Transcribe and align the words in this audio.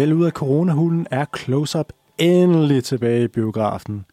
Vel 0.00 0.12
ud 0.12 0.24
af 0.24 0.32
coronahulen 0.32 1.06
er 1.10 1.24
Close-Up 1.36 1.88
endelig 2.18 2.84
tilbage 2.84 3.24
i 3.24 3.28
biografen. 3.28 4.04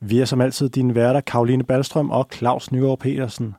Vi 0.00 0.18
er 0.18 0.24
som 0.24 0.40
altid 0.40 0.68
dine 0.68 0.94
værter, 0.94 1.20
Karoline 1.20 1.64
Ballstrøm 1.64 2.10
og 2.10 2.28
Claus 2.32 2.72
Nygaard 2.72 2.98
Petersen. 2.98 3.54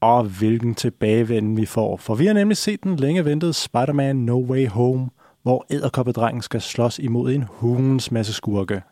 Og 0.00 0.24
hvilken 0.24 0.74
tilbagevenden 0.74 1.56
vi 1.56 1.66
får, 1.66 1.96
for 1.96 2.14
vi 2.14 2.26
har 2.26 2.34
nemlig 2.34 2.56
set 2.56 2.84
den 2.84 2.96
længe 2.96 3.24
ventede 3.24 3.52
Spider-Man 3.52 4.16
No 4.16 4.40
Way 4.40 4.68
Home, 4.68 5.10
hvor 5.42 5.66
æderkoppedrengen 5.70 6.42
skal 6.42 6.60
slås 6.60 6.98
imod 6.98 7.32
en 7.32 7.44
hulens 7.48 8.10
masse 8.10 8.32
skurke. 8.32 8.82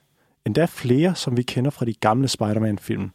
Endda 0.46 0.64
flere, 0.64 1.14
som 1.14 1.36
vi 1.36 1.42
kender 1.42 1.70
fra 1.70 1.84
de 1.84 1.94
gamle 1.94 2.28
Spider-Man-film. 2.28 3.10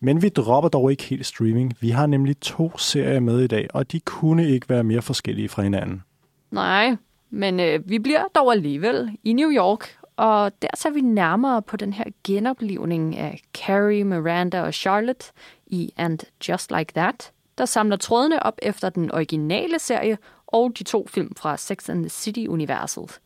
Men 0.00 0.22
vi 0.22 0.28
dropper 0.28 0.68
dog 0.68 0.90
ikke 0.90 1.02
helt 1.02 1.26
streaming. 1.26 1.72
Vi 1.80 1.90
har 1.90 2.06
nemlig 2.06 2.40
to 2.40 2.78
serier 2.78 3.20
med 3.20 3.40
i 3.40 3.46
dag, 3.46 3.66
og 3.74 3.92
de 3.92 4.00
kunne 4.00 4.48
ikke 4.48 4.68
være 4.68 4.84
mere 4.84 5.02
forskellige 5.02 5.48
fra 5.48 5.62
hinanden. 5.62 6.02
Nej, 6.50 6.96
men 7.34 7.60
øh, 7.60 7.90
vi 7.90 7.98
bliver 7.98 8.24
dog 8.34 8.52
alligevel 8.52 9.18
i 9.24 9.32
New 9.32 9.50
York, 9.50 9.98
og 10.16 10.62
der 10.62 10.68
ser 10.76 10.90
vi 10.90 11.00
nærmere 11.00 11.62
på 11.62 11.76
den 11.76 11.92
her 11.92 12.04
genoplivning 12.24 13.16
af 13.16 13.42
Carrie, 13.54 14.04
Miranda 14.04 14.62
og 14.62 14.74
Charlotte 14.74 15.26
i 15.66 15.92
And 15.96 16.18
Just 16.48 16.70
Like 16.70 16.92
That, 16.94 17.32
der 17.58 17.64
samler 17.64 17.96
trådene 17.96 18.42
op 18.42 18.58
efter 18.62 18.88
den 18.88 19.12
originale 19.12 19.78
serie 19.78 20.18
og 20.46 20.72
de 20.78 20.84
to 20.84 21.06
film 21.10 21.34
fra 21.36 21.56
Sex 21.56 21.90
and 21.90 22.02
the 22.02 22.08
City-universet. 22.08 23.20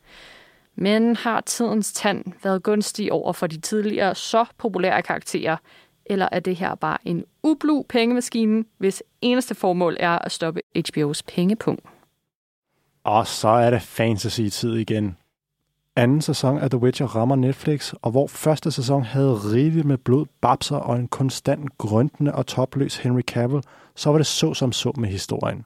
Men 0.75 1.15
har 1.15 1.41
tidens 1.41 1.93
tand 1.93 2.23
været 2.43 2.63
gunstig 2.63 3.11
over 3.11 3.33
for 3.33 3.47
de 3.47 3.59
tidligere 3.59 4.15
så 4.15 4.45
populære 4.57 5.01
karakterer, 5.01 5.57
eller 6.05 6.29
er 6.31 6.39
det 6.39 6.55
her 6.55 6.75
bare 6.75 6.97
en 7.05 7.25
ublu 7.43 7.83
pengemaskine, 7.89 8.63
hvis 8.77 9.03
eneste 9.21 9.55
formål 9.55 9.97
er 9.99 10.19
at 10.19 10.31
stoppe 10.31 10.61
HBO's 10.77 11.21
pengepung? 11.27 11.79
Og 13.09 13.27
så 13.27 13.47
er 13.47 13.69
det 13.69 13.81
fantasy-tid 13.81 14.75
igen. 14.75 15.17
Anden 15.95 16.21
sæson 16.21 16.57
af 16.57 16.69
The 16.69 16.79
Witcher 16.79 17.07
rammer 17.07 17.35
Netflix, 17.35 17.93
og 18.01 18.11
hvor 18.11 18.27
første 18.27 18.71
sæson 18.71 19.03
havde 19.03 19.33
rigeligt 19.33 19.85
med 19.85 19.97
blod, 19.97 20.25
babser 20.41 20.75
og 20.75 20.95
en 20.95 21.07
konstant 21.07 21.77
grøntende 21.77 22.35
og 22.35 22.47
topløs 22.47 22.97
Henry 22.97 23.21
Cavill, 23.21 23.63
så 23.95 24.09
var 24.09 24.17
det 24.17 24.27
så 24.27 24.53
som 24.53 24.71
så 24.71 24.91
med 24.97 25.09
historien. 25.09 25.65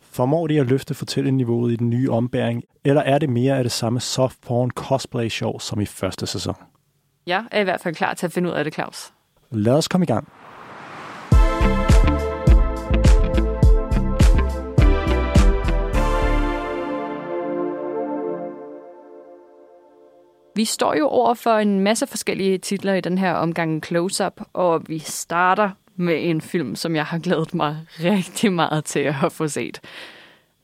Formår 0.00 0.46
de 0.46 0.60
at 0.60 0.66
løfte 0.66 0.94
fortælleniveauet 0.94 1.72
i 1.72 1.76
den 1.76 1.90
nye 1.90 2.10
ombæring, 2.10 2.64
eller 2.84 3.02
er 3.02 3.18
det 3.18 3.28
mere 3.28 3.58
af 3.58 3.64
det 3.64 3.72
samme 3.72 4.00
soft 4.00 4.40
porn 4.40 4.70
cosplay 4.70 5.28
show 5.28 5.58
som 5.58 5.80
i 5.80 5.86
første 5.86 6.26
sæson? 6.26 6.54
Jeg 7.26 7.44
er 7.50 7.60
i 7.60 7.64
hvert 7.64 7.80
fald 7.80 7.94
klar 7.94 8.14
til 8.14 8.26
at 8.26 8.32
finde 8.32 8.48
ud 8.48 8.54
af 8.54 8.64
det, 8.64 8.74
Claus. 8.74 9.12
Lad 9.50 9.72
os 9.72 9.88
komme 9.88 10.04
i 10.04 10.06
gang. 10.06 10.28
Vi 20.54 20.64
står 20.64 20.94
jo 20.94 21.08
over 21.08 21.34
for 21.34 21.50
en 21.50 21.80
masse 21.80 22.06
forskellige 22.06 22.58
titler 22.58 22.94
i 22.94 23.00
den 23.00 23.18
her 23.18 23.34
omgang 23.34 23.82
Close-Up, 23.86 24.44
og 24.52 24.82
vi 24.88 24.98
starter 24.98 25.70
med 25.96 26.30
en 26.30 26.40
film, 26.40 26.76
som 26.76 26.96
jeg 26.96 27.04
har 27.04 27.18
glædet 27.18 27.54
mig 27.54 27.76
rigtig 28.00 28.52
meget 28.52 28.84
til 28.84 29.14
at 29.24 29.32
få 29.32 29.48
set. 29.48 29.80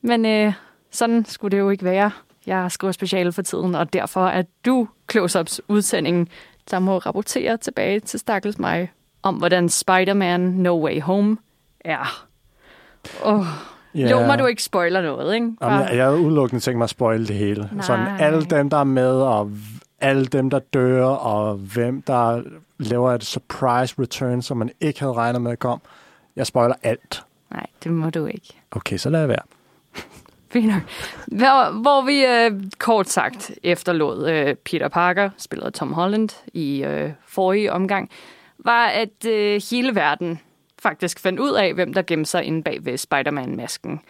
Men 0.02 0.26
øh, 0.26 0.52
sådan 0.90 1.24
skulle 1.24 1.56
det 1.56 1.58
jo 1.58 1.70
ikke 1.70 1.84
være. 1.84 2.10
Jeg 2.46 2.72
skriver 2.72 2.92
speciale 2.92 3.32
for 3.32 3.42
tiden, 3.42 3.74
og 3.74 3.92
derfor 3.92 4.26
er 4.26 4.42
du 4.66 4.88
Close-Ups 5.12 5.58
udsendingen, 5.68 6.28
der 6.70 6.78
må 6.78 6.98
rapportere 6.98 7.56
tilbage 7.56 8.00
til 8.00 8.20
Stakkels 8.20 8.58
mig 8.58 8.92
om, 9.22 9.34
hvordan 9.34 9.68
Spider-Man 9.68 10.40
No 10.40 10.84
Way 10.84 11.00
Home 11.00 11.36
er. 11.80 12.26
Oh, 13.22 13.46
Yeah. 13.96 14.10
Jo, 14.10 14.26
må 14.26 14.36
du 14.36 14.46
ikke 14.46 14.62
spoiler 14.62 15.02
noget, 15.02 15.34
ikke? 15.34 15.52
Jamen, 15.62 15.80
jeg, 15.80 15.98
er 15.98 16.10
udelukkende 16.10 16.60
tænkt 16.60 16.78
mig 16.78 16.84
at 16.84 16.90
spoile 16.90 17.26
det 17.26 17.36
hele. 17.36 17.68
Nej. 17.72 17.84
Sådan 17.84 18.06
alle 18.20 18.44
dem, 18.44 18.70
der 18.70 18.76
er 18.76 18.84
med, 18.84 19.12
og 19.12 19.50
alle 20.00 20.26
dem, 20.26 20.50
der 20.50 20.58
dør, 20.58 21.04
og 21.04 21.54
hvem 21.54 22.02
der 22.02 22.42
laver 22.78 23.12
et 23.12 23.24
surprise 23.24 23.94
return, 23.98 24.42
som 24.42 24.56
man 24.56 24.70
ikke 24.80 25.00
havde 25.00 25.12
regnet 25.12 25.42
med 25.42 25.52
at 25.52 25.58
komme. 25.58 25.80
Jeg 26.36 26.46
spoiler 26.46 26.74
alt. 26.82 27.22
Nej, 27.50 27.66
det 27.84 27.92
må 27.92 28.10
du 28.10 28.26
ikke. 28.26 28.54
Okay, 28.70 28.96
så 28.96 29.10
lad 29.10 29.20
jeg 29.20 29.28
være. 29.28 29.42
Fint 30.52 30.72
hvor, 31.26 31.80
hvor 31.80 32.06
vi 32.06 32.24
øh, 32.24 32.70
kort 32.78 33.08
sagt 33.08 33.50
efterlod 33.62 34.30
øh, 34.30 34.54
Peter 34.54 34.88
Parker, 34.88 35.30
spillet 35.36 35.74
Tom 35.74 35.92
Holland 35.92 36.28
i 36.52 36.84
øh, 36.84 37.10
forrige 37.26 37.72
omgang, 37.72 38.10
var, 38.58 38.86
at 38.86 39.26
øh, 39.26 39.62
hele 39.70 39.94
verden 39.94 40.40
faktisk 40.82 41.20
fandt 41.20 41.40
ud 41.40 41.52
af, 41.52 41.74
hvem 41.74 41.94
der 41.94 42.02
gemte 42.02 42.30
sig 42.30 42.44
inde 42.44 42.62
bag 42.62 42.84
ved 42.84 42.96
Spider-Man-masken. 42.96 44.00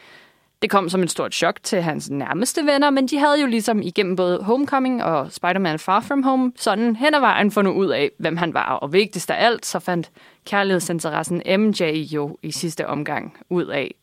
Det 0.63 0.71
kom 0.71 0.89
som 0.89 1.03
et 1.03 1.11
stort 1.11 1.35
chok 1.35 1.63
til 1.63 1.83
hans 1.83 2.11
nærmeste 2.11 2.67
venner, 2.67 2.91
men 2.91 3.07
de 3.07 3.19
havde 3.19 3.41
jo 3.41 3.47
ligesom 3.47 3.83
igennem 3.83 4.17
både 4.17 4.43
Homecoming 4.43 5.05
og 5.05 5.33
Spider-Man 5.33 5.79
Far 5.79 6.01
From 6.01 6.23
Home 6.23 6.53
sådan 6.57 6.97
hen 6.97 7.15
ad 7.15 7.21
vejen 7.21 7.51
fundet 7.51 7.73
ud 7.73 7.89
af, 7.89 8.11
hvem 8.19 8.37
han 8.37 8.55
var. 8.55 8.73
Og 8.73 8.93
vigtigst 8.93 9.31
af 9.31 9.45
alt, 9.47 9.67
så 9.67 9.79
fandt 9.79 10.11
kærlighedsinteressen 10.47 11.43
MJ 11.59 11.83
jo 11.85 12.39
i 12.43 12.53
sidste 12.53 12.87
omgang 12.87 13.39
ud 13.51 13.67
af, 13.67 13.95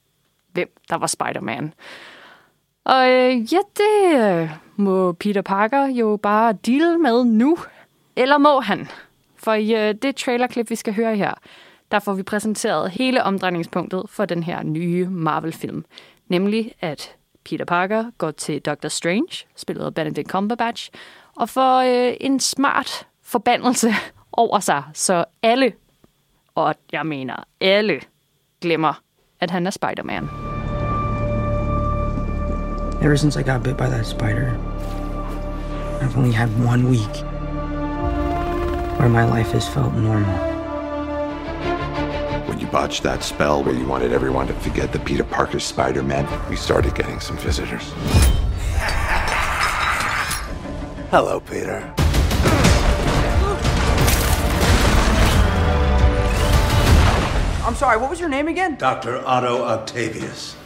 hvem 0.53 0.69
der 0.89 0.95
var 0.95 1.07
Spider-Man. 1.07 1.73
Og 2.83 3.09
øh, 3.09 3.53
ja, 3.53 3.59
det 3.77 4.19
øh, 4.21 4.49
må 4.75 5.11
Peter 5.11 5.41
Parker 5.41 5.85
jo 5.85 6.19
bare 6.23 6.53
deal 6.53 6.99
med 6.99 7.23
nu. 7.23 7.57
Eller 8.15 8.37
må 8.37 8.59
han? 8.59 8.87
For 9.35 9.53
i 9.53 9.89
øh, 9.89 9.95
det 10.01 10.15
trailerklip, 10.15 10.69
vi 10.69 10.75
skal 10.75 10.93
høre 10.93 11.15
her, 11.15 11.33
der 11.91 11.99
får 11.99 12.13
vi 12.13 12.23
præsenteret 12.23 12.91
hele 12.91 13.23
omdrejningspunktet 13.23 14.03
for 14.09 14.25
den 14.25 14.43
her 14.43 14.63
nye 14.63 15.07
Marvel-film. 15.09 15.85
Nemlig, 16.27 16.71
at 16.81 17.15
Peter 17.45 17.65
Parker 17.65 18.11
går 18.17 18.31
til 18.31 18.61
Dr. 18.61 18.87
Strange, 18.87 19.45
spillet 19.55 19.85
af 19.85 19.93
Benedict 19.93 20.29
Cumberbatch, 20.29 20.89
og 21.35 21.49
får 21.49 21.77
øh, 21.79 22.13
en 22.21 22.39
smart 22.39 23.07
forbandelse 23.23 23.93
over 24.31 24.59
sig, 24.59 24.83
så 24.93 25.25
alle, 25.43 25.73
og 26.55 26.75
jeg 26.91 27.05
mener 27.05 27.35
alle, 27.61 28.01
glemmer, 28.61 29.01
at 29.39 29.51
han 29.51 29.67
er 29.67 29.71
Spider-Man. 29.71 30.29
Ever 33.01 33.15
since 33.15 33.39
I 33.39 33.43
got 33.43 33.63
bit 33.63 33.77
by 33.77 33.87
that 33.87 34.05
spider, 34.05 34.51
I've 36.01 36.17
only 36.17 36.31
had 36.31 36.49
one 36.65 36.89
week 36.89 37.23
where 38.97 39.09
my 39.09 39.37
life 39.37 39.51
has 39.51 39.69
felt 39.69 39.93
normal. 39.93 40.54
When 42.75 42.83
botched 42.83 43.03
that 43.03 43.23
spell 43.23 43.63
where 43.63 43.73
you 43.73 43.85
wanted 43.87 44.11
everyone 44.11 44.47
to 44.47 44.53
forget 44.53 44.91
that 44.91 45.05
Peter 45.05 45.23
Parker's 45.23 45.63
Spider-Man, 45.63 46.27
we 46.49 46.57
started 46.57 46.93
getting 46.93 47.21
some 47.21 47.37
visitors. 47.37 47.93
Hello, 51.09 51.39
Peter. 51.39 51.93
I'm 57.65 57.75
sorry, 57.75 57.97
what 57.97 58.09
was 58.09 58.19
your 58.19 58.27
name 58.27 58.49
again? 58.49 58.75
Dr. 58.75 59.25
Otto 59.25 59.63
Octavius. 59.63 60.57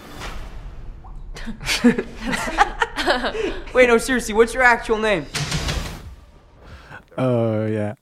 Wait, 3.76 3.88
no, 3.88 4.00
seriously, 4.00 4.34
what's 4.34 4.56
your 4.56 4.64
actual 4.64 4.98
name? 4.98 5.28
Uh, 7.16 7.68
ja. 7.72 7.94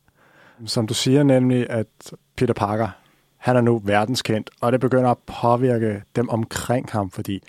Som 0.66 0.88
du 0.88 0.94
siger 0.94 1.24
nemlig, 1.24 1.70
at 1.70 1.88
Peter 2.36 2.54
Parker, 2.54 2.92
han 3.38 3.56
er 3.56 3.62
nu 3.62 3.82
verdenskendt, 3.84 4.50
og 4.62 4.72
det 4.72 4.80
begynder 4.80 5.10
at 5.10 5.18
påvirke 5.18 6.04
dem 6.16 6.30
omkring 6.30 6.90
ham, 6.92 7.12
fordi 7.12 7.44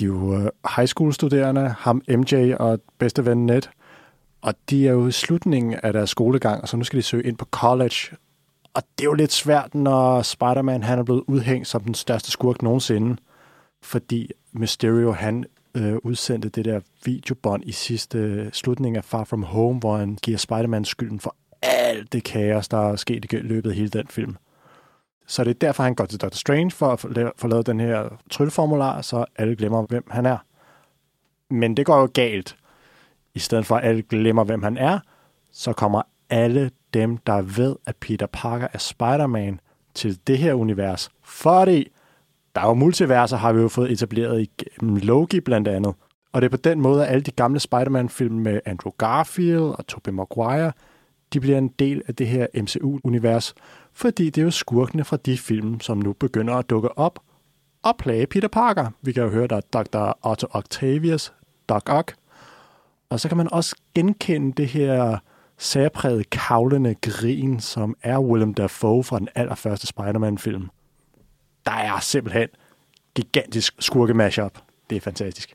de 0.00 0.04
er 0.04 0.08
jo 0.08 0.36
øh, 0.36 0.48
high 0.76 0.88
school 0.88 1.12
studerende, 1.12 1.74
ham 1.78 2.02
MJ 2.08 2.54
og 2.58 2.80
bedste 2.98 3.26
ven 3.26 3.46
Ned, 3.46 3.62
og 4.42 4.54
de 4.70 4.88
er 4.88 4.92
jo 4.92 5.06
i 5.06 5.12
slutningen 5.12 5.74
af 5.82 5.92
deres 5.92 6.10
skolegang, 6.10 6.62
og 6.62 6.68
så 6.68 6.76
nu 6.76 6.84
skal 6.84 6.96
de 6.96 7.02
søge 7.02 7.24
ind 7.24 7.36
på 7.36 7.44
college. 7.44 8.16
Og 8.74 8.82
det 8.98 9.04
er 9.04 9.08
jo 9.08 9.12
lidt 9.12 9.32
svært, 9.32 9.74
når 9.74 10.22
Spider-Man 10.22 10.82
han 10.82 10.98
er 10.98 11.02
blevet 11.02 11.24
udhængt 11.26 11.68
som 11.68 11.84
den 11.84 11.94
største 11.94 12.30
skurk 12.30 12.62
nogensinde, 12.62 13.16
fordi 13.82 14.30
Mysterio 14.52 15.12
han 15.12 15.44
øh, 15.74 15.96
udsendte 16.02 16.48
det 16.48 16.64
der 16.64 16.80
videobånd 17.04 17.62
i 17.66 17.72
sidste 17.72 18.18
øh, 18.18 18.52
slutning 18.52 18.96
af 18.96 19.04
Far 19.04 19.24
From 19.24 19.42
Home, 19.42 19.78
hvor 19.78 19.96
han 19.96 20.18
giver 20.22 20.38
Spider-Man 20.38 20.84
skylden 20.84 21.20
for 21.20 21.36
alt 21.62 22.12
det 22.12 22.24
kaos, 22.24 22.68
der 22.68 22.92
er 22.92 22.96
sket 22.96 23.32
i 23.32 23.36
løbet 23.36 23.70
af 23.70 23.76
hele 23.76 23.88
den 23.88 24.06
film. 24.06 24.36
Så 25.26 25.44
det 25.44 25.50
er 25.50 25.54
derfor, 25.54 25.82
han 25.82 25.94
går 25.94 26.04
til 26.04 26.20
Dr. 26.20 26.36
Strange 26.36 26.70
for 26.70 26.86
at 26.86 27.00
få 27.36 27.48
lavet 27.48 27.66
den 27.66 27.80
her 27.80 28.08
trylleformular, 28.30 29.02
så 29.02 29.24
alle 29.36 29.56
glemmer, 29.56 29.82
hvem 29.82 30.04
han 30.10 30.26
er. 30.26 30.38
Men 31.50 31.76
det 31.76 31.86
går 31.86 32.00
jo 32.00 32.08
galt. 32.14 32.56
I 33.34 33.38
stedet 33.38 33.66
for, 33.66 33.76
at 33.76 33.84
alle 33.84 34.02
glemmer, 34.02 34.44
hvem 34.44 34.62
han 34.62 34.76
er, 34.76 34.98
så 35.52 35.72
kommer 35.72 36.02
alle 36.30 36.70
dem, 36.94 37.16
der 37.16 37.42
ved, 37.42 37.76
at 37.86 37.96
Peter 37.96 38.26
Parker 38.26 38.68
er 38.72 38.78
Spider-Man, 38.78 39.60
til 39.94 40.18
det 40.26 40.38
her 40.38 40.54
univers. 40.54 41.10
Fordi 41.22 41.88
der 42.54 42.60
er 42.60 42.66
jo 42.66 42.74
multiverser, 42.74 43.36
har 43.36 43.52
vi 43.52 43.60
jo 43.60 43.68
fået 43.68 43.92
etableret 43.92 44.42
i 44.42 44.50
Loki 44.82 45.40
blandt 45.40 45.68
andet. 45.68 45.94
Og 46.32 46.42
det 46.42 46.46
er 46.46 46.50
på 46.50 46.56
den 46.56 46.80
måde, 46.80 47.06
at 47.06 47.12
alle 47.12 47.22
de 47.22 47.30
gamle 47.30 47.60
Spider-Man-film 47.60 48.34
med 48.34 48.60
Andrew 48.64 48.92
Garfield 48.98 49.62
og 49.62 49.86
Tobey 49.86 50.12
Maguire, 50.12 50.72
de 51.32 51.40
bliver 51.40 51.58
en 51.58 51.68
del 51.68 52.02
af 52.08 52.14
det 52.14 52.26
her 52.26 52.46
MCU-univers, 52.54 53.54
fordi 53.92 54.30
det 54.30 54.38
er 54.40 54.44
jo 54.44 54.50
skurkene 54.50 55.04
fra 55.04 55.16
de 55.16 55.38
film, 55.38 55.80
som 55.80 55.98
nu 55.98 56.12
begynder 56.12 56.54
at 56.54 56.70
dukke 56.70 56.98
op 56.98 57.18
og 57.82 57.96
plage 57.96 58.26
Peter 58.26 58.48
Parker. 58.48 58.90
Vi 59.02 59.12
kan 59.12 59.22
jo 59.22 59.28
høre, 59.28 59.46
der 59.46 59.56
er 59.56 59.82
Dr. 59.82 60.28
Otto 60.28 60.46
Octavius, 60.50 61.32
Doc 61.68 61.82
Ock, 61.86 62.14
Og 63.10 63.20
så 63.20 63.28
kan 63.28 63.36
man 63.36 63.52
også 63.52 63.76
genkende 63.94 64.52
det 64.52 64.68
her 64.68 65.18
særpræget 65.58 66.30
kavlende 66.30 66.94
grin, 66.94 67.60
som 67.60 67.96
er 68.02 68.18
Willem 68.18 68.54
Dafoe 68.54 69.04
fra 69.04 69.18
den 69.18 69.28
allerførste 69.34 69.86
Spider-Man-film. 69.86 70.70
Der 71.66 71.72
er 71.72 72.00
simpelthen 72.00 72.48
gigantisk 73.14 73.74
skurke-mashup. 73.78 74.58
Det 74.90 74.96
er 74.96 75.00
fantastisk. 75.00 75.54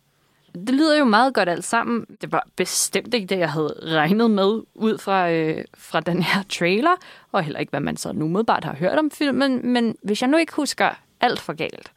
Det 0.68 0.76
lyder 0.76 0.98
jo 0.98 1.06
meget 1.06 1.34
godt 1.34 1.50
alt 1.50 1.66
sammen. 1.66 2.06
Det 2.22 2.32
var 2.32 2.48
bestemt 2.56 3.14
ikke 3.14 3.28
det, 3.28 3.40
jeg 3.40 3.52
havde 3.52 3.76
regnet 3.82 4.32
med 4.32 4.62
ud 4.76 4.98
fra, 4.98 5.32
øh, 5.32 5.66
fra 5.78 6.00
den 6.00 6.24
her 6.24 6.44
trailer, 6.50 6.96
og 7.32 7.44
heller 7.44 7.60
ikke, 7.60 7.70
hvad 7.70 7.80
man 7.80 7.98
så 7.98 8.12
nu 8.14 8.28
modbart 8.28 8.64
har 8.64 8.76
hørt 8.76 9.00
om 9.00 9.12
filmen. 9.12 9.74
Men 9.74 9.96
hvis 10.04 10.22
jeg 10.22 10.30
nu 10.30 10.38
ikke 10.38 10.54
husker 10.54 10.90
alt 11.22 11.40
for 11.40 11.54
galt, 11.54 11.92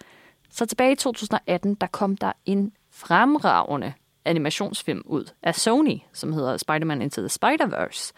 så 0.51 0.67
tilbage 0.67 0.93
i 0.93 0.97
2018, 0.97 1.75
der 1.75 1.87
kom 1.87 2.17
der 2.17 2.33
en 2.47 2.73
fremragende 2.91 3.93
animationsfilm 4.25 5.03
ud 5.05 5.25
af 5.43 5.55
Sony, 5.55 5.99
som 6.13 6.33
hedder 6.33 6.57
Spider-Man 6.57 7.03
Into 7.03 7.21
the 7.21 7.29
Spider-Verse, 7.29 8.13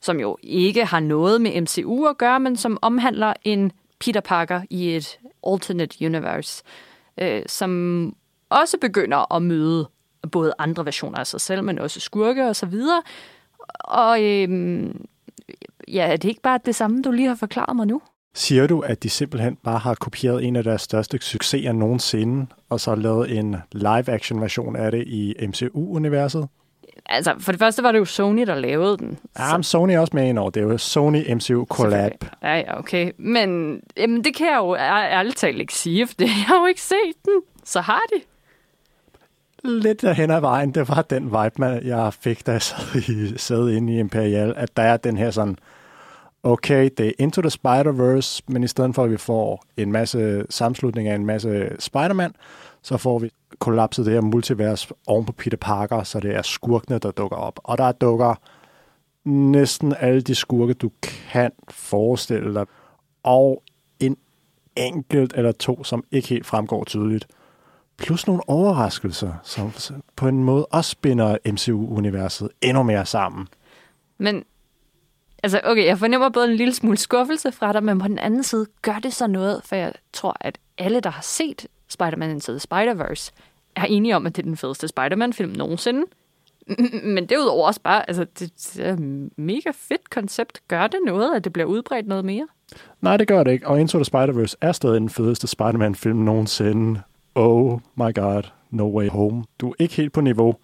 som 0.00 0.20
jo 0.20 0.36
ikke 0.42 0.84
har 0.84 1.00
noget 1.00 1.40
med 1.40 1.60
MCU 1.60 2.06
at 2.06 2.18
gøre, 2.18 2.40
men 2.40 2.56
som 2.56 2.78
omhandler 2.82 3.32
en 3.44 3.72
Peter 3.98 4.20
Parker 4.20 4.62
i 4.70 4.96
et 4.96 5.18
alternate 5.46 6.06
universe, 6.06 6.62
øh, 7.18 7.42
som 7.46 8.12
også 8.50 8.78
begynder 8.80 9.34
at 9.34 9.42
møde 9.42 9.88
både 10.32 10.52
andre 10.58 10.84
versioner 10.84 11.18
af 11.18 11.26
sig 11.26 11.40
selv, 11.40 11.64
men 11.64 11.78
også 11.78 12.00
skurke 12.00 12.48
og 12.48 12.56
så 12.56 12.66
videre. 12.66 13.02
Og 13.80 14.22
øhm, 14.22 15.06
ja, 15.88 16.06
er 16.06 16.16
det 16.16 16.28
ikke 16.28 16.42
bare 16.42 16.58
det 16.66 16.74
samme, 16.74 17.02
du 17.02 17.10
lige 17.10 17.28
har 17.28 17.34
forklaret 17.34 17.76
mig 17.76 17.86
nu? 17.86 18.02
Siger 18.34 18.66
du, 18.66 18.80
at 18.80 19.02
de 19.02 19.10
simpelthen 19.10 19.56
bare 19.56 19.78
har 19.78 19.94
kopieret 19.94 20.44
en 20.44 20.56
af 20.56 20.64
deres 20.64 20.82
største 20.82 21.18
succeser 21.20 21.72
nogensinde, 21.72 22.46
og 22.68 22.80
så 22.80 22.94
lavet 22.94 23.38
en 23.38 23.56
live-action 23.72 24.40
version 24.40 24.76
af 24.76 24.90
det 24.90 25.04
i 25.06 25.34
MCU-universet? 25.48 26.48
Altså, 27.06 27.34
for 27.38 27.52
det 27.52 27.58
første 27.58 27.82
var 27.82 27.92
det 27.92 27.98
jo 27.98 28.04
Sony, 28.04 28.46
der 28.46 28.54
lavede 28.54 28.96
den. 28.98 29.18
Ja, 29.38 29.56
men 29.56 29.62
Sony 29.62 29.92
er 29.92 30.00
også 30.00 30.16
med 30.16 30.28
ind 30.28 30.38
over. 30.38 30.50
Det 30.50 30.60
er 30.60 30.64
jo 30.64 30.78
Sony 30.78 31.32
MCU 31.34 31.64
collab. 31.64 32.24
Ja, 32.42 32.56
ja, 32.56 32.78
okay. 32.78 33.12
Men 33.18 33.80
jamen, 33.96 34.24
det 34.24 34.36
kan 34.36 34.46
jeg 34.46 34.56
jo 34.56 34.74
ærligt 34.76 35.36
talt 35.36 35.60
ikke 35.60 35.74
sige, 35.74 36.06
for 36.06 36.14
det, 36.14 36.24
jeg 36.24 36.44
har 36.46 36.60
jo 36.60 36.66
ikke 36.66 36.82
set 36.82 37.16
den. 37.24 37.42
Så 37.64 37.80
har 37.80 38.02
de. 38.12 38.20
Lidt 39.64 40.14
hen 40.14 40.30
ad 40.30 40.40
vejen, 40.40 40.70
det 40.70 40.88
var 40.88 41.02
den 41.02 41.24
vibe, 41.24 41.54
man, 41.58 41.86
jeg 41.86 42.14
fik, 42.14 42.46
da 42.46 42.52
jeg 42.52 42.62
sad, 42.62 43.02
i, 43.08 43.38
sad 43.38 43.68
inde 43.68 43.94
i 43.94 43.98
Imperial, 43.98 44.54
at 44.56 44.76
der 44.76 44.82
er 44.82 44.96
den 44.96 45.16
her 45.16 45.30
sådan, 45.30 45.58
okay, 46.42 46.90
det 46.98 47.06
er 47.06 47.12
Into 47.18 47.42
the 47.42 47.50
Spider-Verse, 47.50 48.40
men 48.48 48.64
i 48.64 48.66
stedet 48.66 48.94
for, 48.94 49.04
at 49.04 49.10
vi 49.10 49.16
får 49.16 49.64
en 49.76 49.92
masse 49.92 50.46
samslutning 50.50 51.08
af 51.08 51.14
en 51.14 51.26
masse 51.26 51.70
Spider-Man, 51.78 52.34
så 52.82 52.96
får 52.96 53.18
vi 53.18 53.30
kollapset 53.58 54.06
det 54.06 54.14
her 54.14 54.20
multivers 54.20 54.88
oven 55.06 55.24
på 55.24 55.32
Peter 55.32 55.56
Parker, 55.56 56.02
så 56.02 56.20
det 56.20 56.34
er 56.36 56.42
skurkene, 56.42 56.98
der 56.98 57.10
dukker 57.10 57.36
op. 57.36 57.60
Og 57.64 57.78
der 57.78 57.92
dukker 57.92 58.34
næsten 59.28 59.94
alle 60.00 60.20
de 60.20 60.34
skurke, 60.34 60.74
du 60.74 60.90
kan 61.02 61.50
forestille 61.70 62.54
dig, 62.54 62.66
og 63.22 63.62
en 64.00 64.16
enkelt 64.76 65.32
eller 65.36 65.52
to, 65.52 65.84
som 65.84 66.04
ikke 66.10 66.28
helt 66.28 66.46
fremgår 66.46 66.84
tydeligt. 66.84 67.26
Plus 67.98 68.26
nogle 68.26 68.42
overraskelser, 68.48 69.32
som 69.42 69.72
på 70.16 70.28
en 70.28 70.44
måde 70.44 70.66
også 70.66 70.96
binder 71.02 71.36
MCU-universet 71.46 72.48
endnu 72.62 72.82
mere 72.82 73.06
sammen. 73.06 73.48
Men 74.18 74.44
Altså, 75.42 75.60
okay, 75.64 75.86
jeg 75.86 75.98
fornemmer 75.98 76.28
både 76.28 76.50
en 76.50 76.56
lille 76.56 76.74
smule 76.74 76.96
skuffelse 76.96 77.52
fra 77.52 77.72
dig, 77.72 77.84
men 77.84 77.98
på 77.98 78.08
den 78.08 78.18
anden 78.18 78.42
side 78.42 78.66
gør 78.82 78.98
det 79.02 79.12
så 79.12 79.26
noget, 79.26 79.60
for 79.64 79.76
jeg 79.76 79.92
tror, 80.12 80.36
at 80.40 80.58
alle, 80.78 81.00
der 81.00 81.10
har 81.10 81.22
set 81.22 81.66
Spider-Man 81.88 82.30
Into 82.30 82.52
the 82.52 82.60
Spider-Verse, 82.60 83.30
er 83.76 83.84
enige 83.84 84.16
om, 84.16 84.26
at 84.26 84.36
det 84.36 84.42
er 84.42 84.46
den 84.46 84.56
fedeste 84.56 84.88
Spider-Man-film 84.88 85.52
nogensinde. 85.52 86.02
Men 87.04 87.26
derudover 87.26 87.66
også 87.66 87.80
bare, 87.80 88.08
altså, 88.08 88.26
det 88.38 88.76
er 88.78 88.92
et 88.92 89.30
mega 89.38 89.70
fedt 89.74 90.10
koncept. 90.10 90.60
Gør 90.68 90.86
det 90.86 91.00
noget, 91.06 91.36
at 91.36 91.44
det 91.44 91.52
bliver 91.52 91.66
udbredt 91.66 92.06
noget 92.06 92.24
mere? 92.24 92.46
Nej, 93.00 93.16
det 93.16 93.28
gør 93.28 93.44
det 93.44 93.52
ikke. 93.52 93.66
Og 93.66 93.80
Into 93.80 93.98
the 93.98 94.04
Spider-Verse 94.04 94.54
er 94.60 94.72
stadig 94.72 95.00
den 95.00 95.10
fedeste 95.10 95.46
Spider-Man-film 95.46 96.18
nogensinde. 96.18 97.00
Oh 97.38 97.80
my 97.94 98.14
god, 98.14 98.42
No 98.70 98.98
Way 98.98 99.08
Home. 99.08 99.44
Du 99.60 99.70
er 99.70 99.74
ikke 99.78 99.94
helt 99.94 100.12
på 100.12 100.20
niveau, 100.20 100.56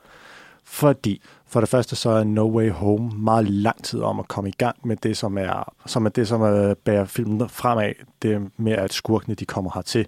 fordi 0.65 1.23
for 1.47 1.61
det 1.61 1.69
første 1.69 1.97
så 1.97 2.11
er 2.11 2.25
No 2.25 2.57
Way 2.57 2.71
Home 2.71 3.11
meget 3.17 3.49
lang 3.51 3.85
tid 3.85 4.01
om 4.01 4.19
at 4.19 4.29
komme 4.29 4.51
i 4.51 4.55
gang 4.59 4.77
med 4.85 4.97
det, 4.97 5.17
som 5.17 5.39
er, 5.39 5.75
som 5.87 6.07
er 6.07 6.11
det, 6.11 6.29
som 6.29 6.43
er, 6.43 6.75
bærer 6.75 7.05
filmen 7.05 7.49
fremad. 7.49 7.93
Det 8.23 8.51
med, 8.57 8.73
at 8.73 8.93
skurkene 8.93 9.35
de 9.35 9.45
kommer 9.45 9.71
hertil. 9.75 10.07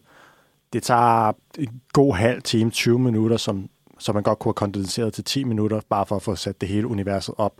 Det 0.73 0.83
tager 0.83 1.33
en 1.59 1.81
god 1.93 2.15
halv 2.15 2.43
time, 2.43 2.71
20 2.71 2.99
minutter, 2.99 3.37
som, 3.37 3.69
som 3.99 4.15
man 4.15 4.23
godt 4.23 4.39
kunne 4.39 4.51
have 4.51 4.55
kondenseret 4.55 5.13
til 5.13 5.25
10 5.25 5.45
minutter, 5.45 5.81
bare 5.89 6.07
for 6.07 6.17
at 6.17 6.23
få 6.23 6.35
sat 6.35 6.61
det 6.61 6.69
hele 6.69 6.87
universet 6.87 7.35
op. 7.39 7.53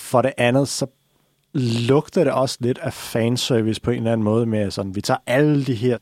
For 0.00 0.22
det 0.22 0.32
andet, 0.36 0.68
så 0.68 0.86
lugter 1.88 2.24
det 2.24 2.32
også 2.32 2.56
lidt 2.60 2.78
af 2.78 2.92
fanservice 2.92 3.80
på 3.80 3.90
en 3.90 3.96
eller 3.96 4.12
anden 4.12 4.24
måde 4.24 4.46
med, 4.46 4.70
sådan, 4.70 4.94
vi 4.94 5.00
tager 5.00 5.18
alle 5.26 5.64
de 5.64 5.74
her 5.74 5.98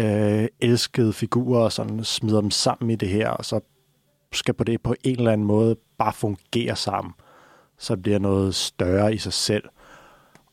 øh, 0.00 0.48
elskede 0.60 1.12
figurer 1.12 1.60
og 1.60 1.72
sådan, 1.72 2.04
smider 2.04 2.40
dem 2.40 2.50
sammen 2.50 2.90
i 2.90 2.96
det 2.96 3.08
her, 3.08 3.28
og 3.28 3.44
så 3.44 3.60
skal 4.32 4.54
på 4.54 4.64
det 4.64 4.82
på 4.82 4.94
en 5.04 5.18
eller 5.18 5.32
anden 5.32 5.46
måde 5.46 5.76
bare 5.98 6.12
fungere 6.12 6.76
sammen, 6.76 7.12
så 7.78 7.94
det 7.94 8.02
bliver 8.02 8.18
noget 8.18 8.54
større 8.54 9.14
i 9.14 9.18
sig 9.18 9.32
selv. 9.32 9.64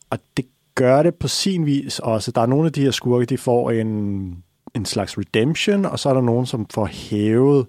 Og 0.09 0.19
det 0.37 0.45
gør 0.75 1.03
det 1.03 1.15
på 1.15 1.27
sin 1.27 1.65
vis 1.65 1.99
også. 1.99 2.31
Der 2.31 2.41
er 2.41 2.45
nogle 2.45 2.65
af 2.65 2.73
de 2.73 2.83
her 2.83 2.91
skurke, 2.91 3.25
de 3.25 3.37
får 3.37 3.71
en, 3.71 3.87
en 4.75 4.85
slags 4.85 5.17
redemption, 5.17 5.85
og 5.85 5.99
så 5.99 6.09
er 6.09 6.13
der 6.13 6.21
nogen, 6.21 6.45
som 6.45 6.65
får 6.73 6.85
hævet, 6.85 7.67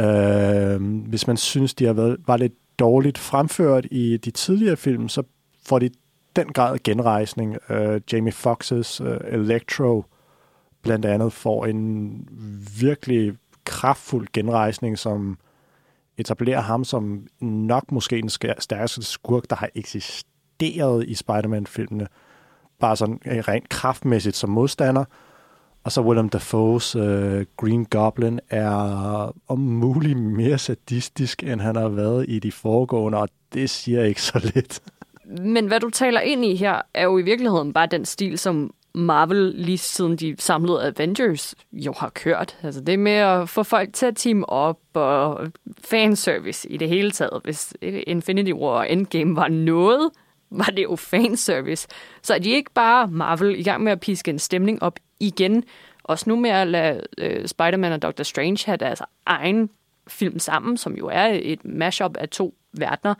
øh, 0.00 1.06
hvis 1.08 1.26
man 1.26 1.36
synes, 1.36 1.74
de 1.74 1.84
har 1.84 1.92
været, 1.92 2.16
var 2.26 2.36
lidt 2.36 2.52
dårligt 2.78 3.18
fremført 3.18 3.86
i 3.90 4.16
de 4.16 4.30
tidligere 4.30 4.76
film, 4.76 5.08
så 5.08 5.22
får 5.66 5.78
de 5.78 5.90
den 6.36 6.46
grad 6.46 6.78
genrejsning. 6.84 7.56
Øh, 7.70 8.00
Jamie 8.12 8.32
Foxx's 8.32 9.04
øh, 9.04 9.20
Electro 9.28 10.04
blandt 10.84 11.04
andet 11.04 11.32
får 11.32 11.66
en 11.66 12.28
virkelig 12.80 13.34
kraftfuld 13.64 14.28
genrejsning, 14.32 14.98
som 14.98 15.38
etablerer 16.18 16.60
ham 16.60 16.84
som 16.84 17.26
nok 17.40 17.92
måske 17.92 18.20
den 18.20 18.30
stærkeste 18.58 19.02
skurk, 19.02 19.50
der 19.50 19.56
har 19.56 19.68
eksisteret 19.74 21.04
i 21.08 21.14
Spider-Man-filmene. 21.14 22.06
Bare 22.80 22.96
sådan 22.96 23.20
øh, 23.26 23.38
rent 23.38 23.68
kraftmæssigt 23.68 24.36
som 24.36 24.50
modstander. 24.50 25.04
Og 25.84 25.92
så 25.92 26.02
Willem 26.02 26.30
Dafoe's 26.34 26.98
uh, 26.98 27.42
Green 27.56 27.84
Goblin 27.84 28.40
er 28.50 29.32
om 29.48 29.58
muligt 29.58 30.18
mere 30.18 30.58
sadistisk, 30.58 31.42
end 31.42 31.60
han 31.60 31.76
har 31.76 31.88
været 31.88 32.24
i 32.28 32.38
de 32.38 32.52
foregående, 32.52 33.18
og 33.18 33.28
det 33.52 33.70
siger 33.70 34.04
ikke 34.04 34.22
så 34.22 34.50
lidt. 34.54 34.80
Men 35.24 35.66
hvad 35.66 35.80
du 35.80 35.90
taler 35.90 36.20
ind 36.20 36.44
i 36.44 36.56
her, 36.56 36.82
er 36.94 37.04
jo 37.04 37.18
i 37.18 37.22
virkeligheden 37.22 37.72
bare 37.72 37.86
den 37.86 38.04
stil, 38.04 38.38
som 38.38 38.74
Marvel 38.94 39.52
lige 39.56 39.78
siden 39.78 40.16
de 40.16 40.36
samlede 40.38 40.86
Avengers 40.86 41.54
jo 41.72 41.94
har 41.96 42.08
kørt. 42.08 42.58
Altså 42.62 42.80
det 42.80 42.98
med 42.98 43.12
at 43.12 43.48
få 43.48 43.62
folk 43.62 43.92
til 43.92 44.06
at 44.06 44.16
team 44.16 44.44
op 44.48 44.78
og 44.94 45.46
fanservice 45.84 46.68
i 46.68 46.76
det 46.76 46.88
hele 46.88 47.10
taget. 47.10 47.40
Hvis 47.44 47.74
Infinity 47.82 48.52
War 48.52 48.78
og 48.78 48.90
Endgame 48.90 49.36
var 49.36 49.48
noget, 49.48 50.10
var 50.50 50.72
det 50.76 50.82
jo 50.82 50.96
fanservice. 50.96 51.88
Så 52.22 52.34
er 52.34 52.38
de 52.38 52.50
ikke 52.50 52.70
bare 52.74 53.08
Marvel 53.08 53.58
i 53.58 53.62
gang 53.62 53.82
med 53.82 53.92
at 53.92 54.00
piske 54.00 54.30
en 54.30 54.38
stemning 54.38 54.82
op 54.82 54.98
igen. 55.20 55.64
Også 56.04 56.30
nu 56.30 56.36
med 56.36 56.50
at 56.50 56.68
lade 56.68 57.00
uh, 57.22 57.46
Spider-Man 57.46 57.92
og 57.92 58.02
Doctor 58.02 58.24
Strange 58.24 58.66
have 58.66 58.76
deres 58.76 59.02
egen 59.26 59.70
film 60.08 60.38
sammen, 60.38 60.76
som 60.76 60.94
jo 60.94 61.08
er 61.12 61.38
et 61.42 61.64
mashup 61.64 62.16
af 62.16 62.28
to 62.28 62.54
verdener. 62.72 63.14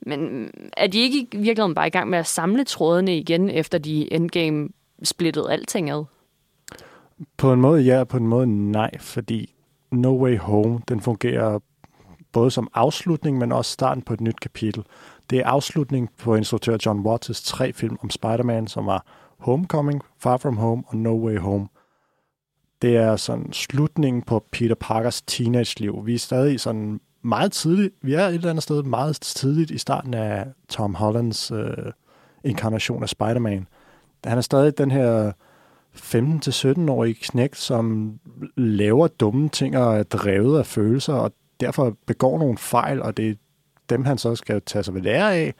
Men 0.00 0.50
er 0.76 0.86
de 0.86 0.98
ikke 0.98 1.18
i 1.18 1.36
virkeligheden 1.36 1.74
bare 1.74 1.86
i 1.86 1.90
gang 1.90 2.10
med 2.10 2.18
at 2.18 2.26
samle 2.26 2.64
trådene 2.64 3.18
igen, 3.18 3.50
efter 3.50 3.78
de 3.78 4.12
Endgame 4.12 4.68
splittet 5.02 5.46
alting 5.50 5.90
ad? 5.90 6.04
På 7.36 7.52
en 7.52 7.60
måde 7.60 7.82
ja, 7.82 8.00
og 8.00 8.08
på 8.08 8.16
en 8.16 8.26
måde 8.26 8.46
nej, 8.46 8.98
fordi 8.98 9.54
No 9.92 10.22
Way 10.22 10.38
Home, 10.38 10.80
den 10.88 11.00
fungerer 11.00 11.58
både 12.32 12.50
som 12.50 12.68
afslutning, 12.74 13.38
men 13.38 13.52
også 13.52 13.72
starten 13.72 14.02
på 14.02 14.14
et 14.14 14.20
nyt 14.20 14.40
kapitel. 14.40 14.84
Det 15.30 15.38
er 15.38 15.46
afslutning 15.46 16.10
på 16.18 16.34
instruktør 16.34 16.76
John 16.86 17.06
Watts' 17.06 17.44
tre 17.44 17.72
film 17.72 17.98
om 18.02 18.10
Spider-Man, 18.10 18.66
som 18.66 18.86
var 18.86 19.06
Homecoming, 19.38 20.02
Far 20.18 20.36
From 20.36 20.56
Home 20.56 20.82
og 20.86 20.96
No 20.96 21.26
Way 21.26 21.38
Home. 21.38 21.68
Det 22.82 22.96
er 22.96 23.16
sådan 23.16 23.52
slutningen 23.52 24.22
på 24.22 24.44
Peter 24.52 24.74
Parkers 24.74 25.22
teenage-liv. 25.22 26.06
Vi 26.06 26.14
er 26.14 26.18
stadig 26.18 26.60
sådan 26.60 27.00
meget 27.22 27.52
tidligt, 27.52 27.94
vi 28.02 28.14
er 28.14 28.26
et 28.26 28.34
eller 28.34 28.50
andet 28.50 28.62
sted 28.62 28.82
meget 28.82 29.20
tidligt 29.20 29.70
i 29.70 29.78
starten 29.78 30.14
af 30.14 30.46
Tom 30.68 30.94
Hollands 30.94 31.50
øh, 31.50 31.92
inkarnation 32.44 33.02
af 33.02 33.08
Spider-Man 33.08 33.66
han 34.24 34.38
er 34.38 34.42
stadig 34.42 34.78
den 34.78 34.90
her 34.90 35.32
15-17-årige 35.96 37.14
knægt, 37.14 37.56
som 37.56 38.14
laver 38.56 39.06
dumme 39.06 39.48
ting 39.48 39.78
og 39.78 39.98
er 39.98 40.02
drevet 40.02 40.58
af 40.58 40.66
følelser, 40.66 41.14
og 41.14 41.32
derfor 41.60 41.96
begår 42.06 42.38
nogle 42.38 42.58
fejl, 42.58 43.02
og 43.02 43.16
det 43.16 43.30
er 43.30 43.34
dem, 43.90 44.04
han 44.04 44.18
så 44.18 44.34
skal 44.34 44.62
tage 44.62 44.82
sig 44.82 44.94
ved 44.94 45.02
lære 45.02 45.34
af. 45.34 45.54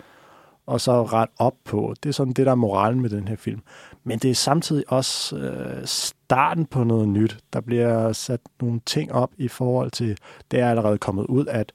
og 0.67 0.81
så 0.81 1.05
ret 1.05 1.29
op 1.39 1.55
på. 1.65 1.95
Det 2.03 2.09
er 2.09 2.13
sådan 2.13 2.33
det, 2.33 2.47
der 2.47 2.53
er 2.53 2.57
moralen 2.57 3.01
med 3.01 3.11
den 3.11 3.29
her 3.29 3.37
film. 3.37 3.61
Men 4.05 4.19
det 4.19 4.31
er 4.31 4.35
samtidig 4.35 4.85
også 4.89 5.37
øh, 5.37 5.87
starten 5.87 6.67
på 6.67 6.85
noget 6.85 7.09
nyt. 7.09 7.39
Der 7.53 7.61
bliver 7.61 8.13
sat 8.13 8.41
nogle 8.61 8.81
ting 8.87 9.13
op 9.13 9.31
i 9.37 9.49
forhold 9.49 9.91
til, 9.91 10.19
det 10.51 10.61
er 10.61 10.71
allerede 10.71 10.99
kommet 10.99 11.27
ud, 11.27 11.47
at 11.47 11.73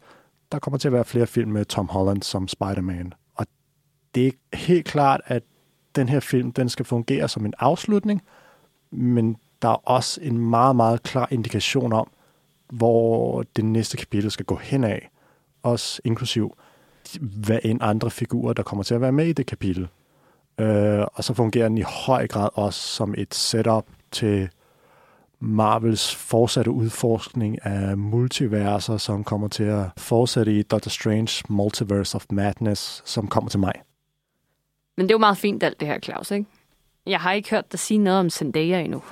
der 0.52 0.60
kommer 0.60 0.78
til 0.78 0.88
at 0.88 0.94
være 0.94 1.06
flere 1.06 1.28
film 1.28 1.52
med 1.52 1.66
Tom 1.66 1.88
Holland 1.88 2.22
som 2.22 2.48
Spider-Man. 2.48 3.13
Og 3.36 3.46
det 4.16 4.28
er 4.28 4.58
helt 4.58 4.86
klart, 4.86 5.22
at 5.25 5.44
den 5.96 6.10
her 6.10 6.20
film, 6.20 6.52
den 6.52 6.70
skal 6.70 6.86
fungere 6.86 7.28
som 7.28 7.46
en 7.46 7.54
afslutning, 7.60 8.22
men 8.92 9.38
der 9.62 9.70
er 9.70 9.90
også 9.90 10.22
en 10.22 10.38
meget, 10.38 10.76
meget 10.76 11.04
klar 11.04 11.28
indikation 11.32 11.94
om, 11.94 12.10
hvor 12.70 13.44
det 13.56 13.66
næste 13.66 13.98
kapitel 13.98 14.32
skal 14.32 14.46
gå 14.46 14.56
hen 14.56 14.84
af. 14.84 15.10
Også 15.64 16.02
inklusiv 16.04 16.58
hvad 17.22 17.60
end 17.64 17.80
andre 17.82 18.12
figurer, 18.12 18.54
der 18.54 18.64
kommer 18.64 18.84
til 18.84 18.96
at 18.96 19.02
være 19.02 19.12
med 19.12 19.26
i 19.26 19.34
det 19.34 19.46
kapitel. 19.46 19.88
Øh, 20.58 21.06
og 21.14 21.24
så 21.24 21.34
fungerer 21.34 21.68
den 21.68 21.78
i 21.78 21.84
høj 22.06 22.28
grad 22.28 22.50
også 22.54 22.80
som 22.80 23.14
et 23.18 23.36
setup 23.36 23.86
til 24.12 24.50
Marvels 25.40 26.16
fortsatte 26.16 26.72
udforskning 26.72 27.66
af 27.66 27.98
multiverser, 27.98 28.98
som 28.98 29.24
kommer 29.24 29.48
til 29.48 29.64
at 29.64 29.86
fortsætte 29.98 30.60
i 30.60 30.62
Doctor 30.62 30.90
Strange 30.90 31.44
Multiverse 31.50 32.16
of 32.16 32.26
Madness, 32.32 33.02
som 33.06 33.28
kommer 33.28 33.50
til 33.50 33.60
mig. 33.60 33.74
Men 34.98 35.04
det 35.04 35.12
er 35.12 35.16
jo 35.16 35.20
meget 35.20 35.38
fint 35.38 35.64
alt 35.64 35.80
det 35.80 35.88
her, 35.88 36.00
Claus, 36.00 36.32
ikke? 36.32 36.46
Jeg 37.06 37.20
har 37.20 37.32
ikke 37.32 37.50
hørt 37.50 37.72
dig 37.72 37.80
sige 37.80 37.98
noget 37.98 38.20
om 38.20 38.30
Zendaya 38.30 38.82
endnu. 38.82 39.02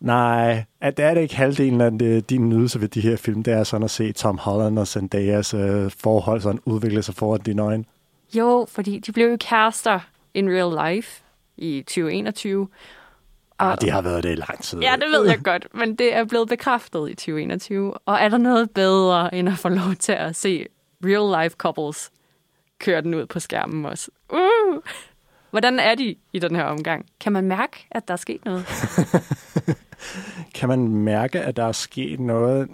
Nej, 0.00 0.64
at 0.80 0.96
det 0.96 1.04
er 1.04 1.14
det 1.14 1.20
ikke 1.20 1.36
halvdelen 1.36 1.80
af 1.80 1.98
det, 1.98 2.30
din 2.30 2.48
nydelse 2.48 2.80
ved 2.80 2.88
de 2.88 3.00
her 3.00 3.16
film. 3.16 3.42
Det 3.42 3.52
er 3.52 3.64
sådan 3.64 3.84
at 3.84 3.90
se 3.90 4.12
Tom 4.12 4.38
Holland 4.38 4.78
og 4.78 4.88
Zendayas 4.88 5.54
øh, 5.54 5.90
forhold 5.90 6.40
sådan 6.40 6.60
udvikle 6.64 7.02
sig 7.02 7.14
foran 7.14 7.40
dine 7.40 7.62
øjne. 7.62 7.84
Jo, 8.34 8.66
fordi 8.68 8.98
de 8.98 9.12
blev 9.12 9.30
jo 9.30 9.36
kærester 9.40 10.00
in 10.34 10.48
real 10.50 10.94
life 10.94 11.22
i 11.56 11.82
2021. 11.86 12.68
Og, 13.58 13.72
ah, 13.72 13.78
det 13.80 13.90
har 13.90 14.02
været 14.02 14.22
det 14.22 14.32
i 14.32 14.34
lang 14.34 14.62
tid. 14.62 14.80
Ja, 14.80 14.94
det 15.00 15.10
ved 15.10 15.28
jeg 15.28 15.38
godt, 15.44 15.66
men 15.74 15.94
det 15.94 16.14
er 16.14 16.24
blevet 16.24 16.48
bekræftet 16.48 17.10
i 17.10 17.14
2021. 17.14 17.94
Og 17.94 18.14
er 18.14 18.28
der 18.28 18.38
noget 18.38 18.70
bedre, 18.70 19.34
end 19.34 19.48
at 19.48 19.58
få 19.58 19.68
lov 19.68 19.94
til 19.98 20.12
at 20.12 20.36
se 20.36 20.66
real 21.04 21.44
life 21.44 21.56
couples 21.56 22.10
køre 22.78 23.00
den 23.00 23.14
ud 23.14 23.26
på 23.26 23.40
skærmen 23.40 23.84
også? 23.86 24.10
Uh! 24.32 24.82
Hvordan 25.50 25.78
er 25.78 25.94
de 25.94 26.14
i 26.32 26.38
den 26.38 26.56
her 26.56 26.64
omgang? 26.64 27.06
Kan 27.20 27.32
man 27.32 27.44
mærke, 27.44 27.86
at 27.90 28.08
der 28.08 28.14
er 28.14 28.18
sket 28.18 28.44
noget? 28.44 28.66
kan 30.54 30.68
man 30.68 30.88
mærke, 30.88 31.40
at 31.40 31.56
der 31.56 31.64
er 31.64 31.72
sket 31.72 32.20
noget? 32.20 32.68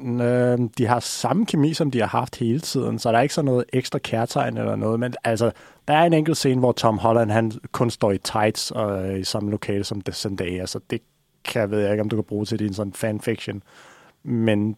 De 0.79 0.87
har 0.87 1.01
samme 1.01 1.47
kemi, 1.47 1.75
som 1.75 1.91
de 1.91 2.01
har 2.01 2.07
haft 2.07 2.37
hele 2.37 2.61
tiden, 2.61 2.99
så 2.99 3.13
der 3.13 3.19
er 3.19 3.23
ikke 3.23 3.35
sådan 3.35 3.47
noget 3.47 3.65
ekstra 3.73 3.99
kærtegn 3.99 4.57
eller 4.57 4.77
noget, 4.77 5.01
men 5.01 5.15
altså, 5.25 5.51
der 5.89 5.95
er 5.95 6.05
en 6.05 6.13
enkelt 6.13 6.37
scene, 6.37 6.61
hvor 6.61 6.73
Tom 6.73 6.99
Holland 6.99 7.31
han 7.31 7.53
kun 7.73 7.91
står 7.91 8.13
i 8.13 8.19
tights 8.19 8.71
og 8.71 9.19
i 9.19 9.25
samme 9.25 9.51
lokale 9.51 9.85
som 9.85 10.01
The 10.01 10.13
Zendaya, 10.13 10.67
så 10.67 10.81
det 10.91 11.01
kan 11.45 11.61
jeg 11.61 11.71
ved 11.71 11.81
jeg 11.81 11.91
ikke, 11.91 12.03
om 12.03 12.09
du 12.09 12.17
kan 12.17 12.25
bruge 12.25 12.45
til 12.45 12.59
din 12.59 12.75
sådan 12.75 12.93
fanfiction. 12.93 13.63
Men 14.23 14.77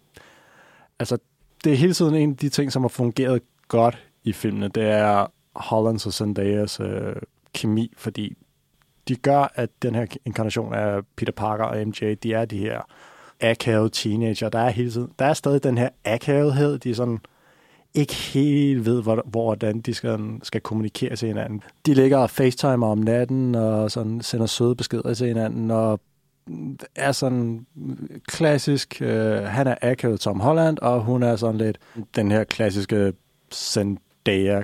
altså, 0.99 1.19
det 1.65 1.73
er 1.73 1.77
hele 1.77 1.95
tiden 1.95 2.15
en 2.15 2.31
af 2.31 2.37
de 2.37 2.49
ting, 2.49 2.73
som 2.73 2.83
har 2.83 2.89
fungeret 2.89 3.43
godt 3.69 4.06
i 4.27 4.33
filmene, 4.33 4.69
det 4.69 4.85
er 4.85 5.27
Hollands 5.55 6.07
og 6.07 6.13
Zendayas 6.13 6.81
øh, 6.81 7.17
kemi, 7.55 7.93
fordi 7.97 8.37
de 9.09 9.17
gør, 9.17 9.53
at 9.55 9.71
den 9.83 9.95
her 9.95 10.07
inkarnation 10.25 10.75
af 10.75 11.01
Peter 11.17 11.33
Parker 11.33 11.65
og 11.65 11.89
MJ, 11.89 12.15
de 12.23 12.35
er 12.35 12.45
de 12.45 12.59
her 12.59 12.81
akavede 13.41 13.89
teenager. 13.89 14.49
Der 14.49 14.59
er 14.59 14.71
hele 14.71 14.91
tiden, 14.91 15.13
der 15.19 15.25
er 15.25 15.35
stadig 15.35 15.63
den 15.63 15.79
her 15.79 15.89
akavethed, 16.05 16.79
de 16.79 16.95
sådan 16.95 17.19
ikke 17.95 18.15
helt 18.15 18.87
ved, 18.87 19.03
hvordan 19.25 19.81
de 19.81 19.95
skal, 19.95 20.21
skal 20.43 20.61
kommunikere 20.61 21.17
til 21.17 21.29
hinanden. 21.29 21.63
De 21.87 21.95
ligger 21.95 22.19
og 22.19 22.31
facetimer 22.31 22.87
om 22.87 22.99
natten, 22.99 23.55
og 23.55 23.91
sådan 23.91 24.21
sender 24.21 24.47
søde 24.47 24.75
beskeder 24.75 25.15
til 25.15 25.27
hinanden, 25.27 25.71
og 25.71 26.01
er 26.95 27.13
sådan 27.13 27.67
klassisk, 28.29 29.03
øh, 29.03 29.43
han 29.43 29.67
er 29.67 29.75
akavet 29.83 30.21
Tom 30.21 30.41
Holland, 30.41 30.79
og 30.79 31.01
hun 31.01 31.23
er 31.23 31.37
sådan 31.37 31.59
lidt 31.59 31.79
den 32.17 32.31
her 32.31 32.45
klassiske 32.45 33.13
send 33.51 33.99
Zendaya 34.27 34.63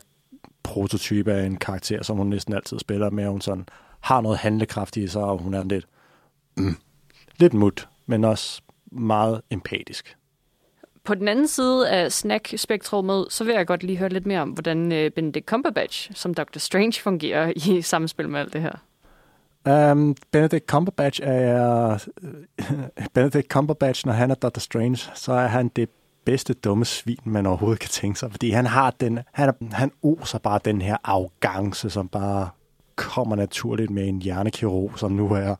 prototype 0.62 1.32
af 1.32 1.46
en 1.46 1.56
karakter, 1.56 2.02
som 2.02 2.16
hun 2.16 2.26
næsten 2.26 2.54
altid 2.54 2.78
spiller 2.78 3.10
med. 3.10 3.26
Hun 3.26 3.40
sådan 3.40 3.66
har 4.00 4.20
noget 4.20 4.38
handlekraft 4.38 4.96
i 4.96 5.06
sig, 5.06 5.22
og 5.22 5.38
hun 5.38 5.54
er 5.54 5.64
lidt, 5.64 5.86
mm, 6.56 6.76
lidt 7.36 7.54
mut, 7.54 7.88
men 8.06 8.24
også 8.24 8.62
meget 8.92 9.40
empatisk. 9.50 10.16
På 11.04 11.14
den 11.14 11.28
anden 11.28 11.48
side 11.48 11.90
af 11.90 12.12
snack-spektrummet, 12.12 13.26
så 13.30 13.44
vil 13.44 13.54
jeg 13.54 13.66
godt 13.66 13.82
lige 13.82 13.98
høre 13.98 14.08
lidt 14.08 14.26
mere 14.26 14.40
om, 14.40 14.50
hvordan 14.50 14.92
øh, 14.92 15.10
Benedict 15.10 15.46
Cumberbatch 15.46 16.10
som 16.14 16.34
Dr. 16.34 16.58
Strange 16.58 17.00
fungerer 17.00 17.52
i 17.56 17.82
samspil 17.82 18.28
med 18.28 18.40
alt 18.40 18.52
det 18.52 18.62
her. 18.62 18.72
Um, 19.92 20.16
Benedict 20.30 20.66
Cumberbatch 20.66 21.20
er... 21.24 22.08
Benedict 23.14 23.48
Cumberbatch, 23.48 24.06
når 24.06 24.12
han 24.12 24.30
er 24.30 24.34
Dr. 24.34 24.60
Strange, 24.60 24.98
så 25.14 25.32
er 25.32 25.46
han 25.46 25.68
det 25.68 25.88
bedste 26.24 26.54
dumme 26.54 26.84
svin, 26.84 27.18
man 27.24 27.46
overhovedet 27.46 27.80
kan 27.80 27.90
tænke 27.90 28.18
sig. 28.18 28.30
Fordi 28.30 28.50
han 28.50 28.66
har 28.66 28.90
den, 28.90 29.18
han, 29.32 29.52
han 29.72 29.92
oser 30.02 30.38
bare 30.38 30.60
den 30.64 30.82
her 30.82 30.96
arrogance, 31.04 31.90
som 31.90 32.08
bare 32.08 32.48
kommer 32.96 33.36
naturligt 33.36 33.90
med 33.90 34.08
en 34.08 34.22
hjernekirurg, 34.22 34.98
som 34.98 35.12
nu 35.12 35.32
er 35.32 35.54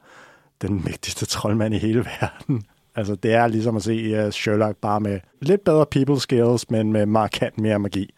den 0.63 0.85
mægtigste 0.85 1.27
troldmand 1.27 1.75
i 1.75 1.79
hele 1.79 2.05
verden. 2.21 2.63
Altså, 2.95 3.15
det 3.15 3.35
er 3.35 3.47
ligesom 3.47 3.77
at 3.77 3.83
se 3.83 4.27
uh, 4.27 4.31
Sherlock 4.31 4.77
bare 4.77 5.01
med 5.01 5.21
lidt 5.41 5.65
bedre 5.65 5.87
people 5.87 6.21
skills, 6.21 6.71
men 6.71 6.93
med 6.93 7.07
markant 7.07 7.59
mere 7.59 7.79
magi. 7.79 8.15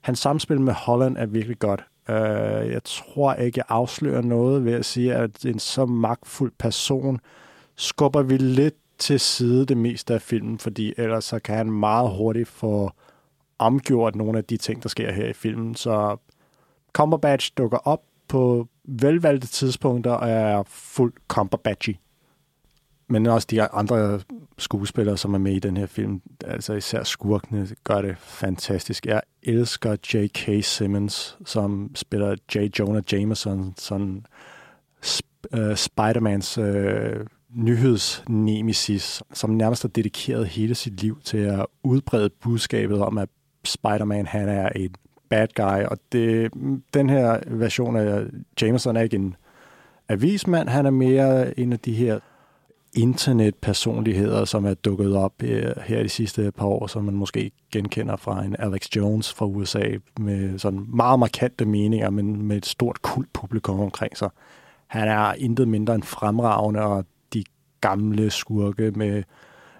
Hans 0.00 0.18
samspil 0.18 0.60
med 0.60 0.72
Holland 0.72 1.16
er 1.16 1.26
virkelig 1.26 1.58
godt. 1.58 1.84
Uh, 2.08 2.14
jeg 2.72 2.80
tror 2.84 3.34
ikke, 3.34 3.58
jeg 3.58 3.64
afslører 3.68 4.22
noget 4.22 4.64
ved 4.64 4.72
at 4.72 4.84
sige, 4.84 5.14
at 5.14 5.44
en 5.44 5.58
så 5.58 5.86
magtfuld 5.86 6.52
person 6.58 7.20
skubber 7.76 8.22
vi 8.22 8.36
lidt 8.36 8.74
til 9.00 9.20
side 9.20 9.66
det 9.66 9.76
meste 9.76 10.14
af 10.14 10.22
filmen, 10.22 10.58
fordi 10.58 10.94
ellers 10.96 11.24
så 11.24 11.38
kan 11.38 11.56
han 11.56 11.70
meget 11.70 12.10
hurtigt 12.10 12.48
få 12.48 12.90
omgjort 13.58 14.14
nogle 14.14 14.38
af 14.38 14.44
de 14.44 14.56
ting, 14.56 14.82
der 14.82 14.88
sker 14.88 15.12
her 15.12 15.26
i 15.26 15.32
filmen. 15.32 15.74
Så 15.74 16.16
Cumberbatch 16.92 17.52
dukker 17.58 17.78
op 17.78 18.02
på 18.28 18.68
velvalgte 18.84 19.46
tidspunkter 19.46 20.10
og 20.10 20.28
er 20.30 20.62
fuld 20.66 21.12
Cumberbatchy. 21.28 21.96
Men 23.08 23.26
også 23.26 23.48
de 23.50 23.62
andre 23.62 24.20
skuespillere, 24.58 25.16
som 25.16 25.34
er 25.34 25.38
med 25.38 25.52
i 25.52 25.58
den 25.58 25.76
her 25.76 25.86
film, 25.86 26.22
altså 26.44 26.72
især 26.72 27.02
skurkene, 27.02 27.68
gør 27.84 28.02
det 28.02 28.18
fantastisk. 28.18 29.06
Jeg 29.06 29.22
elsker 29.42 29.96
J.K. 30.14 30.64
Simmons, 30.64 31.38
som 31.44 31.90
spiller 31.94 32.36
J. 32.54 32.58
Jonah 32.78 33.02
Jameson, 33.12 33.74
sådan 33.76 34.24
uh, 35.52 35.72
Spider-Mans 35.72 36.60
uh, 36.60 37.26
nyhedsnemesis, 37.54 39.22
som 39.32 39.50
nærmest 39.50 39.82
har 39.82 39.88
dedikeret 39.88 40.46
hele 40.46 40.74
sit 40.74 41.00
liv 41.00 41.20
til 41.24 41.38
at 41.38 41.66
udbrede 41.82 42.30
budskabet 42.30 43.00
om, 43.00 43.18
at 43.18 43.28
Spider-Man 43.64 44.26
han 44.26 44.48
er 44.48 44.68
en 44.68 44.94
bad 45.28 45.48
guy, 45.54 45.84
og 45.84 45.98
det, 46.12 46.52
den 46.94 47.10
her 47.10 47.40
version 47.46 47.96
af 47.96 48.24
Jameson 48.62 48.96
er 48.96 49.00
ikke 49.00 49.16
en 49.16 49.36
avismand, 50.08 50.68
han 50.68 50.86
er 50.86 50.90
mere 50.90 51.60
en 51.60 51.72
af 51.72 51.78
de 51.78 51.92
her 51.92 52.18
internetpersonligheder, 52.96 54.44
som 54.44 54.64
er 54.64 54.74
dukket 54.74 55.16
op 55.16 55.42
øh, 55.42 55.72
her 55.84 56.02
de 56.02 56.08
sidste 56.08 56.52
par 56.52 56.66
år, 56.66 56.86
som 56.86 57.04
man 57.04 57.14
måske 57.14 57.50
genkender 57.72 58.16
fra 58.16 58.44
en 58.44 58.56
Alex 58.58 58.88
Jones 58.96 59.32
fra 59.32 59.46
USA, 59.46 59.84
med 60.20 60.58
sådan 60.58 60.86
meget 60.88 61.18
markante 61.18 61.64
meninger, 61.64 62.10
men 62.10 62.42
med 62.42 62.56
et 62.56 62.66
stort 62.66 63.02
kult 63.02 63.32
publikum 63.32 63.80
omkring 63.80 64.16
sig. 64.16 64.30
Han 64.86 65.08
er 65.08 65.32
intet 65.32 65.68
mindre 65.68 65.94
end 65.94 66.02
fremragende, 66.02 66.80
og 66.80 67.04
gamle 67.80 68.30
skurke 68.30 68.90
med 68.90 69.22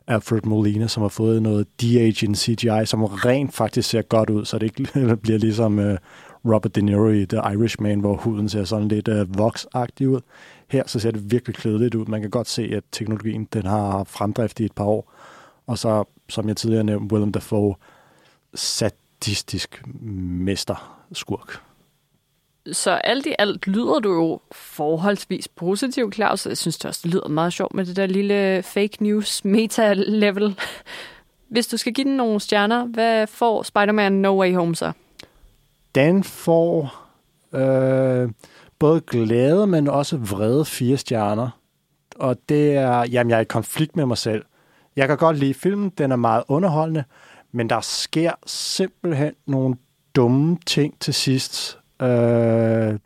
Alfred 0.07 0.41
Molina, 0.45 0.87
som 0.87 1.01
har 1.01 1.09
fået 1.09 1.43
noget 1.43 1.67
de-aging 1.81 2.37
CGI, 2.37 2.87
som 2.87 3.05
rent 3.05 3.55
faktisk 3.55 3.91
ser 3.91 4.03
godt 4.03 4.31
ud, 4.31 4.45
så 4.45 4.59
det 4.59 4.67
ikke 4.67 5.17
bliver 5.23 5.39
ligesom 5.39 5.79
uh, 5.79 5.95
Robert 6.45 6.75
De 6.75 6.83
Niro 6.83 7.09
i 7.09 7.27
The 7.27 7.39
Irishman, 7.53 8.01
hvor 8.01 8.17
huden 8.17 8.49
ser 8.49 8.65
sådan 8.65 8.89
lidt 8.89 9.09
uh, 9.09 9.39
voksagtig 9.39 10.09
ud. 10.09 10.21
Her 10.69 10.83
så 10.87 10.99
ser 10.99 11.11
det 11.11 11.33
virkelig 11.33 11.57
klædeligt 11.57 11.95
ud. 11.95 12.07
Man 12.07 12.21
kan 12.21 12.31
godt 12.31 12.49
se, 12.49 12.63
at 12.63 12.85
teknologien 12.93 13.49
den 13.53 13.67
har 13.67 14.05
fremdrift 14.05 14.61
i 14.61 14.65
et 14.65 14.73
par 14.73 14.85
år. 14.85 15.13
Og 15.67 15.79
så, 15.79 16.05
som 16.29 16.49
jeg 16.49 16.57
tidligere 16.57 16.85
nævnte, 16.85 17.15
Willem 17.15 17.33
Dafoe, 17.33 17.75
sadistisk 18.55 19.83
mester 20.31 21.01
skurk. 21.13 21.70
Så 22.73 22.91
alt 22.91 23.27
i 23.27 23.35
alt 23.39 23.67
lyder 23.67 23.99
du 23.99 24.15
jo 24.15 24.41
forholdsvis 24.53 25.49
positiv, 25.49 26.13
Claus. 26.13 26.47
Jeg 26.47 26.59
synes 26.59 26.79
det 26.79 26.89
også, 26.89 27.01
det 27.05 27.11
lyder 27.11 27.29
meget 27.29 27.53
sjovt 27.53 27.75
med 27.75 27.87
det 27.87 27.97
der 27.97 28.07
lille 28.07 28.63
fake 28.63 28.97
news 29.01 29.45
meta-level. 29.45 30.59
Hvis 31.49 31.67
du 31.67 31.77
skal 31.77 31.93
give 31.93 32.05
den 32.05 32.17
nogle 32.17 32.41
stjerner, 32.41 32.85
hvad 32.85 33.27
får 33.27 33.63
Spider-Man 33.63 34.13
No 34.13 34.41
Way 34.41 34.55
Home 34.55 34.75
så? 34.75 34.93
Den 35.95 36.25
får 36.25 37.07
øh, 37.55 38.31
både 38.79 39.01
glæde, 39.01 39.67
men 39.67 39.89
også 39.89 40.17
vrede 40.17 40.65
fire 40.65 40.97
stjerner. 40.97 41.51
Og 42.17 42.37
det 42.49 42.77
er, 42.77 42.99
jamen 42.99 43.31
jeg 43.31 43.37
er 43.37 43.41
i 43.41 43.45
konflikt 43.45 43.97
med 43.97 44.07
mig 44.07 44.19
selv. 44.19 44.45
Jeg 44.97 45.09
kan 45.09 45.17
godt 45.17 45.39
lide 45.39 45.55
filmen, 45.55 45.91
den 45.99 46.13
er 46.13 46.17
meget 46.17 46.43
underholdende, 46.49 47.05
men 47.53 47.71
der 47.71 47.81
sker 47.81 48.33
simpelthen 48.47 49.35
nogle 49.47 49.77
dumme 50.15 50.59
ting 50.67 51.01
til 51.01 51.15
sidst, 51.15 51.80
øh, 52.03 52.99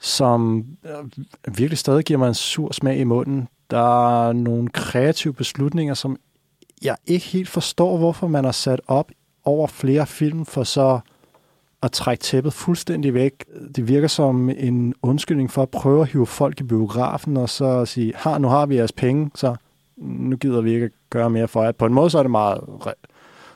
som 0.00 0.64
øh, 0.84 1.56
virkelig 1.58 1.78
stadig 1.78 2.04
giver 2.04 2.18
mig 2.18 2.28
en 2.28 2.34
sur 2.34 2.72
smag 2.72 2.98
i 2.98 3.04
munden. 3.04 3.48
Der 3.70 4.26
er 4.28 4.32
nogle 4.32 4.68
kreative 4.68 5.34
beslutninger, 5.34 5.94
som 5.94 6.16
jeg 6.82 6.96
ikke 7.06 7.26
helt 7.26 7.48
forstår, 7.48 7.96
hvorfor 7.96 8.26
man 8.26 8.44
har 8.44 8.52
sat 8.52 8.80
op 8.86 9.10
over 9.44 9.66
flere 9.66 10.06
film, 10.06 10.46
for 10.46 10.62
så 10.62 11.00
at 11.82 11.92
trække 11.92 12.22
tæppet 12.22 12.52
fuldstændig 12.52 13.14
væk. 13.14 13.44
Det 13.76 13.88
virker 13.88 14.08
som 14.08 14.50
en 14.50 14.94
undskyldning 15.02 15.50
for 15.50 15.62
at 15.62 15.70
prøve 15.70 16.02
at 16.02 16.08
hive 16.08 16.26
folk 16.26 16.60
i 16.60 16.62
biografen, 16.62 17.36
og 17.36 17.48
så 17.48 17.84
sige, 17.84 18.12
har, 18.16 18.38
nu 18.38 18.48
har 18.48 18.66
vi 18.66 18.76
jeres 18.76 18.92
penge, 18.92 19.30
så 19.34 19.56
nu 19.96 20.36
gider 20.36 20.60
vi 20.60 20.74
ikke 20.74 20.90
gøre 21.10 21.30
mere 21.30 21.48
for 21.48 21.62
jer. 21.62 21.72
På 21.72 21.86
en 21.86 21.94
måde 21.94 22.10
så 22.10 22.18
er 22.18 22.22
det 22.22 22.30
meget 22.30 22.60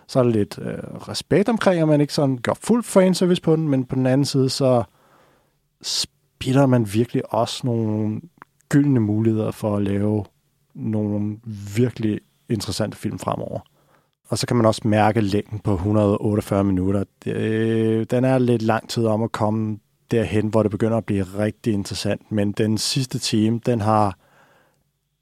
så 0.08 0.18
er 0.18 0.22
der 0.22 0.30
lidt 0.30 0.58
øh, 0.62 0.78
respekt 1.08 1.48
omkring, 1.48 1.80
at 1.82 1.88
man 1.88 2.00
ikke 2.00 2.14
sådan 2.14 2.38
gør 2.38 2.52
fuld 2.60 2.84
fanservice 2.84 3.42
på 3.42 3.56
den, 3.56 3.68
men 3.68 3.84
på 3.84 3.94
den 3.94 4.06
anden 4.06 4.24
side, 4.24 4.50
så 4.50 4.82
spilder 5.82 6.66
man 6.66 6.92
virkelig 6.92 7.34
også 7.34 7.66
nogle 7.66 8.20
gyldne 8.68 9.00
muligheder 9.00 9.50
for 9.50 9.76
at 9.76 9.82
lave 9.82 10.24
nogle 10.74 11.36
virkelig 11.76 12.20
interessante 12.48 12.96
film 12.96 13.18
fremover. 13.18 13.60
Og 14.28 14.38
så 14.38 14.46
kan 14.46 14.56
man 14.56 14.66
også 14.66 14.80
mærke 14.84 15.20
længden 15.20 15.58
på 15.58 15.74
148 15.74 16.64
minutter. 16.64 17.04
Det, 17.24 18.10
den 18.10 18.24
er 18.24 18.38
lidt 18.38 18.62
lang 18.62 18.88
tid 18.88 19.06
om 19.06 19.22
at 19.22 19.32
komme 19.32 19.78
derhen, 20.10 20.48
hvor 20.48 20.62
det 20.62 20.70
begynder 20.70 20.96
at 20.96 21.04
blive 21.04 21.22
rigtig 21.22 21.72
interessant. 21.72 22.32
Men 22.32 22.52
den 22.52 22.78
sidste 22.78 23.18
time, 23.18 23.60
den 23.66 23.80
har 23.80 24.18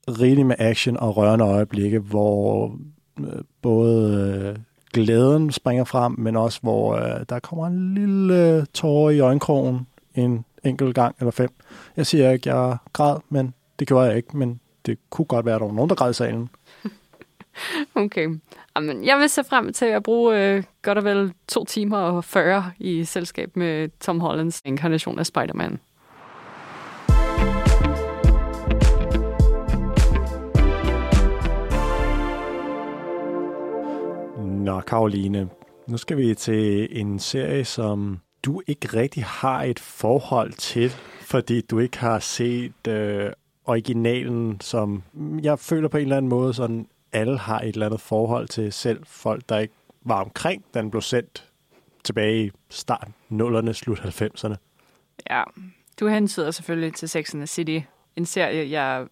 rigeligt 0.09 0.47
med 0.47 0.57
action 0.59 0.97
og 0.97 1.16
rørende 1.16 1.45
øjeblikke, 1.45 1.99
hvor 1.99 2.76
øh, 3.21 3.43
både 3.62 4.55
øh, 4.57 4.62
glæden 4.97 5.53
springer 5.53 5.85
frem, 5.85 6.15
men 6.19 6.37
også 6.37 6.59
hvor 6.62 6.95
øh, 6.95 7.25
der 7.29 7.38
kommer 7.38 7.67
en 7.67 7.95
lille 7.95 8.67
tårer 8.67 9.11
i 9.11 9.21
øjenkrogen 9.21 9.87
en 10.15 10.45
enkelt 10.65 10.95
gang 10.95 11.17
eller 11.19 11.31
fem. 11.31 11.50
Jeg 11.97 12.07
siger 12.07 12.31
ikke, 12.31 12.50
at 12.50 12.57
jeg 12.57 12.76
græd, 12.93 13.17
men 13.29 13.55
det 13.79 13.88
gjorde 13.88 14.07
jeg 14.07 14.17
ikke, 14.17 14.37
men 14.37 14.61
det 14.87 14.99
kunne 15.11 15.25
godt 15.25 15.47
være, 15.47 15.55
at 15.55 15.61
der 15.61 15.67
var 15.67 15.75
nogen, 15.75 15.91
der 15.91 15.97
græd 15.97 16.11
i 16.11 16.15
salen. 16.15 16.49
Okay. 17.95 18.29
Jamen, 18.76 19.05
jeg 19.05 19.19
vil 19.19 19.29
se 19.29 19.45
frem 19.45 19.73
til 19.73 19.85
at 19.85 20.03
bruge 20.03 20.38
øh, 20.38 20.62
godt 20.83 20.99
og 20.99 21.05
vel 21.05 21.33
to 21.49 21.65
timer 21.65 21.99
og 21.99 22.25
40 22.25 22.73
i 22.79 23.05
selskab 23.05 23.57
med 23.57 23.88
Tom 24.00 24.21
Hollands 24.21 24.62
inkarnation 24.65 25.19
af 25.19 25.26
Spider-Man. 25.26 25.79
Nå, 34.67 34.81
Karoline, 34.81 35.49
nu 35.87 35.97
skal 35.97 36.17
vi 36.17 36.35
til 36.35 36.89
en 37.01 37.19
serie, 37.19 37.65
som 37.65 38.21
du 38.45 38.63
ikke 38.67 38.89
rigtig 38.89 39.25
har 39.25 39.63
et 39.63 39.79
forhold 39.79 40.53
til, 40.53 40.91
fordi 41.21 41.61
du 41.61 41.79
ikke 41.79 41.99
har 41.99 42.19
set 42.19 42.87
øh, 42.89 43.33
originalen, 43.65 44.61
som 44.61 45.03
jeg 45.43 45.59
føler 45.59 45.89
på 45.89 45.97
en 45.97 46.03
eller 46.03 46.17
anden 46.17 46.29
måde, 46.29 46.55
sådan 46.55 46.87
alle 47.13 47.39
har 47.39 47.61
et 47.61 47.69
eller 47.69 47.87
andet 47.87 48.01
forhold 48.01 48.49
til 48.49 48.73
selv 48.73 49.01
folk, 49.07 49.49
der 49.49 49.59
ikke 49.59 49.75
var 50.05 50.25
omkring, 50.25 50.65
da 50.75 50.79
den 50.79 50.91
blev 50.91 51.03
sendt 51.03 51.51
tilbage 52.05 52.47
i 52.47 52.51
start 52.71 53.09
0'erne, 53.33 53.73
slut 53.73 53.99
90'erne. 53.99 54.55
Ja, 55.31 55.43
du 56.01 56.09
hensyder 56.09 56.51
selvfølgelig 56.51 56.95
til 56.95 57.09
Sex 57.09 57.35
and 57.35 57.41
the 57.41 57.47
City, 57.47 57.79
en 58.17 58.27
serie, 58.27 58.71
jeg 58.71 59.07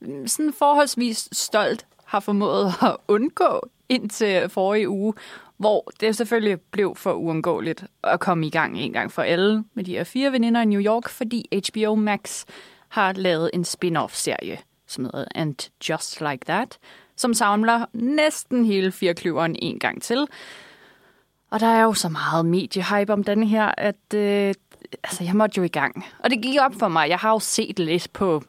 mm, 0.00 0.26
sådan 0.26 0.52
forholdsvis 0.58 1.28
stolt 1.32 1.86
har 2.04 2.20
formået 2.20 2.66
at 2.82 2.96
undgå 3.08 3.70
indtil 3.90 4.48
forrige 4.48 4.88
uge, 4.88 5.14
hvor 5.56 5.90
det 6.00 6.16
selvfølgelig 6.16 6.60
blev 6.60 6.96
for 6.96 7.12
uundgåeligt 7.12 7.84
at 8.04 8.20
komme 8.20 8.46
i 8.46 8.50
gang 8.50 8.78
en 8.78 8.92
gang 8.92 9.12
for 9.12 9.22
alle 9.22 9.64
med 9.74 9.84
de 9.84 9.92
her 9.92 10.04
fire 10.04 10.32
veninder 10.32 10.60
i 10.60 10.64
New 10.64 10.80
York, 10.80 11.08
fordi 11.08 11.46
HBO 11.52 11.94
Max 11.94 12.44
har 12.88 13.12
lavet 13.12 13.50
en 13.54 13.64
spin-off-serie, 13.64 14.58
som 14.86 15.04
hedder 15.04 15.24
And 15.34 15.54
Just 15.88 16.20
Like 16.20 16.44
That, 16.46 16.78
som 17.16 17.34
samler 17.34 17.86
næsten 17.92 18.64
hele 18.64 18.92
firkløveren 18.92 19.56
en 19.58 19.78
gang 19.78 20.02
til. 20.02 20.26
Og 21.50 21.60
der 21.60 21.66
er 21.66 21.82
jo 21.82 21.92
så 21.92 22.08
meget 22.08 22.46
mediehype 22.46 23.12
om 23.12 23.24
den 23.24 23.44
her, 23.44 23.72
at 23.78 24.14
øh, 24.14 24.54
altså, 25.04 25.24
jeg 25.24 25.34
måtte 25.34 25.58
jo 25.58 25.62
i 25.62 25.68
gang. 25.68 26.04
Og 26.18 26.30
det 26.30 26.42
gik 26.42 26.56
op 26.60 26.74
for 26.78 26.88
mig. 26.88 27.08
Jeg 27.08 27.18
har 27.18 27.30
jo 27.30 27.38
set 27.38 27.78
lidt 27.78 28.12
på 28.12 28.42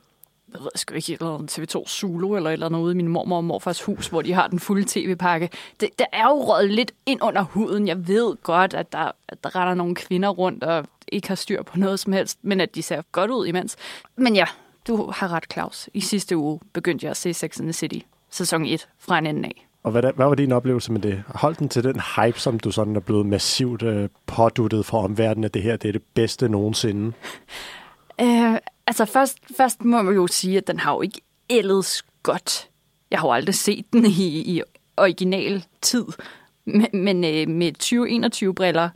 jeg 0.53 0.61
ved 0.61 0.69
sgu 0.75 0.93
ikke, 0.93 1.13
eller 1.13 1.37
TV2 1.37 1.87
Zulu 1.87 2.35
eller 2.35 2.49
et 2.49 2.53
eller 2.53 2.65
andet 2.65 2.79
ude 2.79 2.93
i 2.93 2.95
min 2.95 3.07
mormor 3.07 3.37
og 3.37 3.43
morfars 3.43 3.81
hus, 3.81 4.07
hvor 4.07 4.21
de 4.21 4.33
har 4.33 4.47
den 4.47 4.59
fulde 4.59 4.85
tv-pakke. 4.87 5.49
Det, 5.79 5.89
det 5.99 6.05
er 6.13 6.23
jo 6.23 6.43
røget 6.43 6.71
lidt 6.71 6.91
ind 7.05 7.23
under 7.23 7.41
huden. 7.41 7.87
Jeg 7.87 8.07
ved 8.07 8.35
godt, 8.43 8.73
at 8.73 8.91
der, 8.91 9.11
at 9.27 9.43
der 9.43 9.55
render 9.55 9.73
nogle 9.73 9.95
kvinder 9.95 10.29
rundt 10.29 10.63
og 10.63 10.85
ikke 11.07 11.27
har 11.27 11.35
styr 11.35 11.63
på 11.63 11.77
noget 11.77 11.99
som 11.99 12.13
helst, 12.13 12.39
men 12.41 12.61
at 12.61 12.75
de 12.75 12.83
ser 12.83 13.01
godt 13.11 13.31
ud 13.31 13.47
imens. 13.47 13.75
Men 14.15 14.35
ja, 14.35 14.45
du 14.87 15.11
har 15.11 15.33
ret, 15.33 15.45
Claus. 15.53 15.89
I 15.93 16.01
sidste 16.01 16.37
uge 16.37 16.59
begyndte 16.73 17.05
jeg 17.05 17.11
at 17.11 17.17
se 17.17 17.33
Sex 17.33 17.59
and 17.59 17.67
the 17.67 17.73
City, 17.73 17.99
sæson 18.29 18.65
1, 18.65 18.87
fra 18.99 19.17
en 19.17 19.25
enden 19.25 19.45
af. 19.45 19.67
Og 19.83 19.91
hvad, 19.91 20.01
hvad 20.01 20.25
var 20.25 20.35
din 20.35 20.51
oplevelse 20.51 20.91
med 20.91 21.01
det? 21.01 21.23
Hold 21.27 21.55
den 21.55 21.69
til 21.69 21.83
den 21.83 22.01
hype, 22.15 22.39
som 22.39 22.59
du 22.59 22.71
sådan 22.71 22.95
er 22.95 22.99
blevet 22.99 23.25
massivt 23.25 23.83
øh, 23.83 24.09
påduttet 24.25 24.85
fra 24.85 24.97
omverdenen, 24.97 25.43
at 25.43 25.53
det 25.53 25.61
her 25.61 25.77
det 25.77 25.87
er 25.87 25.91
det 25.91 26.03
bedste 26.13 26.49
nogensinde? 26.49 27.13
Øh, 28.21 28.57
altså 28.91 29.06
først, 29.06 29.39
først 29.58 29.86
må 29.86 30.01
man 30.01 30.13
jo 30.15 30.27
sige, 30.27 30.58
at 30.58 30.67
den 30.67 30.80
har 30.80 30.93
jo 30.93 31.01
ikke 31.01 31.21
ældes 31.49 32.04
godt. 32.23 32.69
Jeg 33.12 33.19
har 33.19 33.27
jo 33.27 33.34
aldrig 33.34 33.56
set 33.56 33.86
den 33.93 34.06
i, 34.06 34.58
i 34.58 34.62
original 34.97 35.65
tid. 35.82 36.06
Men, 36.65 36.88
men 36.93 37.23
øh, 37.23 37.47
med 37.47 37.71
2021-briller 37.84 38.89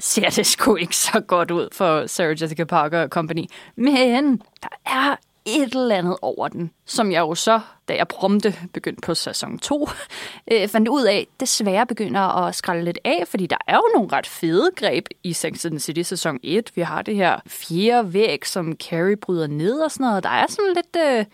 ser 0.00 0.30
det 0.30 0.46
sgu 0.46 0.76
ikke 0.76 0.96
så 0.96 1.20
godt 1.20 1.50
ud 1.50 1.68
for 1.72 2.06
Sarah 2.06 2.42
Jessica 2.42 2.64
Parker 2.64 3.08
Company. 3.08 3.44
Men 3.76 4.36
der 4.62 4.76
er 4.86 5.16
et 5.48 5.74
eller 5.74 5.96
andet 5.96 6.16
over 6.22 6.48
den, 6.48 6.70
som 6.86 7.12
jeg 7.12 7.20
jo 7.20 7.34
så, 7.34 7.60
da 7.88 7.96
jeg 7.96 8.08
prompte 8.08 8.54
begyndte 8.72 9.00
på 9.00 9.14
sæson 9.14 9.58
2, 9.58 9.88
øh, 10.52 10.68
fandt 10.68 10.88
ud 10.88 11.04
af, 11.04 11.26
desværre 11.40 11.86
begynder 11.86 12.20
at 12.20 12.54
skrælle 12.54 12.84
lidt 12.84 12.98
af, 13.04 13.28
fordi 13.28 13.46
der 13.46 13.56
er 13.66 13.76
jo 13.76 13.90
nogle 13.94 14.08
ret 14.12 14.26
fede 14.26 14.70
greb 14.76 15.08
i 15.24 15.32
Sex 15.32 15.66
and 15.66 15.78
City 15.78 16.02
sæson 16.02 16.38
1. 16.42 16.72
Vi 16.74 16.82
har 16.82 17.02
det 17.02 17.16
her 17.16 17.40
fjerde 17.46 18.12
væg, 18.12 18.46
som 18.46 18.76
Carrie 18.76 19.16
bryder 19.16 19.46
ned 19.46 19.80
og 19.80 19.90
sådan 19.90 20.06
noget. 20.06 20.24
Der 20.24 20.30
er 20.30 20.46
sådan 20.48 20.74
lidt, 20.74 20.96
øh, 20.96 21.24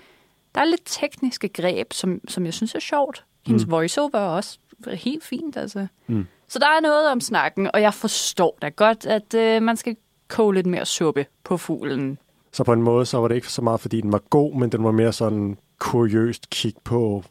der 0.55 0.61
er 0.61 0.65
lidt 0.65 0.83
tekniske 0.85 1.49
greb, 1.49 1.93
som, 1.93 2.21
som 2.29 2.45
jeg 2.45 2.55
synes 2.55 2.75
er 2.75 2.81
sjovt. 2.81 3.25
Hendes 3.47 3.67
mm. 3.67 3.71
voiceover 3.71 4.19
er 4.19 4.29
også 4.29 4.59
helt 4.93 5.25
fint, 5.25 5.57
altså. 5.57 5.87
Mm. 6.07 6.27
Så 6.49 6.59
der 6.59 6.67
er 6.67 6.81
noget 6.81 7.11
om 7.11 7.21
snakken, 7.21 7.71
og 7.75 7.83
jeg 7.83 7.95
forstår 7.95 8.59
da 8.63 8.69
godt, 8.69 9.07
at 9.07 9.35
øh, 9.35 9.63
man 9.63 9.77
skal 9.77 9.97
koge 10.29 10.55
lidt 10.55 10.67
mere 10.67 10.87
suppe 10.87 11.27
på 11.45 11.57
fuglen 11.57 12.19
så 12.55 12.65
på 12.65 12.73
en 12.73 12.83
måde, 12.83 13.07
så 13.07 13.19
var 13.19 13.29
det 13.29 13.35
ikke 13.35 13.49
så 13.49 13.63
meget, 13.63 13.81
fordi 13.81 14.01
den 14.01 14.13
var 14.13 14.23
god, 14.31 14.55
men 14.55 14.73
den 14.73 14.85
var 14.85 14.91
mere 14.91 15.13
sådan 15.13 15.59
kuriøst 15.79 16.51
kig 16.51 16.75
på, 16.85 17.25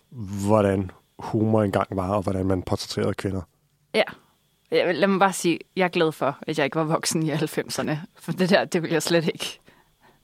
hvordan 0.48 0.92
humor 1.20 1.64
engang 1.64 1.88
var, 1.92 2.10
og 2.10 2.22
hvordan 2.22 2.46
man 2.46 2.62
portrætterede 2.62 3.14
kvinder. 3.14 3.42
Ja. 3.96 4.04
Lad 4.72 5.08
mig 5.08 5.20
bare 5.20 5.34
sige, 5.34 5.60
jeg 5.76 5.84
er 5.84 5.88
glad 5.88 6.12
for, 6.12 6.38
at 6.42 6.58
jeg 6.58 6.66
ikke 6.66 6.76
var 6.76 6.84
voksen 6.84 7.24
i 7.24 7.32
90'erne. 7.32 7.92
For 8.20 8.32
det 8.32 8.50
der, 8.50 8.66
det 8.66 8.84
vil 8.84 8.92
jeg 8.92 9.04
slet 9.04 9.28
ikke. 9.28 9.60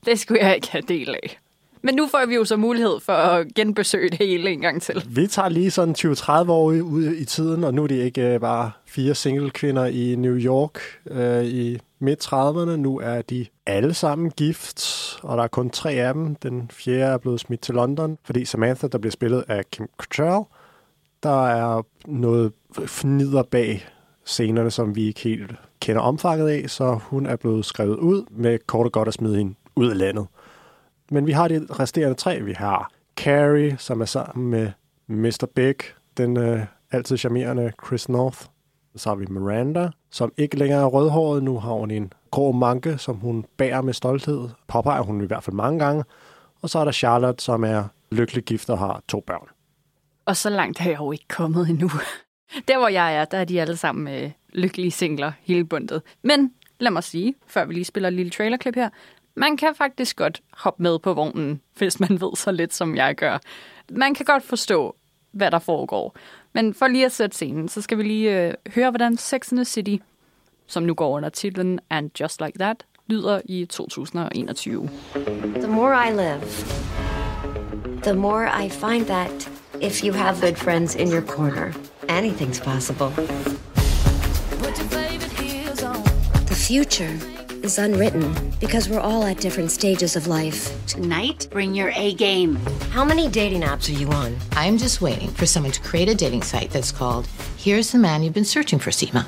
Det 0.05 0.19
skulle 0.19 0.45
jeg 0.45 0.55
ikke 0.55 0.71
have 0.71 0.83
del 0.87 1.09
af. 1.09 1.39
Men 1.81 1.95
nu 1.95 2.07
får 2.07 2.25
vi 2.25 2.35
jo 2.35 2.45
så 2.45 2.57
mulighed 2.57 2.99
for 2.99 3.13
at 3.13 3.47
genbesøge 3.55 4.09
det 4.09 4.17
hele 4.17 4.51
en 4.51 4.61
gang 4.61 4.81
til. 4.81 5.05
Vi 5.09 5.27
tager 5.27 5.49
lige 5.49 5.71
sådan 5.71 5.95
20-30 5.97 6.51
år 6.51 6.65
ud 6.65 7.15
i 7.17 7.25
tiden, 7.25 7.63
og 7.63 7.73
nu 7.73 7.83
er 7.83 7.87
det 7.87 8.03
ikke 8.03 8.33
øh, 8.33 8.39
bare 8.39 8.71
fire 8.85 9.15
single 9.15 9.49
kvinder 9.49 9.85
i 9.85 10.15
New 10.15 10.35
York 10.35 10.79
øh, 11.11 11.45
i 11.45 11.79
midt-30'erne. 11.99 12.75
Nu 12.75 12.99
er 12.99 13.21
de 13.21 13.45
alle 13.65 13.93
sammen 13.93 14.31
gift, 14.31 14.81
og 15.23 15.37
der 15.37 15.43
er 15.43 15.47
kun 15.47 15.69
tre 15.69 15.91
af 15.91 16.13
dem. 16.13 16.35
Den 16.35 16.69
fjerde 16.73 17.13
er 17.13 17.17
blevet 17.17 17.39
smidt 17.39 17.61
til 17.61 17.75
London, 17.75 18.17
fordi 18.23 18.45
Samantha, 18.45 18.87
der 18.87 18.97
bliver 18.97 19.11
spillet 19.11 19.43
af 19.47 19.71
Kim 19.71 19.87
Cattrall, 19.99 20.45
der 21.23 21.47
er 21.47 21.81
noget 22.05 22.53
fnider 22.85 23.43
bag 23.43 23.85
scenerne, 24.25 24.71
som 24.71 24.95
vi 24.95 25.07
ikke 25.07 25.19
helt 25.19 25.51
kender 25.79 26.01
omfanget 26.01 26.49
af, 26.49 26.69
så 26.69 26.99
hun 27.03 27.25
er 27.25 27.35
blevet 27.35 27.65
skrevet 27.65 27.95
ud 27.97 28.25
med 28.31 28.59
kort 28.67 28.85
og 28.85 28.91
godt 28.91 29.07
at 29.07 29.13
smide 29.13 29.37
hende 29.37 29.55
ud 29.75 29.89
af 29.89 29.97
landet. 29.97 30.27
Men 31.11 31.27
vi 31.27 31.31
har 31.31 31.47
de 31.47 31.67
resterende 31.69 32.15
tre. 32.15 32.41
Vi 32.41 32.53
har 32.53 32.91
Carrie, 33.17 33.77
som 33.77 34.01
er 34.01 34.05
sammen 34.05 34.49
med 34.49 34.71
Mr. 35.07 35.47
Big, 35.55 35.75
den 36.17 36.37
øh, 36.37 36.61
altid 36.91 37.17
charmerende 37.17 37.71
Chris 37.85 38.09
North. 38.09 38.45
Så 38.99 39.09
har 39.09 39.15
vi 39.15 39.25
Miranda, 39.29 39.89
som 40.11 40.33
ikke 40.37 40.57
længere 40.57 40.81
er 40.81 40.85
rødhåret. 40.85 41.43
Nu 41.43 41.59
har 41.59 41.73
hun 41.73 41.91
en 41.91 42.13
grå 42.31 42.51
manke, 42.51 42.97
som 42.97 43.15
hun 43.15 43.45
bærer 43.57 43.81
med 43.81 43.93
stolthed. 43.93 44.49
Påpeger 44.67 45.01
hun 45.01 45.21
i 45.21 45.25
hvert 45.25 45.43
fald 45.43 45.55
mange 45.55 45.79
gange. 45.79 46.03
Og 46.61 46.69
så 46.69 46.79
er 46.79 46.85
der 46.85 46.91
Charlotte, 46.91 47.43
som 47.43 47.63
er 47.63 47.83
lykkelig 48.11 48.43
gift 48.43 48.69
og 48.69 48.79
har 48.79 49.03
to 49.07 49.19
børn. 49.27 49.47
Og 50.25 50.37
så 50.37 50.49
langt 50.49 50.79
har 50.79 50.89
jeg 50.89 50.99
jo 50.99 51.11
ikke 51.11 51.27
kommet 51.27 51.69
endnu. 51.69 51.89
Der, 52.67 52.77
hvor 52.77 52.87
jeg 52.87 53.15
er, 53.15 53.25
der 53.25 53.37
er 53.37 53.45
de 53.45 53.61
alle 53.61 53.77
sammen 53.77 54.23
øh, 54.23 54.31
lykkelige 54.53 54.91
singler, 54.91 55.31
hele 55.41 55.65
bundet. 55.65 56.01
Men 56.21 56.53
lad 56.79 56.91
mig 56.91 57.03
sige, 57.03 57.35
før 57.47 57.65
vi 57.65 57.73
lige 57.73 57.85
spiller 57.85 58.09
et 58.09 58.13
lille 58.13 58.29
trailerklip 58.29 58.75
her, 58.75 58.89
man 59.35 59.57
kan 59.57 59.75
faktisk 59.75 60.17
godt 60.17 60.41
hoppe 60.51 60.83
med 60.83 60.99
på 60.99 61.13
vognen, 61.13 61.61
hvis 61.77 61.99
man 61.99 62.09
ved 62.21 62.35
så 62.35 62.51
lidt, 62.51 62.73
som 62.73 62.95
jeg 62.95 63.15
gør. 63.15 63.37
Man 63.91 64.13
kan 64.13 64.25
godt 64.25 64.43
forstå, 64.43 64.95
hvad 65.31 65.51
der 65.51 65.59
foregår. 65.59 66.15
Men 66.53 66.73
for 66.73 66.87
lige 66.87 67.05
at 67.05 67.11
sætte 67.11 67.35
scenen, 67.35 67.69
så 67.69 67.81
skal 67.81 67.97
vi 67.97 68.03
lige 68.03 68.47
øh, 68.47 68.53
høre, 68.75 68.89
hvordan 68.89 69.17
Sex 69.17 69.51
and 69.51 69.57
the 69.57 69.65
City 69.65 69.97
som 70.69 70.83
nu 70.83 70.93
går 70.93 71.09
under 71.09 71.29
titlen 71.29 71.79
And 71.89 72.11
Just 72.19 72.41
Like 72.41 72.59
That, 72.59 72.85
lyder 73.07 73.41
i 73.45 73.65
2021. 73.65 74.89
The 75.55 75.67
more 75.67 76.07
I 76.07 76.11
live, 76.11 76.41
the 78.03 78.13
more 78.13 78.47
I 78.65 78.69
find 78.69 79.05
that 79.05 79.49
if 79.81 80.03
you 80.03 80.13
have 80.13 80.41
good 80.41 80.55
friends 80.55 80.95
in 80.95 81.07
your 81.11 81.21
corner, 81.21 81.73
anything's 82.09 82.59
possible. 82.59 83.09
The 86.47 86.55
future 86.55 87.38
is 87.63 87.77
unwritten 87.77 88.53
because 88.59 88.89
we're 88.89 88.99
all 88.99 89.23
at 89.23 89.37
different 89.37 89.71
stages 89.71 90.15
of 90.15 90.27
life. 90.27 90.71
Tonight, 90.87 91.47
bring 91.51 91.73
your 91.75 91.91
A 91.95 92.13
game. 92.13 92.55
How 92.91 93.05
many 93.05 93.27
dating 93.27 93.61
apps 93.61 93.89
are 93.89 93.99
you 93.99 94.09
on? 94.09 94.35
I'm 94.53 94.77
just 94.77 95.01
waiting 95.01 95.29
for 95.29 95.45
someone 95.45 95.71
to 95.71 95.81
create 95.81 96.09
a 96.09 96.15
dating 96.15 96.43
site 96.43 96.71
that's 96.71 96.91
called 96.91 97.27
Here's 97.57 97.91
the 97.91 97.97
Man 97.97 98.23
You've 98.23 98.33
Been 98.33 98.45
Searching 98.45 98.79
for, 98.79 98.91
Seema. 98.91 99.25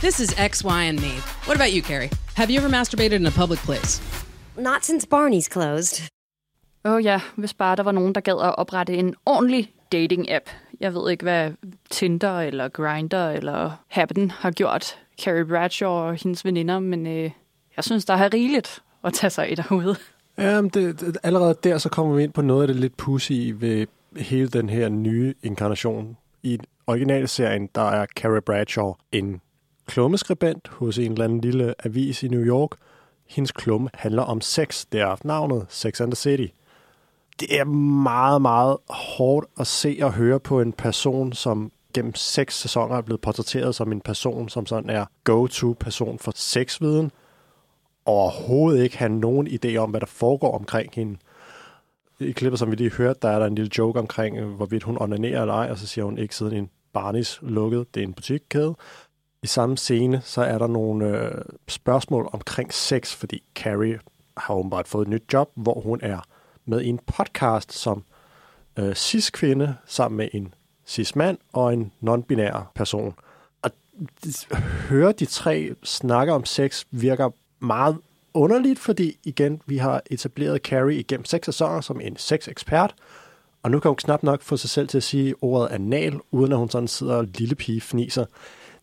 This 0.00 0.20
is 0.20 0.34
X, 0.38 0.64
Y, 0.64 0.82
and 0.84 1.00
me. 1.00 1.12
What 1.44 1.56
about 1.56 1.72
you, 1.72 1.82
Carrie? 1.82 2.10
Have 2.34 2.50
you 2.50 2.58
ever 2.60 2.68
masturbated 2.68 3.12
in 3.12 3.26
a 3.26 3.30
public 3.30 3.60
place? 3.60 4.00
Not 4.56 4.84
since 4.84 5.04
Barney's 5.04 5.48
closed. 5.48 6.02
Åh 6.84 6.92
oh 6.92 7.04
ja, 7.04 7.20
hvis 7.36 7.54
bare 7.54 7.76
der 7.76 7.82
var 7.82 7.92
nogen, 7.92 8.14
der 8.14 8.20
gad 8.20 8.40
at 8.42 8.54
oprette 8.58 8.94
en 8.94 9.14
ordentlig 9.26 9.72
dating-app. 9.92 10.50
Jeg 10.80 10.94
ved 10.94 11.10
ikke, 11.10 11.22
hvad 11.22 11.50
Tinder 11.90 12.40
eller 12.40 12.68
Grindr 12.68 13.28
eller 13.28 13.70
Happen 13.88 14.30
har 14.30 14.50
gjort 14.50 14.96
Carrie 15.20 15.44
Bradshaw 15.44 15.90
og 15.90 16.14
hendes 16.14 16.44
veninder, 16.44 16.78
men 16.78 17.06
øh, 17.06 17.30
jeg 17.76 17.84
synes, 17.84 18.04
der 18.04 18.14
er 18.14 18.34
rigeligt 18.34 18.82
at 19.04 19.12
tage 19.12 19.30
sig 19.30 19.52
i 19.52 19.54
derude. 19.54 19.96
Jamen, 20.38 20.70
det, 20.70 21.00
det, 21.00 21.16
allerede 21.22 21.54
der 21.64 21.78
så 21.78 21.88
kommer 21.88 22.14
vi 22.14 22.22
ind 22.22 22.32
på 22.32 22.42
noget 22.42 22.62
af 22.62 22.68
det 22.68 22.76
lidt 22.76 22.96
pussy 22.96 23.52
ved 23.54 23.86
hele 24.16 24.48
den 24.48 24.68
her 24.68 24.88
nye 24.88 25.34
inkarnation. 25.42 26.16
I 26.42 26.58
originalserien, 26.86 27.68
der 27.74 27.90
er 27.90 28.06
Carrie 28.06 28.40
Bradshaw 28.40 28.92
en 29.12 29.40
klummeskribent 29.86 30.68
hos 30.68 30.98
en 30.98 31.12
eller 31.12 31.24
anden 31.24 31.40
lille 31.40 31.74
avis 31.84 32.22
i 32.22 32.28
New 32.28 32.42
York. 32.42 32.70
Hendes 33.28 33.52
klumme 33.52 33.88
handler 33.94 34.22
om 34.22 34.40
sex. 34.40 34.86
Det 34.92 35.00
er 35.00 35.16
navnet 35.24 35.66
Sex 35.68 36.00
and 36.00 36.12
the 36.12 36.16
City. 36.16 36.52
Det 37.40 37.58
er 37.58 37.64
meget, 37.64 38.42
meget 38.42 38.76
hårdt 38.88 39.46
at 39.58 39.66
se 39.66 39.98
og 40.02 40.12
høre 40.12 40.40
på 40.40 40.60
en 40.60 40.72
person, 40.72 41.32
som 41.32 41.72
gennem 41.92 42.14
seks 42.14 42.58
sæsoner 42.58 42.96
er 42.96 43.00
blevet 43.02 43.20
portrætteret 43.20 43.74
som 43.74 43.92
en 43.92 44.00
person, 44.00 44.48
som 44.48 44.66
sådan 44.66 44.90
er 44.90 45.04
go-to-person 45.24 46.18
for 46.18 46.32
sexviden. 46.34 47.10
Overhovedet 48.04 48.82
ikke 48.82 48.98
have 48.98 49.12
nogen 49.12 49.48
idé 49.48 49.76
om, 49.76 49.90
hvad 49.90 50.00
der 50.00 50.06
foregår 50.06 50.58
omkring 50.58 50.90
hende. 50.94 51.18
I 52.20 52.32
klippet, 52.32 52.58
som 52.58 52.70
vi 52.70 52.76
lige 52.76 52.90
hørte, 52.90 53.18
der 53.22 53.28
er 53.28 53.38
der 53.38 53.46
en 53.46 53.54
lille 53.54 53.70
joke 53.78 53.98
omkring, 53.98 54.36
øh, 54.36 54.48
hvorvidt 54.48 54.82
hun 54.82 54.96
onanerer 55.00 55.40
eller 55.40 55.54
ej, 55.54 55.70
og 55.70 55.78
så 55.78 55.86
siger 55.86 56.04
hun 56.04 56.18
ikke 56.18 56.36
siden 56.36 56.56
en 56.56 56.70
Barnis 56.92 57.38
lukket. 57.42 57.94
Det 57.94 58.02
er 58.02 58.06
en 58.06 58.14
butikkæde. 58.14 58.74
I 59.42 59.46
samme 59.46 59.76
scene, 59.76 60.20
så 60.24 60.42
er 60.42 60.58
der 60.58 60.66
nogle 60.66 61.18
øh, 61.18 61.42
spørgsmål 61.68 62.28
omkring 62.32 62.74
sex, 62.74 63.14
fordi 63.14 63.42
Carrie 63.54 64.00
har 64.36 64.54
åbenbart 64.54 64.88
fået 64.88 65.02
et 65.02 65.08
nyt 65.08 65.32
job, 65.32 65.50
hvor 65.54 65.80
hun 65.80 66.00
er 66.02 66.20
med 66.64 66.80
i 66.80 66.88
en 66.88 67.00
podcast 67.06 67.72
som 67.72 68.04
øh, 68.78 68.94
cis-kvinde 68.94 69.76
sammen 69.86 70.16
med 70.16 70.28
en 70.32 70.54
cis-mand 70.90 71.38
og 71.52 71.72
en 71.72 71.92
non-binær 72.00 72.72
person. 72.74 73.14
Og 73.62 73.70
det- 74.24 74.46
høre 74.88 75.12
de 75.12 75.24
tre 75.26 75.70
snakke 75.82 76.32
om 76.32 76.44
sex 76.44 76.84
virker 76.90 77.30
meget 77.60 77.96
underligt, 78.34 78.78
fordi 78.78 79.16
igen, 79.24 79.62
vi 79.66 79.76
har 79.76 80.02
etableret 80.10 80.60
Carrie 80.62 80.98
igennem 80.98 81.24
seks 81.24 81.44
sæsoner 81.46 81.80
som 81.80 82.00
en 82.00 82.16
sexekspert, 82.16 82.94
og 83.62 83.70
nu 83.70 83.78
kan 83.80 83.88
hun 83.88 83.96
knap 83.96 84.22
nok 84.22 84.42
få 84.42 84.56
sig 84.56 84.70
selv 84.70 84.88
til 84.88 84.96
at 84.96 85.02
sige 85.02 85.34
ordet 85.40 85.68
anal, 85.68 86.18
uden 86.30 86.52
at 86.52 86.58
hun 86.58 86.70
sådan 86.70 86.88
sidder 86.88 87.14
og 87.14 87.24
lille 87.24 87.54
pige 87.54 87.80
fniser. 87.80 88.24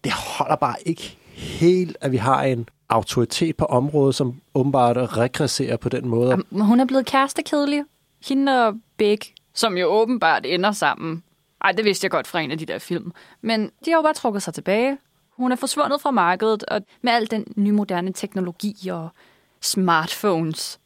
Det 0.04 0.12
holder 0.12 0.56
bare 0.56 0.76
ikke 0.86 1.18
helt, 1.34 1.98
at 2.02 2.12
vi 2.12 2.18
har 2.18 2.44
en 2.44 2.70
autoritet 2.90 3.58
på 3.58 3.66
området, 3.66 4.16
som 4.16 4.42
åbenbart 4.54 5.18
regresserer 5.18 5.78
på 5.78 5.90
den 5.90 6.08
måde. 6.08 6.30
Jamen, 6.30 6.62
Hun 6.66 6.80
er 6.80 6.86
blevet 6.86 7.06
kærestekedelig. 7.06 7.84
Hende 8.28 8.68
og 8.68 8.74
Big, 8.98 9.20
som 9.54 9.78
jo 9.78 9.88
åbenbart 9.88 10.46
ender 10.46 10.72
sammen. 10.72 11.24
Ej, 11.68 11.72
det 11.72 11.86
vidste 11.86 12.06
jeg 12.06 12.12
godt 12.12 12.28
fra 12.28 12.40
en 12.40 12.52
af 12.52 12.58
de 12.58 12.66
der 12.66 12.80
film. 12.80 13.12
Men 13.42 13.72
de 13.86 13.92
har 13.92 13.98
jo 13.98 14.02
bare 14.02 14.14
trukket 14.14 14.44
sig 14.44 14.54
tilbage. 14.54 14.98
Hun 15.38 15.52
er 15.52 15.56
forsvundet 15.56 16.02
fra 16.02 16.12
markedet, 16.12 16.64
og 16.64 16.82
med 17.02 17.12
al 17.12 17.32
den 17.32 17.46
nye 17.56 17.72
moderne 17.72 18.14
teknologi 18.14 18.90
og 18.90 19.10
smartphones, 19.62 20.80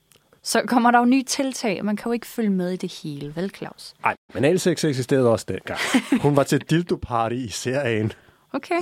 så 0.44 0.62
kommer 0.68 0.92
der 0.92 1.00
jo 1.00 1.06
nye 1.06 1.24
tiltag, 1.24 1.80
og 1.80 1.86
man 1.86 1.96
kan 1.96 2.10
jo 2.10 2.12
ikke 2.12 2.28
følge 2.28 2.50
med 2.50 2.72
i 2.72 2.76
det 2.76 2.94
hele, 3.04 3.36
vel 3.36 3.52
Claus? 3.56 3.94
Nej, 4.04 4.16
men 4.34 4.46
analsex 4.46 4.84
eksisterede 4.84 5.30
også 5.30 5.46
dengang. 5.48 5.80
Hun 6.22 6.36
var 6.36 6.44
til 6.44 6.62
dildo-party 6.70 7.36
i 7.36 7.50
serien. 7.50 8.12
Okay. 8.54 8.80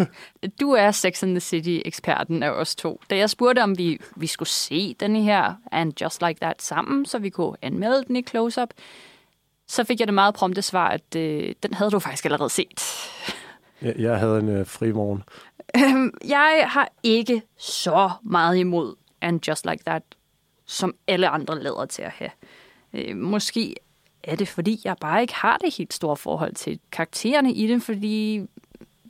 Du 0.62 0.72
er 0.72 0.92
Sex 0.92 1.24
and 1.24 1.32
the 1.32 1.40
City-eksperten 1.40 2.44
af 2.44 2.50
os 2.50 2.76
to. 2.76 3.02
Da 3.10 3.18
jeg 3.18 3.30
spurgte, 3.30 3.64
om 3.64 3.78
vi, 3.78 4.00
vi 4.16 4.28
skulle 4.28 4.50
se 4.50 4.96
den 5.00 5.16
her 5.16 5.54
And 5.72 5.94
Just 6.02 6.22
Like 6.22 6.40
That 6.40 6.62
sammen, 6.62 7.06
så 7.06 7.20
vi 7.20 7.30
kunne 7.30 7.56
anmelde 7.62 8.04
den 8.08 8.16
i 8.16 8.22
close-up, 8.22 8.70
så 9.70 9.84
fik 9.84 10.00
jeg 10.00 10.08
det 10.08 10.14
meget 10.14 10.34
prompte 10.34 10.62
svar, 10.62 10.90
at 10.90 11.16
øh, 11.16 11.56
den 11.64 11.74
havde 11.74 11.92
du 11.92 12.00
faktisk 12.00 12.26
allerede 12.26 12.50
set. 12.50 12.84
Jeg, 13.82 13.96
jeg 13.98 14.20
havde 14.20 14.40
en 14.40 14.50
øh, 14.50 14.66
fri 14.66 14.92
morgen. 14.92 15.24
Øhm, 15.76 16.14
jeg 16.28 16.66
har 16.68 16.90
ikke 17.04 17.42
så 17.58 18.10
meget 18.24 18.58
imod 18.58 18.96
And 19.22 19.48
Just 19.48 19.66
Like 19.66 19.84
That, 19.86 20.04
som 20.66 20.96
alle 21.08 21.30
andre 21.30 21.64
lader 21.64 21.86
til 21.86 22.02
at 22.02 22.12
have. 22.12 22.30
Øh, 22.94 23.18
måske 23.18 23.76
er 24.24 24.36
det, 24.36 24.48
fordi 24.48 24.82
jeg 24.84 24.96
bare 25.02 25.22
ikke 25.22 25.36
har 25.36 25.58
det 25.58 25.76
helt 25.78 25.94
store 25.94 26.18
forhold 26.18 26.56
til 26.56 26.80
karaktererne 26.92 27.54
i 27.54 27.68
det, 27.68 27.84
fordi 27.84 28.42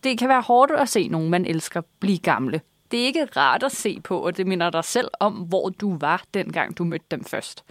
det 0.04 0.18
kan 0.18 0.30
være 0.30 0.42
hårdt 0.42 0.72
at 0.72 0.90
se 0.90 1.08
nogen, 1.08 1.30
man 1.30 1.46
elsker, 1.46 1.82
blive 2.00 2.18
gamle. 2.18 2.62
Det 2.92 3.02
er 3.02 3.06
ikke 3.06 3.26
rart 3.26 3.64
at 3.64 3.72
se 3.72 4.02
på, 4.04 4.20
og 4.20 4.38
det 4.38 4.48
minder 4.48 4.70
dig 4.70 4.84
selv 4.84 5.08
om, 5.20 5.34
hvor 5.34 5.70
du 5.70 5.98
var, 5.98 6.24
dengang 6.34 6.78
du 6.78 6.84
mødte 6.84 7.06
dem 7.12 7.24
først. 7.24 7.64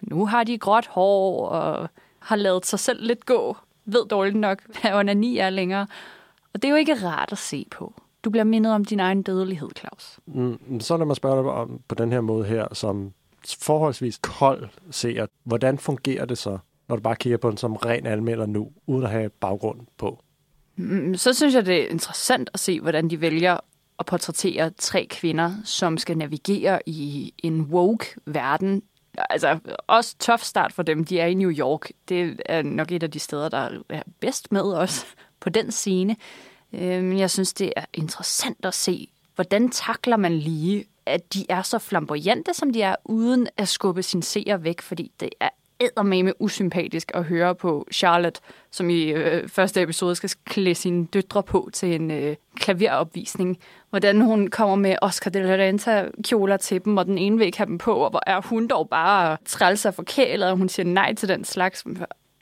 Nu 0.00 0.26
har 0.26 0.44
de 0.44 0.58
gråt 0.58 0.86
hår 0.86 1.48
og 1.48 1.88
har 2.24 2.36
lavet 2.36 2.66
sig 2.66 2.78
selv 2.78 3.06
lidt 3.06 3.26
gå. 3.26 3.56
Ved 3.84 4.06
dårligt 4.10 4.36
nok, 4.36 4.62
hvad 4.80 4.92
onani 4.94 5.38
er 5.38 5.50
længere. 5.50 5.86
Og 6.54 6.62
det 6.62 6.64
er 6.68 6.70
jo 6.70 6.76
ikke 6.76 6.94
rart 6.94 7.32
at 7.32 7.38
se 7.38 7.66
på. 7.70 7.94
Du 8.24 8.30
bliver 8.30 8.44
mindet 8.44 8.72
om 8.72 8.84
din 8.84 9.00
egen 9.00 9.22
dødelighed, 9.22 9.68
Claus. 9.78 10.18
Mm, 10.26 10.80
så 10.80 10.96
lad 10.96 11.06
mig 11.06 11.16
spørge 11.16 11.42
dig 11.42 11.52
om 11.52 11.80
på 11.88 11.94
den 11.94 12.12
her 12.12 12.20
måde 12.20 12.44
her, 12.44 12.74
som 12.74 13.12
forholdsvis 13.60 14.18
kold 14.22 14.68
ser. 14.90 15.26
Hvordan 15.44 15.78
fungerer 15.78 16.24
det 16.24 16.38
så, 16.38 16.58
når 16.88 16.96
du 16.96 17.02
bare 17.02 17.16
kigger 17.16 17.38
på 17.38 17.50
den 17.50 17.56
som 17.56 17.76
ren 17.76 18.06
anmelder 18.06 18.46
nu, 18.46 18.70
uden 18.86 19.04
at 19.04 19.10
have 19.10 19.28
baggrund 19.28 19.80
på? 19.98 20.18
Mm, 20.76 21.14
Så 21.14 21.32
synes 21.32 21.54
jeg, 21.54 21.66
det 21.66 21.82
er 21.82 21.88
interessant 21.88 22.50
at 22.54 22.60
se, 22.60 22.80
hvordan 22.80 23.10
de 23.10 23.20
vælger 23.20 23.56
at 23.98 24.06
portrættere 24.06 24.70
tre 24.70 25.06
kvinder, 25.10 25.52
som 25.64 25.98
skal 25.98 26.18
navigere 26.18 26.80
i 26.86 27.34
en 27.38 27.60
woke-verden. 27.60 28.82
Altså, 29.30 29.58
også 29.86 30.16
tough 30.18 30.42
start 30.42 30.72
for 30.72 30.82
dem. 30.82 31.04
De 31.04 31.20
er 31.20 31.26
i 31.26 31.34
New 31.34 31.50
York. 31.50 31.90
Det 32.08 32.40
er 32.46 32.62
nok 32.62 32.92
et 32.92 33.02
af 33.02 33.10
de 33.10 33.18
steder, 33.18 33.48
der 33.48 33.78
er 33.88 34.02
bedst 34.20 34.52
med 34.52 34.62
os 34.62 35.06
på 35.40 35.50
den 35.50 35.72
scene. 35.72 36.16
Men 36.72 37.18
jeg 37.18 37.30
synes, 37.30 37.52
det 37.52 37.72
er 37.76 37.84
interessant 37.94 38.64
at 38.64 38.74
se, 38.74 39.08
hvordan 39.34 39.70
takler 39.70 40.16
man 40.16 40.38
lige, 40.38 40.84
at 41.06 41.34
de 41.34 41.46
er 41.48 41.62
så 41.62 41.78
flamboyante, 41.78 42.54
som 42.54 42.72
de 42.72 42.82
er, 42.82 42.96
uden 43.04 43.48
at 43.56 43.68
skubbe 43.68 44.02
sin 44.02 44.22
seer 44.22 44.56
væk, 44.56 44.80
fordi 44.80 45.12
det 45.20 45.30
er 45.40 45.48
eddermame 45.80 46.42
usympatisk 46.42 47.10
at 47.14 47.24
høre 47.24 47.54
på 47.54 47.86
Charlotte, 47.92 48.40
som 48.70 48.90
i 48.90 49.02
øh, 49.04 49.48
første 49.48 49.82
episode 49.82 50.16
skal 50.16 50.30
klæde 50.44 50.74
sine 50.74 51.06
døtre 51.06 51.42
på 51.42 51.70
til 51.72 51.94
en 51.94 52.10
øh, 52.10 52.36
klaveropvisning. 52.56 53.58
Hvordan 53.90 54.20
hun 54.20 54.50
kommer 54.50 54.76
med 54.76 54.96
Oscar 55.02 55.30
de 55.30 55.42
la 55.42 55.54
Renta 55.54 56.08
kjoler 56.24 56.56
til 56.56 56.84
dem, 56.84 56.96
og 56.96 57.06
den 57.06 57.18
ene 57.18 57.38
vil 57.38 57.46
ikke 57.46 57.58
have 57.58 57.66
dem 57.66 57.78
på, 57.78 57.94
og 57.94 58.10
hvor 58.10 58.22
er 58.26 58.40
hun 58.40 58.66
dog 58.66 58.88
bare 58.88 59.36
træls 59.44 59.84
og 59.84 59.94
forkælet, 59.94 60.50
og 60.50 60.56
hun 60.56 60.68
siger 60.68 60.86
nej 60.86 61.14
til 61.14 61.28
den 61.28 61.44
slags. 61.44 61.84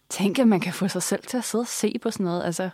Tænk, 0.08 0.38
at 0.38 0.48
man 0.48 0.60
kan 0.60 0.72
få 0.72 0.88
sig 0.88 1.02
selv 1.02 1.22
til 1.22 1.36
at 1.36 1.44
sidde 1.44 1.62
og 1.62 1.68
se 1.68 1.98
på 2.02 2.10
sådan 2.10 2.24
noget. 2.24 2.44
Altså, 2.44 2.70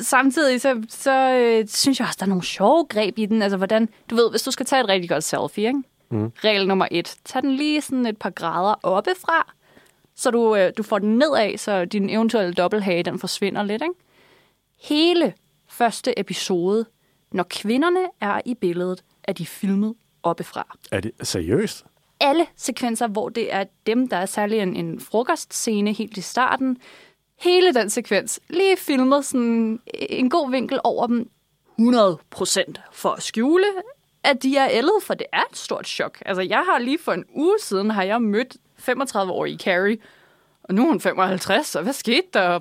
samtidig 0.00 0.60
så, 0.60 0.82
så 0.88 1.34
øh, 1.34 1.68
synes 1.68 2.00
jeg 2.00 2.06
også, 2.06 2.16
der 2.20 2.26
er 2.26 2.28
nogle 2.28 2.44
sjove 2.44 2.86
greb 2.88 3.18
i 3.18 3.26
den. 3.26 3.42
Altså, 3.42 3.56
hvordan, 3.56 3.88
du 4.10 4.16
ved, 4.16 4.30
hvis 4.30 4.42
du 4.42 4.50
skal 4.50 4.66
tage 4.66 4.80
et 4.80 4.88
rigtig 4.88 5.08
godt 5.08 5.24
selfie, 5.24 5.66
ikke? 5.66 5.82
Mm. 6.10 6.32
Regel 6.44 6.68
nummer 6.68 6.86
et. 6.90 7.16
Tag 7.24 7.42
den 7.42 7.56
lige 7.56 7.80
sådan 7.80 8.06
et 8.06 8.16
par 8.16 8.30
grader 8.30 8.74
oppefra, 8.82 9.54
så 10.18 10.30
du, 10.30 10.56
øh, 10.56 10.72
du 10.76 10.82
får 10.82 10.98
den 10.98 11.18
nedad, 11.18 11.58
så 11.58 11.84
din 11.84 12.10
eventuelle 12.10 12.54
dobbelthage, 12.54 13.02
den 13.02 13.18
forsvinder 13.18 13.62
lidt, 13.62 13.82
ikke? 13.82 13.94
Hele 14.80 15.34
første 15.68 16.18
episode, 16.18 16.86
når 17.32 17.46
kvinderne 17.50 18.06
er 18.20 18.40
i 18.44 18.54
billedet, 18.54 19.04
er 19.24 19.32
de 19.32 19.46
filmet 19.46 19.94
oppefra. 20.22 20.76
Er 20.92 21.00
det 21.00 21.12
seriøst? 21.22 21.84
Alle 22.20 22.46
sekvenser, 22.56 23.06
hvor 23.06 23.28
det 23.28 23.54
er 23.54 23.64
dem, 23.86 24.08
der 24.08 24.16
er 24.16 24.26
særlig 24.26 24.58
en, 24.58 24.76
en 24.76 25.00
frokostscene 25.00 25.92
helt 25.92 26.16
i 26.16 26.20
starten, 26.20 26.76
hele 27.40 27.74
den 27.74 27.90
sekvens, 27.90 28.40
lige 28.48 28.76
filmet 28.76 29.24
sådan 29.24 29.80
en 29.94 30.30
god 30.30 30.50
vinkel 30.50 30.80
over 30.84 31.06
dem, 31.06 31.30
100% 31.80 32.72
for 32.92 33.10
at 33.10 33.22
skjule, 33.22 33.66
at 34.24 34.42
de 34.42 34.56
er 34.56 34.68
ældet, 34.70 35.02
for 35.02 35.14
det 35.14 35.26
er 35.32 35.42
et 35.50 35.56
stort 35.56 35.86
chok. 35.86 36.22
Altså, 36.26 36.42
jeg 36.42 36.64
har 36.70 36.78
lige 36.78 36.98
for 36.98 37.12
en 37.12 37.24
uge 37.34 37.58
siden, 37.60 37.90
har 37.90 38.02
jeg 38.02 38.22
mødt 38.22 38.56
35-årige 38.78 39.58
Carrie, 39.58 39.98
og 40.62 40.74
nu 40.74 40.82
er 40.82 40.88
hun 40.88 41.00
55, 41.00 41.66
så 41.66 41.82
hvad 41.82 41.92
skete 41.92 42.26
der? 42.34 42.60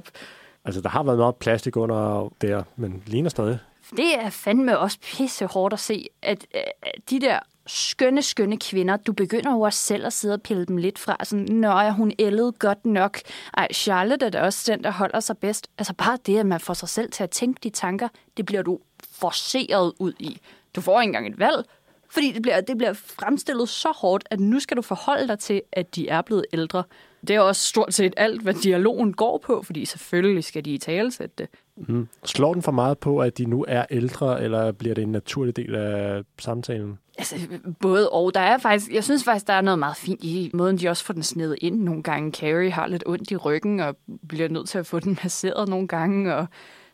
Altså, 0.66 0.82
der 0.82 0.90
har 0.90 1.04
været 1.04 1.18
meget 1.18 1.36
plastik 1.36 1.78
under 1.78 2.30
der, 2.42 2.64
men 2.76 3.04
ligner 3.06 3.30
stadig 3.30 3.60
Det 3.92 4.20
er 4.20 4.30
fandme 4.30 4.80
også 4.80 4.98
pisse 5.00 5.46
hårdt 5.46 5.74
at 5.74 5.80
se, 5.80 6.08
at, 6.22 6.48
at 6.54 7.10
de 7.10 7.20
der 7.20 7.40
skønne, 7.68 8.22
skønne 8.22 8.58
kvinder, 8.58 8.98
du 8.98 9.14
begynder 9.14 9.52
jo 9.52 9.62
også 9.62 9.80
selv 9.80 10.06
at 10.06 10.14
sidde 10.14 10.34
og 10.34 10.42
pille 10.42 10.66
dem 10.66 10.78
lidt 10.78 11.00
fra. 11.00 11.18
Sådan, 11.24 11.46
Nå, 11.46 11.80
ja, 11.80 11.92
hun 11.92 12.12
ældede 12.20 12.52
godt 12.52 12.86
nok. 12.86 13.20
Ej, 13.58 13.68
Charlotte 13.74 14.26
er 14.26 14.30
da 14.30 14.42
også 14.42 14.72
den, 14.72 14.84
der 14.84 14.92
holder 14.92 15.20
sig 15.20 15.38
bedst. 15.38 15.68
Altså 15.78 15.94
bare 15.94 16.18
det, 16.26 16.40
at 16.40 16.46
man 16.46 16.60
får 16.60 16.74
sig 16.74 16.90
selv 16.90 17.12
til 17.12 17.24
at 17.24 17.30
tænke 17.30 17.60
de 17.64 17.70
tanker, 17.70 18.08
det 18.38 18.46
bliver 18.46 18.62
du 18.62 18.80
forceret 19.12 19.94
ud 20.00 20.14
i. 20.20 20.42
Du 20.76 20.82
får 20.82 21.02
ikke 21.02 21.10
engang 21.10 21.28
et 21.28 21.40
valg, 21.40 21.66
fordi 22.10 22.32
det 22.32 22.42
bliver, 22.42 22.62
det 22.62 22.78
bliver 22.78 22.94
fremstillet 22.94 23.70
så 23.70 23.92
hårdt, 23.96 24.24
at 24.32 24.40
nu 24.40 24.60
skal 24.60 24.78
du 24.78 24.82
forholde 24.82 25.28
dig 25.28 25.40
til, 25.40 25.62
at 25.72 25.96
de 25.96 26.10
er 26.10 26.22
blevet 26.22 26.46
ældre. 26.54 26.84
Det 27.28 27.36
er 27.36 27.40
også 27.40 27.68
stort 27.68 27.94
set 27.94 28.14
alt, 28.18 28.42
hvad 28.42 28.54
dialogen 28.54 29.14
går 29.14 29.38
på, 29.38 29.64
fordi 29.64 29.86
selvfølgelig 29.86 30.44
skal 30.44 30.66
de 30.66 30.74
i 30.74 30.78
talesætte 30.78 31.36
det. 31.38 31.48
Mm. 31.76 32.08
Slår 32.26 32.54
den 32.54 32.62
for 32.62 32.72
meget 32.72 32.98
på, 32.98 33.20
at 33.20 33.38
de 33.38 33.46
nu 33.46 33.66
er 33.68 33.86
ældre, 33.92 34.44
eller 34.44 34.72
bliver 34.72 34.96
det 34.96 35.02
en 35.02 35.12
naturlig 35.12 35.56
del 35.56 35.76
af 35.76 36.24
samtalen? 36.40 37.00
Altså, 37.18 37.36
både 37.80 38.10
og. 38.10 38.34
Der 38.34 38.40
er 38.40 38.58
faktisk, 38.58 38.92
jeg 38.92 39.04
synes 39.04 39.24
faktisk, 39.24 39.48
der 39.48 39.54
er 39.54 39.62
noget 39.62 39.80
meget 39.80 39.98
fint 39.98 40.24
i 40.24 40.52
måden, 40.54 40.78
de 40.78 40.90
også 40.90 41.04
får 41.04 41.14
den 41.14 41.24
sned 41.24 41.56
ind 41.62 41.82
nogle 41.82 42.04
gange. 42.04 42.32
Carrie 42.32 42.72
har 42.72 42.88
lidt 42.88 43.04
ondt 43.06 43.32
i 43.32 43.36
ryggen, 43.36 43.80
og 43.80 43.96
bliver 44.30 44.50
nødt 44.50 44.70
til 44.70 44.78
at 44.78 44.86
få 44.86 45.00
den 45.00 45.20
masseret 45.24 45.70
nogle 45.70 45.88
gange, 45.88 46.36
og 46.36 46.48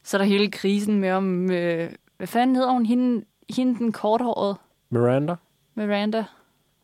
så 0.03 0.17
er 0.17 0.21
der 0.21 0.25
hele 0.25 0.51
krisen 0.51 0.99
med 0.99 1.11
om, 1.11 1.51
øh, 1.51 1.89
hvad 2.17 2.27
fanden 2.27 2.55
hedder 2.55 2.71
hun, 2.71 2.85
hende, 2.85 3.25
hende 3.49 3.79
den 3.79 3.91
korthårede? 3.91 4.55
Miranda? 4.93 5.35
Miranda. 5.75 6.23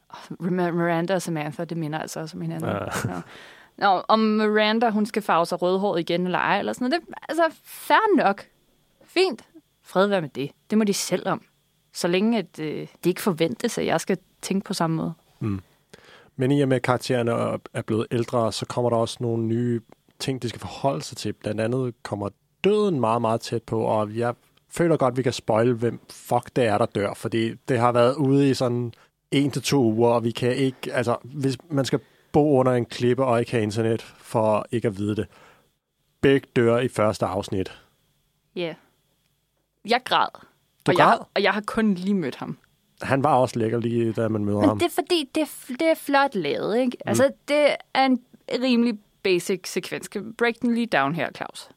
Oh, 0.10 0.52
Miranda 0.52 1.15
og 1.15 1.22
Samantha, 1.22 1.63
det 1.63 1.78
minder 1.78 2.00
altså 2.00 2.19
også 2.19 2.38
om 2.38 2.41
hinanden. 2.41 2.69
Ja. 2.69 3.13
Ja. 3.13 3.22
Nå, 3.78 4.02
om 4.08 4.19
Miranda, 4.19 4.89
hun 4.89 5.06
skal 5.06 5.22
farve 5.22 5.45
sig 5.45 5.62
rødhåret 5.62 6.00
igen 6.00 6.26
eller 6.26 6.39
ej, 6.39 6.60
eller 6.60 6.74
sådan 6.74 6.89
noget. 6.89 7.02
Det, 7.08 7.15
altså, 7.30 7.43
fair 7.63 8.24
nok. 8.24 8.45
Fint. 9.06 9.43
Fred 9.84 10.08
være 10.08 10.22
med 10.22 10.30
det. 10.30 10.52
Det 10.69 10.78
må 10.78 10.84
de 10.84 10.93
selv 10.93 11.30
om. 11.30 11.41
Så 11.93 12.08
længe 12.08 12.38
at, 12.38 12.60
øh, 12.60 12.88
det 13.04 13.06
ikke 13.06 13.22
forventes, 13.22 13.78
at 13.78 13.86
jeg 13.86 14.02
skal 14.02 14.17
tænke 14.41 14.65
på 14.65 14.74
samme 14.74 14.95
måde. 14.95 15.13
Mm. 15.39 15.62
Men 16.36 16.52
i 16.52 16.62
og 16.62 16.67
med, 16.67 16.76
at 16.76 16.82
karaktererne 16.82 17.32
er 17.74 17.82
blevet 17.82 18.08
ældre, 18.12 18.52
så 18.52 18.65
kommer 18.65 18.89
der 18.89 18.98
også 18.98 19.17
nogle 19.19 19.43
nye 19.43 19.82
ting, 20.19 20.41
de 20.41 20.50
skal 20.50 20.62
forholde 20.62 21.02
sig 21.02 21.17
til. 21.17 21.34
Blandt 21.34 21.62
andet 21.62 21.93
kommer 22.04 22.30
døden 22.63 23.00
meget, 23.00 23.22
meget 23.22 23.41
tæt 23.41 23.63
på, 23.63 23.82
og 23.82 24.17
jeg 24.17 24.34
føler 24.71 24.97
godt, 24.97 25.17
vi 25.17 25.23
kan 25.23 25.34
spoil, 25.34 25.73
hvem 25.73 25.99
fuck 26.10 26.55
det 26.55 26.65
er, 26.65 26.77
der 26.77 26.86
dør, 26.86 27.13
fordi 27.13 27.53
det 27.53 27.79
har 27.79 27.91
været 27.91 28.15
ude 28.15 28.49
i 28.49 28.53
sådan 28.53 28.93
en 29.32 29.51
til 29.51 29.62
to 29.62 29.84
uger, 29.84 30.10
og 30.10 30.23
vi 30.23 30.32
kan 30.32 30.55
ikke, 30.55 30.93
altså, 30.93 31.17
hvis 31.23 31.58
man 31.69 31.86
skal 31.86 31.99
bo 32.32 32.60
under 32.60 32.73
en 32.73 32.86
klippe 32.86 33.25
og 33.25 33.39
ikke 33.39 33.51
have 33.51 33.63
internet, 33.63 34.01
for 34.01 34.65
ikke 34.71 34.88
at 34.88 34.97
vide 34.97 35.15
det. 35.15 35.27
Begge 36.21 36.47
dør 36.55 36.77
i 36.79 36.88
første 36.88 37.25
afsnit. 37.25 37.82
Ja. 38.55 38.62
Yeah. 38.62 38.75
Jeg 39.86 40.01
græd. 40.05 40.27
Du 40.86 40.91
og 40.91 40.95
græd? 40.97 41.17
Jeg, 41.17 41.19
og 41.36 41.43
jeg 41.43 41.53
har 41.53 41.62
kun 41.62 41.93
lige 41.93 42.13
mødt 42.13 42.36
ham. 42.36 42.58
Han 43.01 43.23
var 43.23 43.36
også 43.36 43.60
lækker 43.60 43.79
lige, 43.79 44.13
da 44.13 44.27
man 44.27 44.45
møder 44.45 44.60
Men 44.60 44.69
ham. 44.69 44.79
det 44.79 44.86
er 44.86 44.89
fordi, 44.95 45.29
det 45.36 45.41
er, 45.41 45.73
det 45.79 45.88
er 45.88 45.95
flot 45.95 46.36
lavet, 46.36 46.77
ikke? 46.77 46.97
Mm. 47.05 47.10
Altså, 47.10 47.32
det 47.47 47.75
er 47.93 48.05
en 48.05 48.19
rimelig 48.62 48.99
basic 49.23 49.60
sekvens. 49.65 50.10
Break 50.38 50.53
den 50.62 50.75
lige 50.75 50.88
down 50.88 51.15
her, 51.15 51.29
Claus? 51.36 51.69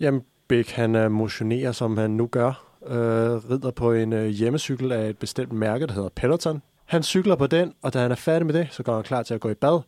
Jamen, 0.00 0.22
Bæk 0.48 0.70
han 0.70 0.94
øh, 0.94 1.10
motionerer, 1.10 1.72
som 1.72 1.96
han 1.96 2.10
nu 2.10 2.26
gør. 2.26 2.64
øh, 2.86 3.50
rider 3.50 3.70
på 3.70 3.92
en 3.92 4.12
øh, 4.12 4.26
hjemmecykel 4.26 4.92
af 4.92 5.08
et 5.08 5.18
bestemt 5.18 5.52
mærke, 5.52 5.86
der 5.86 5.92
hedder 5.92 6.08
Peloton. 6.08 6.62
Han 6.84 7.02
cykler 7.02 7.36
på 7.36 7.46
den, 7.46 7.74
og 7.82 7.94
da 7.94 7.98
han 7.98 8.10
er 8.10 8.14
færdig 8.14 8.46
med 8.46 8.54
det, 8.54 8.68
så 8.70 8.82
går 8.82 8.94
han 8.94 9.02
klar 9.02 9.22
til 9.22 9.34
at 9.34 9.40
gå 9.40 9.50
i 9.50 9.54
bad. 9.54 9.80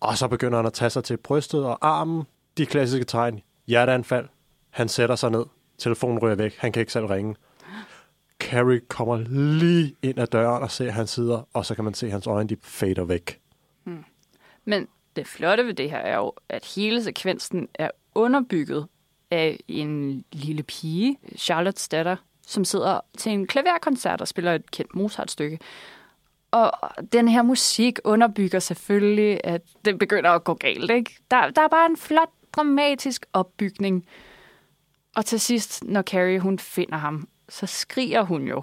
Og 0.00 0.18
så 0.18 0.28
begynder 0.28 0.56
han 0.58 0.66
at 0.66 0.72
tage 0.72 0.90
sig 0.90 1.04
til 1.04 1.16
brystet 1.16 1.64
og 1.64 1.78
armen. 1.80 2.22
De 2.58 2.66
klassiske 2.66 3.04
tegn. 3.04 3.40
Hjerteanfald. 3.66 4.28
Han 4.70 4.88
sætter 4.88 5.16
sig 5.16 5.30
ned. 5.30 5.44
Telefonen 5.78 6.18
ryger 6.18 6.34
væk. 6.36 6.56
Han 6.58 6.72
kan 6.72 6.80
ikke 6.80 6.92
selv 6.92 7.06
ringe. 7.06 7.34
Carrie 8.40 8.80
kommer 8.88 9.16
lige 9.60 9.94
ind 10.02 10.18
ad 10.18 10.26
døren 10.26 10.62
og 10.62 10.70
ser, 10.70 10.86
at 10.86 10.92
han 10.92 11.06
sidder, 11.06 11.48
og 11.52 11.66
så 11.66 11.74
kan 11.74 11.84
man 11.84 11.94
se, 11.94 12.06
at 12.06 12.12
hans 12.12 12.26
øjne 12.26 12.48
de 12.48 12.56
fader 12.62 13.04
væk. 13.04 13.40
Hmm. 13.84 14.04
Men 14.64 14.88
det 15.16 15.26
flotte 15.26 15.66
ved 15.66 15.74
det 15.74 15.90
her 15.90 15.98
er 15.98 16.16
jo, 16.16 16.32
at 16.48 16.64
hele 16.74 17.02
sekvensen 17.02 17.68
er 17.74 17.90
underbygget 18.14 18.86
af 19.30 19.60
en 19.68 20.24
lille 20.32 20.62
pige, 20.62 21.18
Charlottes 21.36 21.88
datter, 21.88 22.16
som 22.46 22.64
sidder 22.64 23.00
til 23.18 23.32
en 23.32 23.46
klaverkoncert 23.46 24.20
og 24.20 24.28
spiller 24.28 24.54
et 24.54 24.70
kendt 24.70 24.94
Mozart-stykke. 24.94 25.58
Og 26.50 26.72
den 27.12 27.28
her 27.28 27.42
musik 27.42 27.98
underbygger 28.04 28.58
selvfølgelig, 28.58 29.40
at 29.44 29.62
det 29.84 29.98
begynder 29.98 30.30
at 30.30 30.44
gå 30.44 30.54
galt. 30.54 30.90
Ikke? 30.90 31.16
Der, 31.30 31.50
der 31.50 31.62
er 31.62 31.68
bare 31.68 31.90
en 31.90 31.96
flot, 31.96 32.30
dramatisk 32.52 33.26
opbygning. 33.32 34.06
Og 35.16 35.24
til 35.24 35.40
sidst, 35.40 35.84
når 35.84 36.02
Carrie 36.02 36.40
hun 36.40 36.58
finder 36.58 36.96
ham, 36.96 37.28
så 37.48 37.66
skriger 37.66 38.22
hun 38.22 38.48
jo. 38.48 38.62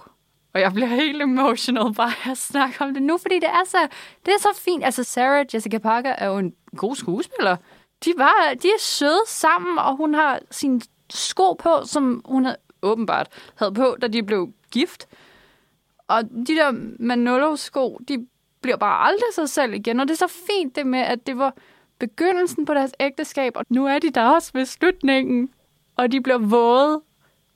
Og 0.53 0.61
jeg 0.61 0.73
bliver 0.73 0.87
helt 0.87 1.21
emotional 1.21 1.93
bare 1.93 2.31
at 2.31 2.37
snakke 2.37 2.81
om 2.81 2.93
det 2.93 3.03
nu, 3.03 3.17
fordi 3.17 3.35
det 3.35 3.49
er 3.49 3.63
så, 3.65 3.87
det 4.25 4.33
er 4.33 4.39
så 4.39 4.61
fint. 4.65 4.83
Altså 4.85 5.03
Sarah 5.03 5.45
Jessica 5.53 5.77
Parker 5.77 6.09
er 6.09 6.27
jo 6.27 6.37
en 6.37 6.53
god 6.77 6.95
skuespiller. 6.95 7.57
De, 8.05 8.13
var, 8.17 8.53
de 8.63 8.67
er 8.67 8.79
søde 8.79 9.21
sammen, 9.27 9.77
og 9.77 9.97
hun 9.97 10.13
har 10.13 10.39
sin 10.51 10.81
sko 11.09 11.53
på, 11.53 11.69
som 11.85 12.21
hun 12.25 12.45
havde, 12.45 12.57
åbenbart 12.81 13.27
havde 13.55 13.73
på, 13.73 13.97
da 14.01 14.07
de 14.07 14.23
blev 14.23 14.49
gift. 14.71 15.07
Og 16.07 16.23
de 16.23 16.55
der 16.55 16.71
Manolo-sko, 16.99 17.99
de 18.07 18.27
bliver 18.61 18.77
bare 18.77 19.07
aldrig 19.07 19.33
sig 19.33 19.49
selv 19.49 19.73
igen. 19.73 19.99
Og 19.99 20.07
det 20.07 20.13
er 20.13 20.27
så 20.27 20.33
fint 20.49 20.75
det 20.75 20.87
med, 20.87 20.99
at 20.99 21.27
det 21.27 21.37
var 21.37 21.53
begyndelsen 21.99 22.65
på 22.65 22.73
deres 22.73 22.91
ægteskab, 22.99 23.57
og 23.57 23.65
nu 23.69 23.85
er 23.85 23.99
de 23.99 24.09
der 24.09 24.29
også 24.29 24.51
ved 24.53 24.65
slutningen, 24.65 25.49
og 25.95 26.11
de 26.11 26.21
bliver 26.21 26.37
våde. 26.37 27.01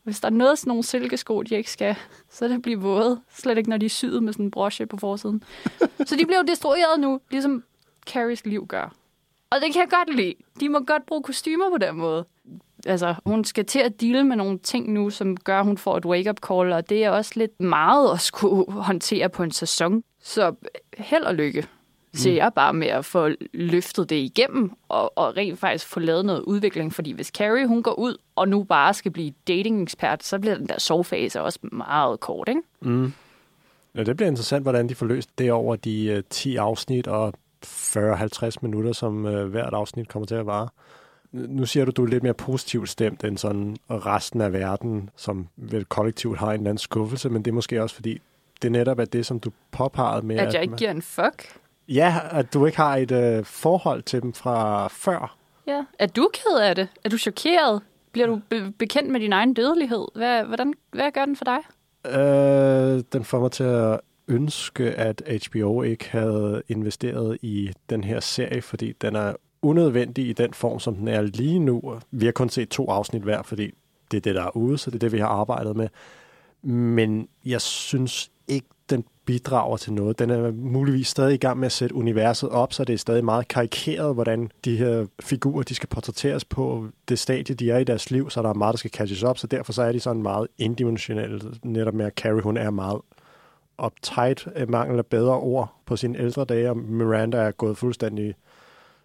Hvis 0.03 0.19
der 0.19 0.27
er 0.27 0.31
noget 0.31 0.59
sådan 0.59 0.69
nogle 0.69 0.83
silkesko, 0.83 1.41
de 1.41 1.55
ikke 1.55 1.71
skal, 1.71 1.95
så 2.29 2.45
er 2.45 2.49
det 2.49 2.61
blive 2.61 2.81
våde. 2.81 3.21
Slet 3.29 3.57
ikke, 3.57 3.69
når 3.69 3.77
de 3.77 3.85
er 3.85 3.89
syet 3.89 4.23
med 4.23 4.33
sådan 4.33 4.45
en 4.45 4.51
broche 4.51 4.85
på 4.85 4.97
forsiden. 4.97 5.43
så 6.07 6.15
de 6.15 6.25
bliver 6.25 6.41
destrueret 6.41 6.99
nu, 6.99 7.19
ligesom 7.31 7.63
Carries 8.07 8.45
liv 8.45 8.67
gør. 8.67 8.93
Og 9.51 9.57
det 9.61 9.73
kan 9.73 9.81
jeg 9.81 9.89
godt 9.89 10.15
lide. 10.15 10.33
De 10.59 10.69
må 10.69 10.79
godt 10.79 11.05
bruge 11.05 11.23
kostymer 11.23 11.69
på 11.69 11.77
den 11.77 11.95
måde. 11.95 12.25
Altså, 12.85 13.15
hun 13.25 13.43
skal 13.43 13.65
til 13.65 13.79
at 13.79 14.01
deale 14.01 14.23
med 14.23 14.35
nogle 14.35 14.59
ting 14.59 14.93
nu, 14.93 15.09
som 15.09 15.37
gør, 15.37 15.59
at 15.59 15.65
hun 15.65 15.77
får 15.77 15.97
et 15.97 16.05
wake-up 16.05 16.39
call, 16.47 16.71
og 16.71 16.89
det 16.89 17.03
er 17.03 17.09
også 17.09 17.31
lidt 17.35 17.61
meget 17.61 18.13
at 18.13 18.21
skulle 18.21 18.71
håndtere 18.71 19.29
på 19.29 19.43
en 19.43 19.51
sæson. 19.51 20.03
Så 20.21 20.55
held 20.97 21.23
og 21.23 21.35
lykke, 21.35 21.67
siger 22.13 22.33
mm. 22.33 22.37
jeg 22.37 22.51
bare 22.55 22.73
med 22.73 22.87
at 22.87 23.05
få 23.05 23.29
løftet 23.53 24.09
det 24.09 24.15
igennem, 24.15 24.71
og, 24.89 25.17
og 25.17 25.37
rent 25.37 25.59
faktisk 25.59 25.87
få 25.87 25.99
lavet 25.99 26.25
noget 26.25 26.41
udvikling. 26.41 26.93
Fordi 26.93 27.11
hvis 27.11 27.27
Carrie, 27.27 27.67
hun 27.67 27.83
går 27.83 27.99
ud, 27.99 28.17
og 28.35 28.47
nu 28.47 28.63
bare 28.63 28.93
skal 28.93 29.11
blive 29.11 29.33
dating-ekspert, 29.47 30.23
så 30.23 30.39
bliver 30.39 30.55
den 30.55 30.67
der 30.67 30.79
sovfase 30.79 31.41
også 31.41 31.59
meget 31.71 32.19
kort, 32.19 32.49
ikke? 32.49 32.61
Mm. 32.81 33.13
Ja, 33.95 34.03
det 34.03 34.17
bliver 34.17 34.29
interessant, 34.29 34.63
hvordan 34.63 34.89
de 34.89 34.95
får 34.95 35.05
løst 35.05 35.29
det 35.37 35.51
over 35.51 35.75
de 35.75 36.15
uh, 36.17 36.23
10 36.29 36.55
afsnit 36.55 37.07
og 37.07 37.33
40-50 37.65 38.55
minutter, 38.61 38.91
som 38.91 39.25
uh, 39.25 39.43
hvert 39.43 39.73
afsnit 39.73 40.07
kommer 40.07 40.25
til 40.25 40.35
at 40.35 40.45
vare. 40.45 40.67
Nu 41.31 41.65
siger 41.65 41.85
du, 41.85 41.91
du 41.91 42.03
er 42.03 42.07
lidt 42.07 42.23
mere 42.23 42.33
positivt 42.33 42.89
stemt 42.89 43.23
end 43.23 43.37
sådan 43.37 43.77
resten 43.89 44.41
af 44.41 44.53
verden, 44.53 45.09
som 45.15 45.47
vel 45.55 45.85
kollektivt 45.85 46.37
har 46.37 46.47
en 46.47 46.53
eller 46.53 46.69
anden 46.69 46.77
skuffelse, 46.77 47.29
men 47.29 47.45
det 47.45 47.51
er 47.51 47.55
måske 47.55 47.83
også 47.83 47.95
fordi, 47.95 48.21
det 48.61 48.71
netop 48.71 48.99
er 48.99 49.05
det, 49.05 49.25
som 49.25 49.39
du 49.39 49.51
påpegede 49.71 50.25
med... 50.25 50.37
At 50.37 50.53
jeg 50.53 50.61
ikke 50.61 50.75
giver 50.75 50.91
en 50.91 51.01
fuck? 51.01 51.57
Ja, 51.87 52.15
at 52.31 52.53
du 52.53 52.65
ikke 52.65 52.77
har 52.77 52.95
et 52.95 53.11
øh, 53.11 53.45
forhold 53.45 54.01
til 54.03 54.21
dem 54.21 54.33
fra 54.33 54.87
før. 54.87 55.37
Ja. 55.67 55.83
Er 55.99 56.07
du 56.07 56.29
ked 56.33 56.59
af 56.61 56.75
det? 56.75 56.87
Er 57.03 57.09
du 57.09 57.17
chokeret? 57.17 57.81
Bliver 58.11 58.27
du 58.27 58.41
be- 58.49 58.71
bekendt 58.79 59.09
med 59.09 59.19
din 59.19 59.33
egen 59.33 59.53
dødelighed? 59.53 60.05
Hvad, 60.15 60.43
hvordan, 60.43 60.73
hvad 60.91 61.11
gør 61.11 61.25
den 61.25 61.35
for 61.35 61.45
dig? 61.45 61.59
Øh, 62.05 63.03
den 63.13 63.23
får 63.23 63.39
mig 63.39 63.51
til 63.51 63.63
at 63.63 63.99
ønske, 64.31 64.91
at 64.91 65.21
HBO 65.47 65.81
ikke 65.81 66.09
havde 66.09 66.63
investeret 66.67 67.37
i 67.41 67.71
den 67.89 68.03
her 68.03 68.19
serie, 68.19 68.61
fordi 68.61 68.93
den 69.01 69.15
er 69.15 69.33
unødvendig 69.61 70.29
i 70.29 70.33
den 70.33 70.53
form, 70.53 70.79
som 70.79 70.95
den 70.95 71.07
er 71.07 71.21
lige 71.21 71.59
nu. 71.59 71.99
Vi 72.11 72.25
har 72.25 72.31
kun 72.31 72.49
set 72.49 72.69
to 72.69 72.89
afsnit 72.89 73.21
hver, 73.21 73.41
fordi 73.41 73.71
det 74.11 74.17
er 74.17 74.21
det, 74.21 74.35
der 74.35 74.43
er 74.43 74.57
ude, 74.57 74.77
så 74.77 74.91
det 74.91 74.95
er 74.95 74.99
det, 74.99 75.11
vi 75.11 75.19
har 75.19 75.27
arbejdet 75.27 75.75
med. 75.75 75.87
Men 76.71 77.27
jeg 77.45 77.61
synes 77.61 78.31
ikke, 78.47 78.67
den 78.89 79.05
bidrager 79.25 79.77
til 79.77 79.93
noget. 79.93 80.19
Den 80.19 80.29
er 80.29 80.51
muligvis 80.51 81.07
stadig 81.07 81.33
i 81.33 81.37
gang 81.37 81.59
med 81.59 81.65
at 81.65 81.71
sætte 81.71 81.95
universet 81.95 82.49
op, 82.49 82.73
så 82.73 82.83
det 82.83 82.93
er 82.93 82.97
stadig 82.97 83.25
meget 83.25 83.47
karikeret, 83.47 84.13
hvordan 84.13 84.51
de 84.65 84.77
her 84.77 85.05
figurer, 85.19 85.63
de 85.63 85.75
skal 85.75 85.89
portrætteres 85.89 86.45
på 86.45 86.87
det 87.09 87.19
stadie, 87.19 87.55
de 87.55 87.71
er 87.71 87.77
i 87.77 87.83
deres 87.83 88.11
liv, 88.11 88.29
så 88.29 88.41
der 88.41 88.49
er 88.49 88.53
meget, 88.53 88.73
der 88.73 88.77
skal 88.77 88.91
catches 88.91 89.23
op, 89.23 89.37
så 89.37 89.47
derfor 89.47 89.73
så 89.73 89.81
er 89.81 89.91
de 89.91 89.99
sådan 89.99 90.21
meget 90.21 90.47
indimensionelle, 90.57 91.41
netop 91.63 91.93
med 91.93 92.05
at 92.05 92.13
Carrie, 92.13 92.41
hun 92.41 92.57
er 92.57 92.69
meget 92.69 93.01
uptight, 93.85 94.47
mangel 94.69 94.97
af 94.97 95.05
bedre 95.05 95.35
ord 95.35 95.73
på 95.85 95.95
sine 95.95 96.19
ældre 96.19 96.45
dage, 96.45 96.69
og 96.69 96.77
Miranda 96.77 97.37
er 97.37 97.51
gået 97.51 97.77
fuldstændig 97.77 98.35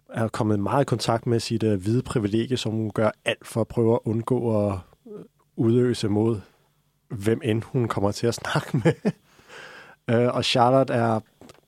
er 0.09 0.27
kommet 0.27 0.59
meget 0.59 0.81
i 0.81 0.85
kontakt 0.85 1.27
med 1.27 1.39
sit 1.39 1.63
uh, 1.63 1.73
hvide 1.73 2.01
privilegie, 2.01 2.57
som 2.57 2.71
hun 2.71 2.91
gør 2.91 3.11
alt 3.25 3.47
for 3.47 3.61
at 3.61 3.67
prøve 3.67 3.93
at 3.93 3.99
undgå 4.05 4.67
at 4.67 4.79
udøse 5.55 6.09
mod 6.09 6.41
hvem 7.09 7.41
end 7.43 7.63
hun 7.63 7.87
kommer 7.87 8.11
til 8.11 8.27
at 8.27 8.33
snakke 8.33 8.81
med. 8.83 8.93
uh, 10.11 10.33
og 10.35 10.45
Charlotte 10.45 10.93
er 10.93 11.19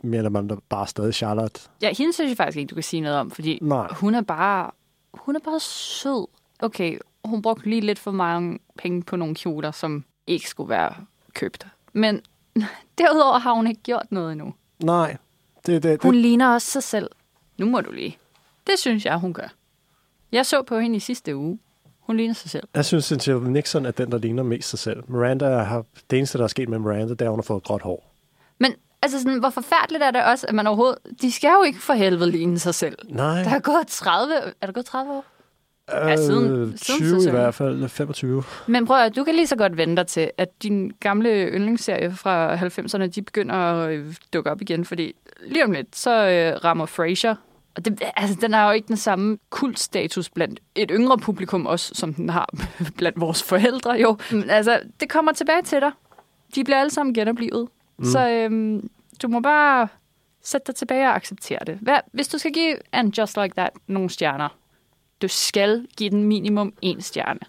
mere 0.04 0.18
eller 0.18 0.30
mindre 0.30 0.58
bare 0.70 0.88
stadig 0.88 1.14
Charlotte. 1.14 1.62
Ja, 1.82 1.94
hende 1.98 2.14
synes 2.14 2.30
jeg 2.30 2.38
faktisk 2.38 2.58
ikke, 2.58 2.70
du 2.70 2.76
kan 2.76 2.84
sige 2.84 3.02
noget 3.02 3.18
om, 3.18 3.32
fordi 3.32 3.60
Nej. 3.62 3.88
hun 3.92 4.16
er 4.16 4.22
bare 4.22 4.72
hun 5.14 5.36
er 5.36 5.40
bare 5.40 5.60
sød. 5.60 6.28
Okay, 6.60 6.98
hun 7.26 7.42
brugte 7.42 7.70
lige 7.70 7.82
lidt 7.82 8.00
for 8.00 8.12
mange 8.12 8.60
penge 8.78 9.04
på 9.04 9.16
nogle 9.16 9.36
kjoler, 9.36 9.72
som 9.72 10.06
ikke 10.28 10.50
skulle 10.50 10.70
være 10.70 10.94
købt. 11.34 11.68
Men 11.94 12.22
derudover 12.98 13.40
har 13.40 13.54
hun 13.54 13.68
ikke 13.68 13.82
gjort 13.82 14.06
noget 14.12 14.32
endnu. 14.32 14.54
Nej. 14.84 15.18
Det, 15.66 15.84
det, 15.84 16.02
Hun 16.02 16.14
det, 16.14 16.22
ligner 16.22 16.54
også 16.54 16.72
sig 16.72 16.84
selv. 16.84 17.10
Nu 17.58 17.66
må 17.66 17.82
du 17.82 17.92
lige. 17.92 18.18
Det 18.68 18.80
synes 18.80 19.06
jeg, 19.06 19.18
hun 19.18 19.34
gør. 19.34 19.48
Jeg 20.32 20.46
så 20.46 20.62
på 20.62 20.80
hende 20.80 20.96
i 20.96 21.00
sidste 21.00 21.36
uge. 21.36 21.60
Hun 22.00 22.18
ligner 22.18 22.34
sig 22.34 22.52
selv. 22.52 22.68
jeg 22.76 22.86
synes, 22.86 23.12
at 23.12 23.42
Nixon 23.42 23.86
er 23.86 23.92
den, 23.92 24.12
der 24.12 24.18
ligner 24.18 24.44
mest 24.44 24.70
sig 24.70 24.80
selv. 24.80 25.04
Miranda 25.08 25.58
har, 25.58 25.86
det 26.10 26.18
eneste, 26.18 26.38
der 26.38 26.44
er 26.44 26.48
sket 26.48 26.70
med 26.70 26.80
Miranda, 26.80 27.10
det 27.10 27.22
er, 27.22 27.26
at 27.26 27.30
hun 27.30 27.40
har 27.40 27.44
fået 27.44 27.64
gråt 27.64 27.82
hår. 27.82 28.12
Men 28.58 28.74
altså 29.02 29.20
sådan, 29.20 29.40
hvor 29.40 29.50
forfærdeligt 29.50 30.04
er 30.04 30.12
det 30.12 30.24
også, 30.24 30.48
at 30.48 30.56
man 30.56 30.68
overhovedet... 30.68 30.98
De 31.22 31.32
skal 31.32 31.50
jo 31.58 31.64
ikke 31.64 31.80
for 31.80 31.94
helvede 31.94 32.32
ligne 32.32 32.60
sig 32.60 32.76
selv. 32.76 32.98
Nej. 33.10 33.44
Der 33.44 33.50
er 33.50 33.60
gået 33.60 33.88
30... 33.88 34.34
Er 34.62 34.66
der 34.66 34.74
gået 34.74 34.86
30 34.86 35.14
år? 35.14 35.26
Ja, 35.94 36.16
siden- 36.16 36.52
Øh, 36.52 36.78
siden 36.78 37.00
20 37.00 37.28
i 37.28 37.32
hvert 37.32 37.54
fald, 37.56 37.90
25. 37.90 38.44
Men 38.68 38.86
prøv 38.86 38.98
at 38.98 39.16
du 39.16 39.24
kan 39.24 39.36
lige 39.36 39.48
så 39.48 39.56
godt 39.56 39.78
vente 39.78 39.96
dig 39.96 40.08
til, 40.08 40.32
at 40.38 40.64
din 40.64 40.92
gamle 41.00 41.30
yndlingsserie 41.30 42.12
fra 42.12 42.56
90'erne, 42.56 43.08
de 43.08 43.22
begynder 43.22 43.56
at 43.56 43.94
øh, 43.94 44.16
dukke 44.34 44.52
op 44.52 44.62
igen, 44.62 44.86
fordi 44.86 45.14
lige 45.48 45.64
om 45.66 45.72
lidt, 45.72 45.96
så 45.96 46.12
øh, 46.30 46.64
rammer 46.66 46.86
Frasier. 46.86 47.36
Og 47.76 47.86
det, 47.86 48.02
altså, 48.16 48.38
den 48.42 48.54
har 48.54 48.66
jo 48.68 48.72
ikke 48.72 48.88
den 48.88 48.98
samme 48.98 49.38
kultstatus 49.50 50.30
blandt 50.30 50.60
et 50.76 50.92
yngre 50.94 51.18
publikum 51.18 51.66
også, 51.66 51.92
som 51.96 52.14
den 52.14 52.30
har 52.30 52.50
blandt 52.98 53.22
vores 53.22 53.44
forældre 53.44 53.92
jo. 53.92 54.18
Men, 54.32 54.50
altså, 54.50 54.80
det 55.00 55.10
kommer 55.10 55.32
tilbage 55.32 55.62
til 55.62 55.82
dig. 55.82 55.92
De 56.56 56.64
bliver 56.64 56.78
alle 56.80 56.90
sammen 56.90 57.14
genoplevet. 57.14 57.68
Mm. 57.98 58.06
Så 58.06 58.30
øhm, 58.30 58.90
du 59.22 59.28
må 59.28 59.40
bare 59.40 59.88
sætte 60.44 60.68
dig 60.68 60.76
tilbage 60.76 61.08
og 61.08 61.16
acceptere 61.16 61.60
det. 61.68 61.78
Hvad, 61.82 61.98
hvis 62.12 62.28
du 62.28 62.38
skal 62.38 62.52
give 62.52 62.76
And 62.92 63.18
Just 63.20 63.38
Like 63.38 63.54
That 63.58 63.70
nogle 63.88 64.10
stjerner, 64.10 64.50
du 65.22 65.28
skal 65.28 65.88
give 65.98 66.10
den 66.10 66.24
minimum 66.24 66.74
en 66.82 67.02
stjerne. 67.02 67.40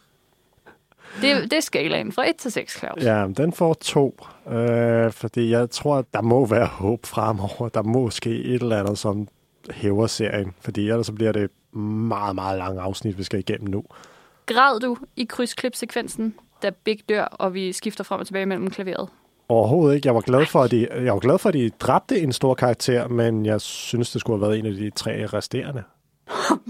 Det, 1.21 1.43
det 1.51 1.53
er 1.53 1.61
skalaen 1.61 2.13
fra 2.13 2.29
1 2.29 2.37
til 2.37 2.53
6, 2.53 2.79
Claus. 2.79 3.03
Ja, 3.03 3.27
den 3.37 3.53
får 3.53 3.75
to. 3.75 4.21
Øh, 4.51 5.13
fordi 5.13 5.51
jeg 5.51 5.71
tror, 5.71 5.97
at 5.97 6.05
der 6.15 6.21
må 6.21 6.47
være 6.47 6.67
håb 6.67 7.07
fremover. 7.07 7.69
Der 7.69 7.83
må 7.83 8.11
ske 8.11 8.31
et 8.31 8.63
eller 8.63 8.81
andet, 8.81 8.99
som 8.99 9.29
hæver 9.71 10.07
serien. 10.07 10.55
Fordi 10.61 10.89
ellers 10.89 11.07
så 11.07 11.13
bliver 11.13 11.33
det 11.33 11.51
meget, 11.77 12.35
meget 12.35 12.59
lange 12.59 12.81
afsnit, 12.81 13.19
vi 13.19 13.23
skal 13.23 13.39
igennem 13.39 13.69
nu. 13.69 13.85
Græd 14.47 14.81
du 14.81 14.97
i 15.17 15.25
krydsklipsekvensen, 15.25 16.35
da 16.63 16.71
Big 16.85 16.99
dør, 17.09 17.25
og 17.25 17.55
vi 17.55 17.73
skifter 17.73 18.05
frem 18.05 18.21
og 18.21 18.27
tilbage 18.27 18.47
mellem 18.47 18.71
klaveret? 18.71 19.09
Overhovedet 19.49 19.95
ikke. 19.95 20.07
Jeg 20.07 20.15
var 20.15 20.21
glad 20.21 20.47
for, 20.47 20.63
at 20.63 20.71
de, 20.71 20.89
jeg 20.93 21.13
var 21.13 21.19
glad 21.19 21.39
for, 21.39 21.49
at 21.49 21.55
de 21.55 21.71
dræbte 21.71 22.21
en 22.21 22.33
stor 22.33 22.55
karakter, 22.55 23.09
men 23.09 23.47
jeg 23.47 23.61
synes, 23.61 24.11
det 24.11 24.21
skulle 24.21 24.41
have 24.41 24.49
været 24.49 24.59
en 24.59 24.67
af 24.67 24.73
de 24.73 24.91
tre 24.91 25.27
resterende. 25.27 25.83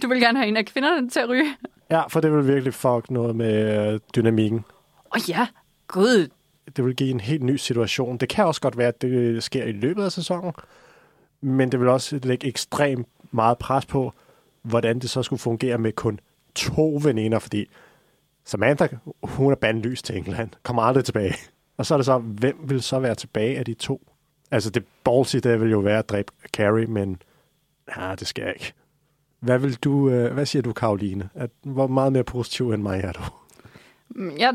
Du 0.03 0.09
vil 0.09 0.21
gerne 0.21 0.39
have 0.39 0.49
en 0.49 0.57
af 0.57 0.67
kvinderne 0.67 1.11
til 1.11 1.21
at 1.21 1.29
ryge? 1.29 1.57
Ja, 1.91 2.07
for 2.07 2.21
det 2.21 2.33
vil 2.33 2.47
virkelig 2.47 2.75
fuck 2.75 3.11
noget 3.11 3.37
med 3.37 3.93
øh, 3.93 4.01
dynamikken. 4.17 4.59
Åh 4.59 5.11
oh, 5.11 5.31
ja, 5.31 5.47
gud. 5.89 6.29
Det 6.77 6.85
vil 6.85 6.97
give 6.97 7.11
en 7.11 7.21
helt 7.21 7.43
ny 7.43 7.57
situation. 7.57 8.17
Det 8.17 8.29
kan 8.29 8.45
også 8.45 8.61
godt 8.61 8.79
være, 8.79 8.89
at 8.89 9.03
det 9.03 9.43
sker 9.43 9.65
i 9.65 9.73
løbet 9.73 10.05
af 10.05 10.13
sæsonen, 10.13 10.53
men 11.41 11.73
det 11.73 11.81
vil 11.81 11.89
også 11.89 12.21
lægge 12.23 12.47
ekstremt 12.49 13.09
meget 13.31 13.59
pres 13.59 13.87
på, 13.87 14.13
hvordan 14.63 14.99
det 14.99 15.11
så 15.11 15.23
skulle 15.23 15.41
fungere 15.41 15.79
med 15.79 15.93
kun 15.93 16.21
to 16.55 17.01
veninder, 17.03 17.39
fordi 17.39 17.67
Samantha, 18.45 18.87
hun 19.23 19.53
er 19.53 19.57
bandlyst 19.57 20.05
til 20.05 20.17
England, 20.17 20.51
kommer 20.63 20.83
aldrig 20.83 21.05
tilbage. 21.05 21.35
Og 21.77 21.87
så 21.87 21.95
er 21.95 21.99
det 21.99 22.07
så, 22.07 22.19
hvem 22.19 22.57
vil 22.65 22.83
så 22.83 22.99
være 22.99 23.15
tilbage 23.15 23.59
af 23.59 23.65
de 23.65 23.75
to? 23.75 24.07
Altså 24.51 24.71
det 24.71 24.85
ballsy, 25.05 25.37
det 25.37 25.61
vil 25.61 25.71
jo 25.71 25.79
være 25.79 25.99
at 25.99 26.09
dræbe 26.09 26.33
Carrie, 26.57 26.87
men 26.87 27.23
ja, 27.97 28.15
det 28.15 28.27
skal 28.27 28.45
jeg 28.45 28.55
ikke. 28.55 28.73
Hvad 29.41 29.59
vil 29.59 29.75
du, 29.77 30.11
øh, 30.11 30.33
hvad 30.33 30.47
siger 30.47 30.63
du, 30.63 30.73
Karoline? 30.73 31.29
At, 31.35 31.51
hvor 31.63 31.87
meget 31.87 32.13
mere 32.13 32.25
positiv 32.25 32.71
end 32.71 32.83
mig 32.83 33.01
er 33.01 33.13
du? 33.13 33.21
Mm, 34.09 34.31
Ja, 34.31 34.53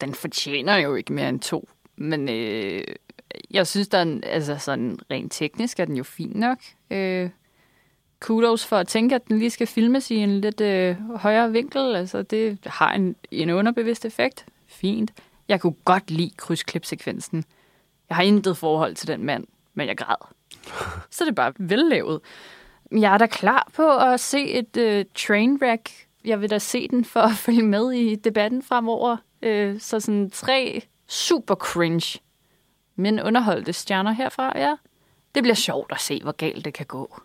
den 0.00 0.14
fortjener 0.14 0.76
jo 0.76 0.94
ikke 0.94 1.12
mere 1.12 1.28
end 1.28 1.40
to. 1.40 1.68
Men 1.96 2.28
øh, 2.28 2.84
jeg 3.50 3.66
synes, 3.66 3.88
der 3.88 3.98
er 3.98 4.02
en, 4.02 4.24
altså 4.24 4.56
sådan 4.58 4.98
rent 5.10 5.32
teknisk 5.32 5.80
er 5.80 5.84
den 5.84 5.96
jo 5.96 6.04
fin 6.04 6.32
nok. 6.34 6.58
Øh, 6.90 7.30
kudos 8.20 8.66
for 8.66 8.76
at 8.76 8.88
tænke, 8.88 9.14
at 9.14 9.28
den 9.28 9.38
lige 9.38 9.50
skal 9.50 9.66
filmes 9.66 10.10
i 10.10 10.14
en 10.16 10.40
lidt 10.40 10.60
øh, 10.60 10.96
højere 11.16 11.52
vinkel. 11.52 11.96
Altså, 11.96 12.22
det 12.22 12.58
har 12.66 12.92
en, 12.92 13.16
en 13.30 13.50
underbevidst 13.50 14.04
effekt. 14.04 14.46
Fint. 14.66 15.12
Jeg 15.48 15.60
kunne 15.60 15.74
godt 15.84 16.10
lide 16.10 16.30
krydsklipsekvensen. 16.36 17.44
Jeg 18.08 18.16
har 18.16 18.22
intet 18.22 18.56
forhold 18.56 18.94
til 18.94 19.08
den 19.08 19.24
mand, 19.24 19.46
men 19.74 19.88
jeg 19.88 19.96
græd. 19.96 20.16
Så 21.10 21.24
det 21.24 21.30
er 21.30 21.34
bare 21.34 21.52
vellavet. 21.58 22.20
Jeg 23.00 23.14
er 23.14 23.18
da 23.18 23.26
klar 23.26 23.68
på 23.74 23.96
at 23.96 24.20
se 24.20 24.50
et 24.50 24.76
øh, 24.76 25.04
trainwreck. 25.14 25.90
Jeg 26.24 26.40
vil 26.40 26.50
da 26.50 26.58
se 26.58 26.88
den 26.88 27.04
for 27.04 27.20
at 27.20 27.34
følge 27.46 27.62
med 27.62 27.92
i 27.92 28.14
debatten 28.14 28.62
fremover. 28.62 29.16
Øh, 29.42 29.80
så 29.80 30.00
sådan 30.00 30.30
tre 30.30 30.82
super 31.08 31.54
cringe, 31.54 32.20
men 32.96 33.20
underholdte 33.20 33.72
stjerner 33.72 34.12
herfra, 34.12 34.58
ja. 34.58 34.74
Det 35.34 35.42
bliver 35.42 35.54
sjovt 35.54 35.92
at 35.92 36.00
se, 36.00 36.20
hvor 36.22 36.32
galt 36.32 36.64
det 36.64 36.74
kan 36.74 36.86
gå. 36.86 37.14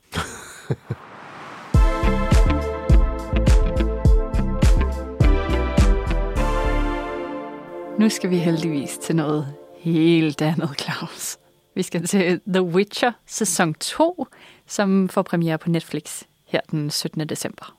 Nu 8.00 8.10
skal 8.10 8.30
vi 8.30 8.38
heldigvis 8.38 8.98
til 8.98 9.16
noget 9.16 9.56
helt 9.78 10.42
andet, 10.42 10.80
Claus. 10.80 11.38
Vi 11.76 11.84
skal 11.84 12.08
til 12.08 12.42
The 12.48 12.62
Witcher 12.62 13.12
sæson 13.26 13.74
2, 13.74 14.28
som 14.70 15.10
får 15.10 15.22
premiere 15.22 15.58
på 15.58 15.70
Netflix 15.70 16.24
her 16.46 16.62
den 16.72 16.90
17. 16.90 17.30
december. 17.30 17.76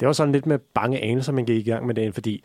Det 0.00 0.06
var 0.06 0.12
sådan 0.12 0.32
lidt 0.32 0.46
med 0.46 0.58
bange 0.58 1.00
anelser, 1.00 1.32
man 1.32 1.44
gik 1.44 1.66
i 1.66 1.70
gang 1.70 1.86
med 1.86 1.94
det, 1.94 2.14
fordi 2.14 2.44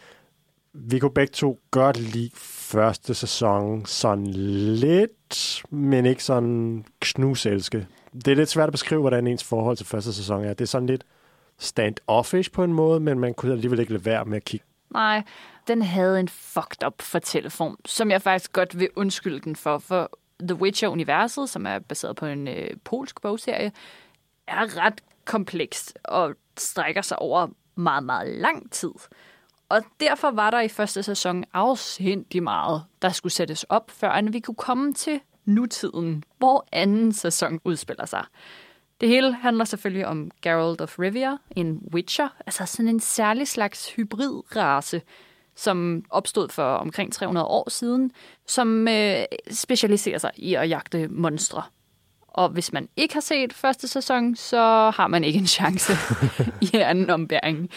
vi 0.73 0.99
kunne 0.99 1.13
begge 1.13 1.31
to 1.31 1.59
godt 1.71 1.99
lide 1.99 2.31
første 2.35 3.13
sæson 3.13 3.85
sådan 3.85 4.27
lidt, 4.27 5.63
men 5.69 6.05
ikke 6.05 6.23
sådan 6.23 6.85
knuselske. 6.99 7.87
Det 8.13 8.27
er 8.27 8.35
lidt 8.35 8.49
svært 8.49 8.67
at 8.67 8.71
beskrive, 8.71 9.01
hvordan 9.01 9.27
ens 9.27 9.43
forhold 9.43 9.77
til 9.77 9.85
første 9.85 10.13
sæson 10.13 10.43
er. 10.43 10.49
Det 10.49 10.61
er 10.61 10.65
sådan 10.65 10.87
lidt 10.87 11.03
stand-offish 11.61 12.51
på 12.53 12.63
en 12.63 12.73
måde, 12.73 12.99
men 12.99 13.19
man 13.19 13.33
kunne 13.33 13.51
alligevel 13.51 13.79
ikke 13.79 13.91
lade 13.91 14.05
være 14.05 14.25
med 14.25 14.37
at 14.37 14.45
kigge. 14.45 14.65
Nej, 14.93 15.23
den 15.67 15.81
havde 15.81 16.19
en 16.19 16.27
fucked 16.27 16.87
up 16.87 17.01
fortælleform, 17.01 17.77
som 17.85 18.11
jeg 18.11 18.21
faktisk 18.21 18.53
godt 18.53 18.79
vil 18.79 18.89
undskylde 18.95 19.39
den 19.39 19.55
for, 19.55 19.77
for 19.77 20.11
The 20.39 20.55
Witcher-universet, 20.55 21.49
som 21.49 21.65
er 21.65 21.79
baseret 21.79 22.15
på 22.15 22.25
en 22.25 22.47
øh, 22.47 22.69
polsk 22.83 23.21
bogserie, 23.21 23.71
er 24.47 24.77
ret 24.85 25.01
komplekst 25.25 25.97
og 26.03 26.35
strækker 26.57 27.01
sig 27.01 27.19
over 27.19 27.47
meget, 27.75 28.03
meget 28.03 28.27
lang 28.27 28.71
tid. 28.71 28.91
Og 29.69 29.81
derfor 29.99 30.31
var 30.31 30.51
der 30.51 30.61
i 30.61 30.67
første 30.67 31.03
sæson 31.03 31.43
afsindig 31.53 32.43
meget, 32.43 32.83
der 33.01 33.09
skulle 33.09 33.33
sættes 33.33 33.63
op, 33.63 33.91
før 33.91 34.31
vi 34.31 34.39
kunne 34.39 34.55
komme 34.55 34.93
til 34.93 35.19
nutiden, 35.45 36.23
hvor 36.37 36.67
anden 36.71 37.13
sæson 37.13 37.59
udspiller 37.63 38.05
sig. 38.05 38.25
Det 39.01 39.09
hele 39.09 39.33
handler 39.33 39.65
selvfølgelig 39.65 40.07
om 40.07 40.31
Geralt 40.41 40.81
of 40.81 40.99
Rivia, 40.99 41.37
en 41.55 41.89
witcher, 41.93 42.27
altså 42.45 42.65
sådan 42.65 42.89
en 42.89 42.99
særlig 42.99 43.47
slags 43.47 43.95
hybridrace, 43.95 45.01
som 45.57 46.03
opstod 46.09 46.49
for 46.49 46.75
omkring 46.75 47.13
300 47.13 47.45
år 47.45 47.69
siden, 47.69 48.11
som 48.47 48.87
øh, 48.87 49.25
specialiserer 49.51 50.17
sig 50.17 50.31
i 50.35 50.53
at 50.53 50.69
jagte 50.69 51.07
monstre. 51.07 51.63
Og 52.27 52.49
hvis 52.49 52.73
man 52.73 52.89
ikke 52.95 53.13
har 53.13 53.21
set 53.21 53.53
første 53.53 53.87
sæson, 53.87 54.35
så 54.35 54.91
har 54.95 55.07
man 55.07 55.23
ikke 55.23 55.39
en 55.39 55.47
chance 55.47 55.93
i 56.73 56.77
anden 56.77 57.09
ombæring. 57.09 57.69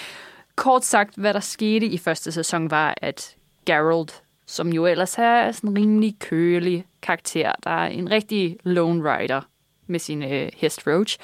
Kort 0.56 0.84
sagt, 0.84 1.14
hvad 1.16 1.34
der 1.34 1.40
skete 1.40 1.86
i 1.86 1.98
første 1.98 2.32
sæson, 2.32 2.70
var, 2.70 2.94
at 2.96 3.36
Geralt, 3.66 4.22
som 4.46 4.68
jo 4.68 4.86
ellers 4.86 5.18
er 5.18 5.52
sådan 5.52 5.70
en 5.70 5.78
rimelig 5.78 6.16
kølig 6.18 6.86
karakter, 7.02 7.52
der 7.64 7.70
er 7.70 7.86
en 7.86 8.10
rigtig 8.10 8.56
lone 8.64 9.18
rider 9.18 9.40
med 9.86 9.98
sin 9.98 10.22
øh, 10.22 10.48
hest 10.56 10.86
Roach, 10.86 11.18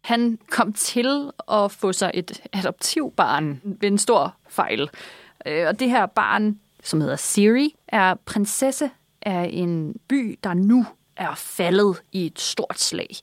han 0.00 0.38
kom 0.50 0.72
til 0.72 1.30
at 1.52 1.72
få 1.72 1.92
sig 1.92 2.10
et 2.14 2.40
adoptivbarn 2.52 3.60
ved 3.64 3.90
en 3.90 3.98
stor 3.98 4.34
fejl. 4.48 4.90
Øh, 5.46 5.68
og 5.68 5.80
det 5.80 5.90
her 5.90 6.06
barn, 6.06 6.60
som 6.82 7.00
hedder 7.00 7.16
Siri, 7.16 7.74
er 7.88 8.14
prinsesse 8.14 8.90
af 9.22 9.50
en 9.52 9.94
by, 10.08 10.38
der 10.44 10.54
nu 10.54 10.86
er 11.16 11.34
faldet 11.34 12.02
i 12.12 12.26
et 12.26 12.40
stort 12.40 12.80
slag. 12.80 13.16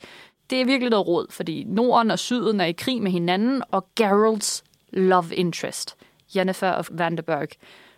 Det 0.50 0.62
er 0.62 0.66
virkelig 0.66 0.90
noget 0.90 1.08
råd, 1.08 1.28
fordi 1.30 1.64
Norden 1.64 2.12
og 2.12 2.20
Syden 2.20 2.62
er 2.62 2.66
i 2.66 2.72
krig 2.72 3.02
med 3.02 3.12
hinanden, 3.12 3.64
og 3.72 3.88
Geralds 3.96 4.64
love 4.90 5.36
interest, 5.36 5.96
Jennifer 6.36 6.72
of 6.72 6.90
Vanderberg, 6.92 7.48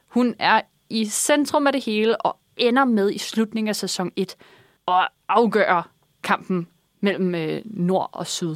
hun 0.08 0.36
er 0.40 0.62
i 0.90 1.06
centrum 1.06 1.68
af 1.68 1.74
det 1.74 1.84
hele 1.84 2.18
og 2.18 2.38
ender 2.58 2.86
med 2.86 3.12
i 3.12 3.18
slutningen 3.18 3.70
af 3.70 3.76
sæson 3.76 4.12
1 4.16 4.36
og 4.86 5.08
afgør 5.30 5.90
kampen 6.24 6.68
mellem 7.00 7.36
øh, 7.36 7.62
nord 7.66 8.10
og 8.12 8.28
syd. 8.28 8.56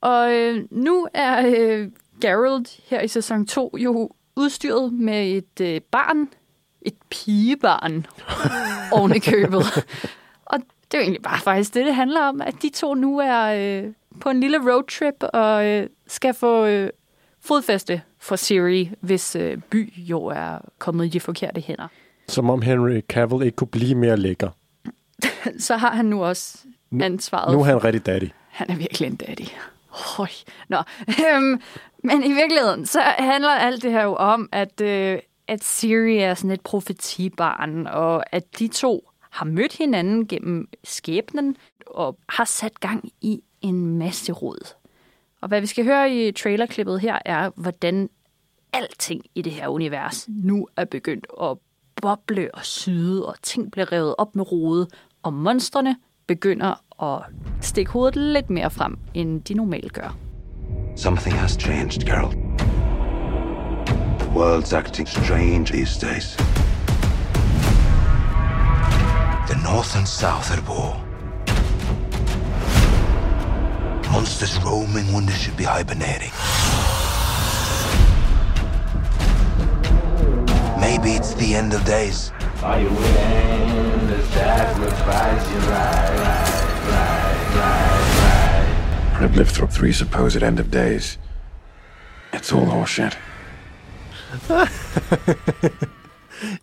Og 0.00 0.32
øh, 0.32 0.64
nu 0.70 1.08
er 1.14 1.46
øh, 1.46 1.88
Gerald 2.20 2.88
her 2.88 3.00
i 3.00 3.08
sæson 3.08 3.46
2 3.46 3.76
jo 3.78 4.10
udstyret 4.36 4.92
med 4.92 5.30
et 5.30 5.60
øh, 5.60 5.80
barn, 5.80 6.28
et 6.82 6.94
pigebarn, 7.10 8.06
oven 8.98 9.14
i 9.14 9.18
købet. 9.18 9.86
Og 10.46 10.58
det 10.58 10.94
er 10.94 10.98
jo 10.98 11.02
egentlig 11.02 11.22
bare 11.22 11.40
faktisk 11.40 11.74
det, 11.74 11.86
det 11.86 11.94
handler 11.94 12.20
om, 12.20 12.40
at 12.40 12.54
de 12.62 12.70
to 12.70 12.94
nu 12.94 13.18
er 13.18 13.42
øh, 13.42 13.92
på 14.20 14.30
en 14.30 14.40
lille 14.40 14.72
roadtrip 14.72 15.14
og 15.32 15.66
øh, 15.66 15.88
skal 16.06 16.34
få 16.34 16.66
øh, 16.66 16.90
fodfæste 17.40 18.02
for 18.18 18.36
Siri, 18.36 18.90
hvis 19.00 19.36
øh, 19.36 19.58
by 19.70 19.92
jo 19.96 20.24
er 20.24 20.58
kommet 20.78 21.06
i 21.06 21.08
de 21.08 21.20
forkerte 21.20 21.60
hænder. 21.60 21.88
Som 22.28 22.50
om 22.50 22.62
Henry 22.62 23.00
Cavill 23.00 23.42
ikke 23.42 23.56
kunne 23.56 23.68
blive 23.68 23.94
mere 23.94 24.16
lækker. 24.16 24.50
Så 25.58 25.76
har 25.76 25.90
han 25.94 26.04
nu 26.04 26.24
også 26.24 26.58
ansvaret. 27.00 27.52
Nu 27.54 27.60
er 27.60 27.64
han 27.64 27.84
rigtig 27.84 28.06
daddy. 28.06 28.30
Han 28.48 28.70
er 28.70 28.76
virkelig 28.76 29.06
en 29.06 29.16
daddy. 29.16 29.46
Høj. 29.88 30.28
Nå. 30.68 30.76
Øhm, 31.34 31.60
men 32.02 32.24
i 32.24 32.32
virkeligheden, 32.32 32.86
så 32.86 33.00
handler 33.00 33.50
alt 33.50 33.82
det 33.82 33.92
her 33.92 34.02
jo 34.02 34.14
om, 34.14 34.48
at, 34.52 34.80
øh, 34.80 35.18
at 35.48 35.64
Siri 35.64 36.18
er 36.18 36.34
sådan 36.34 36.50
et 36.50 36.60
profetibarn, 36.60 37.86
og 37.86 38.34
at 38.34 38.58
de 38.58 38.68
to 38.68 39.10
har 39.30 39.46
mødt 39.46 39.76
hinanden 39.76 40.26
gennem 40.26 40.68
skæbnen, 40.84 41.56
og 41.86 42.18
har 42.28 42.44
sat 42.44 42.80
gang 42.80 43.08
i 43.20 43.40
en 43.60 43.98
masse 43.98 44.32
rod. 44.32 44.74
Og 45.40 45.48
hvad 45.48 45.60
vi 45.60 45.66
skal 45.66 45.84
høre 45.84 46.14
i 46.14 46.32
trailerklippet 46.32 47.00
her, 47.00 47.18
er, 47.24 47.50
hvordan 47.56 48.10
alting 48.72 49.24
i 49.34 49.42
det 49.42 49.52
her 49.52 49.68
univers 49.68 50.28
nu 50.28 50.68
er 50.76 50.84
begyndt 50.84 51.26
at 51.42 51.58
boble 52.02 52.54
og 52.54 52.64
syde, 52.64 53.26
og 53.26 53.34
ting 53.42 53.72
bliver 53.72 53.92
revet 53.92 54.14
op 54.18 54.36
med 54.36 54.52
rode, 54.52 54.88
og 55.22 55.32
monstrene 55.32 55.96
begynder 56.26 57.02
at 57.02 57.22
stikke 57.60 57.90
hovedet 57.90 58.16
lidt 58.16 58.50
mere 58.50 58.70
frem, 58.70 58.98
end 59.14 59.42
de 59.42 59.54
normalt 59.54 59.92
gør. 59.92 60.21
Something 60.94 61.32
has 61.34 61.56
changed, 61.56 62.06
Carol. 62.06 62.30
The 64.18 64.30
world's 64.34 64.72
acting 64.72 65.06
strange 65.06 65.72
these 65.72 65.96
days. 65.96 66.36
The 69.48 69.60
North 69.64 69.96
and 69.96 70.06
South 70.06 70.50
are 70.50 70.58
at 70.58 70.68
war. 70.68 70.98
Monsters 74.12 74.58
roaming 74.62 75.12
when 75.12 75.26
they 75.26 75.32
should 75.32 75.56
be 75.56 75.64
hibernating. 75.64 76.30
Maybe 80.80 81.12
it's 81.16 81.34
the 81.34 81.54
end 81.54 81.72
of 81.74 81.84
days. 81.84 82.30
Are 82.62 82.80
you 82.80 82.88
willing 82.90 84.08
to 84.08 84.24
sacrifice 84.26 85.50
your 85.50 85.60
right, 85.62 86.51
I've 89.20 89.36
lived 89.36 89.50
through 89.50 89.70
three 89.70 89.92
supposed 89.92 90.42
end 90.42 90.60
of 90.60 90.70
days. 90.70 91.18
It's 92.32 92.52
all 92.52 92.66
horseshit. 92.66 93.18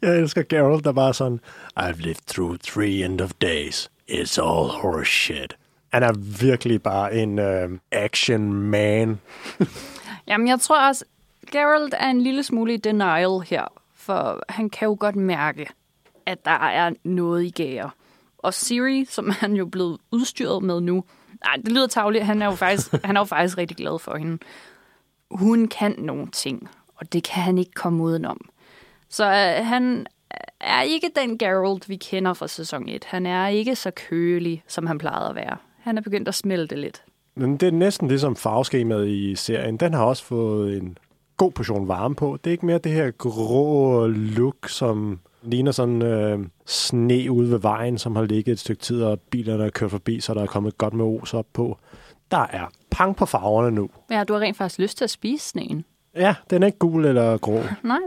Jeg 0.01 0.19
elsker 0.19 0.43
Geralt, 0.43 0.83
der 0.83 0.91
bare 0.91 1.13
sådan, 1.13 1.39
I've 1.79 2.01
lived 2.01 2.25
through 2.27 2.57
three 2.57 3.05
end 3.05 3.21
of 3.21 3.31
days. 3.41 3.89
It's 4.11 4.41
all 4.41 4.69
horseshit. 4.69 5.57
Han 5.93 6.03
er 6.03 6.13
virkelig 6.41 6.83
bare 6.83 7.15
en 7.15 7.39
uh, 7.39 7.77
action 7.91 8.53
man. 8.53 9.19
Jamen, 10.27 10.47
jeg 10.47 10.59
tror 10.59 10.87
også, 10.87 11.05
Geralt 11.51 11.93
er 11.97 12.09
en 12.09 12.21
lille 12.21 12.43
smule 12.43 12.73
i 12.73 12.77
denial 12.77 13.39
her, 13.49 13.65
for 13.95 14.43
han 14.49 14.69
kan 14.69 14.87
jo 14.87 14.97
godt 14.99 15.15
mærke, 15.15 15.67
at 16.25 16.45
der 16.45 16.51
er 16.51 16.93
noget 17.03 17.43
i 17.43 17.49
gære. 17.49 17.89
Og 18.37 18.53
Siri, 18.53 19.05
som 19.05 19.29
han 19.29 19.53
jo 19.53 19.65
blevet 19.65 19.97
udstyret 20.11 20.63
med 20.63 20.81
nu, 20.81 21.03
nej, 21.45 21.55
det 21.55 21.71
lyder 21.71 21.87
tavligt, 21.87 22.25
han 22.25 22.41
er 22.41 22.45
jo 22.45 22.55
faktisk, 22.55 22.91
han 23.05 23.15
er 23.15 23.21
jo 23.21 23.25
faktisk 23.25 23.57
rigtig 23.57 23.77
glad 23.77 23.99
for 23.99 24.17
hende. 24.17 24.37
Hun 25.31 25.67
kan 25.67 25.95
nogle 25.97 26.27
ting, 26.27 26.69
og 26.95 27.13
det 27.13 27.23
kan 27.23 27.43
han 27.43 27.57
ikke 27.57 27.71
komme 27.71 28.03
udenom. 28.03 28.49
Så 29.09 29.25
øh, 29.25 29.65
han 29.65 30.07
er 30.61 30.81
ikke 30.81 31.11
den 31.15 31.37
Geralt, 31.37 31.89
vi 31.89 31.95
kender 31.95 32.33
fra 32.33 32.47
sæson 32.47 32.89
1. 32.89 33.05
Han 33.05 33.25
er 33.25 33.47
ikke 33.47 33.75
så 33.75 33.91
kølig, 33.91 34.63
som 34.67 34.87
han 34.87 34.97
plejede 34.97 35.29
at 35.29 35.35
være. 35.35 35.57
Han 35.79 35.97
er 35.97 36.01
begyndt 36.01 36.27
at 36.27 36.35
smelte 36.35 36.75
lidt. 36.75 37.03
Men 37.35 37.57
det 37.57 37.67
er 37.67 37.71
næsten 37.71 38.07
ligesom 38.07 38.35
farveskemaet 38.35 39.07
i 39.07 39.35
serien. 39.35 39.77
Den 39.77 39.93
har 39.93 40.03
også 40.03 40.23
fået 40.23 40.77
en 40.77 40.97
god 41.37 41.51
portion 41.51 41.87
varme 41.87 42.15
på. 42.15 42.37
Det 42.43 42.49
er 42.49 42.51
ikke 42.51 42.65
mere 42.65 42.77
det 42.77 42.91
her 42.91 43.11
grå 43.11 44.07
look, 44.07 44.69
som 44.69 45.19
ligner 45.41 45.71
sådan 45.71 46.01
øh, 46.01 46.39
sne 46.65 47.31
ude 47.31 47.51
ved 47.51 47.59
vejen, 47.59 47.97
som 47.97 48.15
har 48.15 48.23
ligget 48.23 48.53
et 48.53 48.59
stykke 48.59 48.81
tid, 48.81 49.03
og 49.03 49.19
bilerne 49.19 49.65
er 49.65 49.69
kørt 49.69 49.91
forbi, 49.91 50.19
så 50.19 50.33
der 50.33 50.41
er 50.41 50.45
kommet 50.45 50.77
godt 50.77 50.93
med 50.93 51.19
os 51.21 51.33
op 51.33 51.45
på. 51.53 51.77
Der 52.31 52.37
er 52.49 52.65
pang 52.91 53.15
på 53.15 53.25
farverne 53.25 53.71
nu. 53.75 53.89
Ja, 54.11 54.23
du 54.23 54.33
har 54.33 54.39
rent 54.39 54.57
faktisk 54.57 54.79
lyst 54.79 54.97
til 54.97 55.03
at 55.03 55.09
spise 55.09 55.49
sneen. 55.49 55.85
Ja, 56.15 56.35
den 56.49 56.63
er 56.63 56.67
ikke 56.67 56.77
gul 56.79 57.05
eller 57.05 57.37
grå. 57.37 57.61
Nej. 57.83 57.99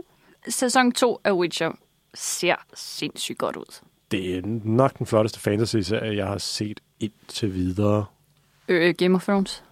Sæson 0.48 0.92
2 0.92 1.20
af 1.24 1.32
Witcher 1.32 1.72
ser 2.14 2.54
sindssygt 2.74 3.38
godt 3.38 3.56
ud. 3.56 3.80
Det 4.10 4.36
er 4.36 4.42
nok 4.64 4.98
den 4.98 5.06
flotteste 5.06 5.40
fantasy-serie, 5.40 6.16
jeg 6.16 6.26
har 6.26 6.38
set 6.38 6.80
indtil 7.00 7.54
videre. 7.54 8.04
Øh, 8.68 8.94
Game 8.94 9.14
of 9.14 9.24
Thrones. 9.24 9.64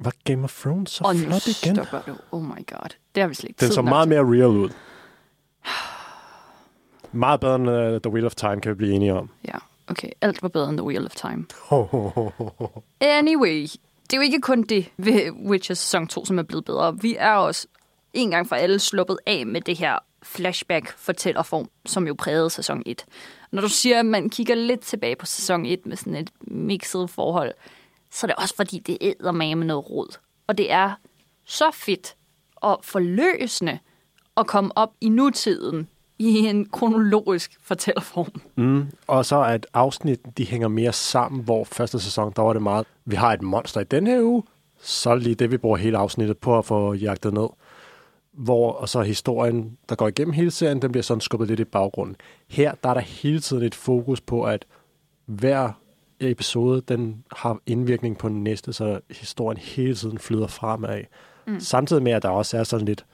Var 0.00 0.12
Game 0.24 0.44
of 0.44 0.60
Thrones 0.62 0.90
så 0.90 1.04
Og 1.04 1.16
flot 1.16 1.46
igen? 1.46 1.76
stopper 1.76 2.00
du. 2.06 2.16
Oh 2.32 2.42
my 2.42 2.66
god. 2.66 2.88
Det 3.14 3.20
har 3.20 3.28
vi 3.28 3.34
slet 3.34 3.48
ikke 3.48 3.60
Den 3.60 3.72
så 3.72 3.82
meget 3.82 4.08
mere 4.08 4.20
real 4.20 4.46
ud. 4.56 4.70
Meget 7.12 7.40
bedre 7.40 7.54
end 7.54 7.68
uh, 7.68 8.00
The 8.00 8.10
Wheel 8.10 8.26
of 8.26 8.34
Time, 8.34 8.60
kan 8.60 8.70
vi 8.70 8.74
blive 8.74 8.92
enige 8.92 9.14
om. 9.14 9.30
Ja, 9.48 9.58
okay. 9.88 10.08
Alt 10.20 10.42
var 10.42 10.48
bedre 10.48 10.68
end 10.68 10.78
The 10.78 10.86
Wheel 10.86 11.04
of 11.04 11.14
Time. 11.14 11.44
Anyway, 13.00 13.62
det 13.62 14.12
er 14.12 14.16
jo 14.16 14.22
ikke 14.22 14.40
kun 14.40 14.62
det 14.62 14.88
ved 14.96 15.30
Witcher 15.30 15.74
sæson 15.74 16.06
2, 16.06 16.24
som 16.24 16.38
er 16.38 16.42
blevet 16.42 16.64
bedre. 16.64 16.98
Vi 17.00 17.16
er 17.18 17.32
også 17.32 17.66
en 18.12 18.30
gang 18.30 18.48
for 18.48 18.56
alle 18.56 18.78
sluppet 18.78 19.18
af 19.26 19.46
med 19.46 19.60
det 19.60 19.76
her 19.78 19.98
flashback-fortællerform, 20.22 21.68
som 21.86 22.06
jo 22.06 22.14
prægede 22.14 22.50
sæson 22.50 22.82
1. 22.86 23.04
Når 23.50 23.62
du 23.62 23.68
siger, 23.68 23.98
at 23.98 24.06
man 24.06 24.30
kigger 24.30 24.54
lidt 24.54 24.80
tilbage 24.80 25.16
på 25.16 25.26
sæson 25.26 25.66
1 25.66 25.86
med 25.86 25.96
sådan 25.96 26.14
et 26.14 26.30
mixet 26.40 27.10
forhold, 27.10 27.52
så 28.10 28.26
er 28.26 28.28
det 28.28 28.36
også 28.36 28.56
fordi, 28.56 28.78
det 28.78 28.98
æder 29.00 29.32
med 29.32 29.54
med 29.54 29.66
noget 29.66 29.90
rod. 29.90 30.18
Og 30.46 30.58
det 30.58 30.72
er 30.72 30.92
så 31.44 31.70
fedt 31.74 32.16
og 32.56 32.80
forløsende 32.82 33.78
at 34.36 34.46
komme 34.46 34.78
op 34.78 34.92
i 35.00 35.08
nutiden 35.08 35.88
i 36.18 36.38
en 36.38 36.66
kronologisk 36.66 37.58
fortællerform. 37.62 38.40
Mm. 38.56 38.86
Og 39.06 39.26
så 39.26 39.42
at 39.42 39.66
afsnitten, 39.74 40.32
de 40.38 40.46
hænger 40.46 40.68
mere 40.68 40.92
sammen, 40.92 41.44
hvor 41.44 41.64
første 41.64 42.00
sæson, 42.00 42.32
der 42.36 42.42
var 42.42 42.52
det 42.52 42.62
meget, 42.62 42.86
vi 43.04 43.16
har 43.16 43.32
et 43.32 43.42
monster 43.42 43.80
i 43.80 43.84
den 43.84 44.06
her 44.06 44.22
uge, 44.22 44.42
så 44.80 45.14
det 45.14 45.22
lige 45.22 45.34
det, 45.34 45.50
vi 45.50 45.56
bruger 45.56 45.76
hele 45.76 45.98
afsnittet 45.98 46.38
på 46.38 46.58
at 46.58 46.64
få 46.64 46.94
jagtet 46.94 47.34
ned. 47.34 47.48
Hvor, 48.32 48.72
og 48.72 48.88
så 48.88 49.02
historien, 49.02 49.78
der 49.88 49.94
går 49.94 50.08
igennem 50.08 50.32
hele 50.32 50.50
serien, 50.50 50.82
den 50.82 50.92
bliver 50.92 51.02
sådan 51.02 51.20
skubbet 51.20 51.48
lidt 51.48 51.60
i 51.60 51.64
baggrunden. 51.64 52.16
Her, 52.48 52.74
der 52.82 52.90
er 52.90 52.94
der 52.94 53.00
hele 53.00 53.40
tiden 53.40 53.62
et 53.62 53.74
fokus 53.74 54.20
på, 54.20 54.42
at 54.42 54.66
hver 55.26 55.72
episode, 56.20 56.80
den 56.80 57.24
har 57.36 57.58
indvirkning 57.66 58.18
på 58.18 58.28
den 58.28 58.44
næste, 58.44 58.72
så 58.72 59.00
historien 59.10 59.58
hele 59.58 59.94
tiden 59.94 60.18
flyder 60.18 60.46
fremad. 60.46 61.00
Mm. 61.46 61.60
Samtidig 61.60 62.02
med, 62.02 62.12
at 62.12 62.22
der 62.22 62.28
også 62.28 62.58
er 62.58 62.64
sådan 62.64 62.86
lidt 62.86 63.04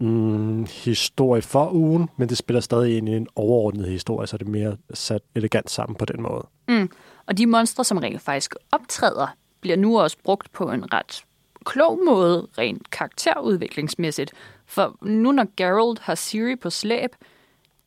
mm, 0.00 0.66
historie 0.84 1.42
for 1.42 1.70
ugen, 1.72 2.10
men 2.16 2.28
det 2.28 2.38
spiller 2.38 2.60
stadig 2.60 2.96
ind 2.96 3.08
i 3.08 3.12
en 3.12 3.26
overordnet 3.36 3.88
historie, 3.88 4.26
så 4.26 4.36
det 4.36 4.46
er 4.46 4.50
mere 4.50 4.76
sat 4.94 5.22
elegant 5.34 5.70
sammen 5.70 5.96
på 5.96 6.04
den 6.04 6.22
måde. 6.22 6.46
Mm. 6.68 6.90
Og 7.26 7.38
de 7.38 7.46
monstre, 7.46 7.84
som 7.84 7.98
rent 7.98 8.22
faktisk 8.22 8.54
optræder, 8.72 9.26
bliver 9.60 9.76
nu 9.76 10.00
også 10.00 10.16
brugt 10.24 10.52
på 10.52 10.70
en 10.70 10.92
ret 10.92 11.24
klog 11.64 12.00
måde, 12.06 12.48
rent 12.58 12.90
karakterudviklingsmæssigt. 12.90 14.32
For 14.66 14.96
nu 15.02 15.32
når 15.32 15.46
Geralt 15.56 15.98
har 15.98 16.14
Siri 16.14 16.56
på 16.56 16.70
slæb, 16.70 17.10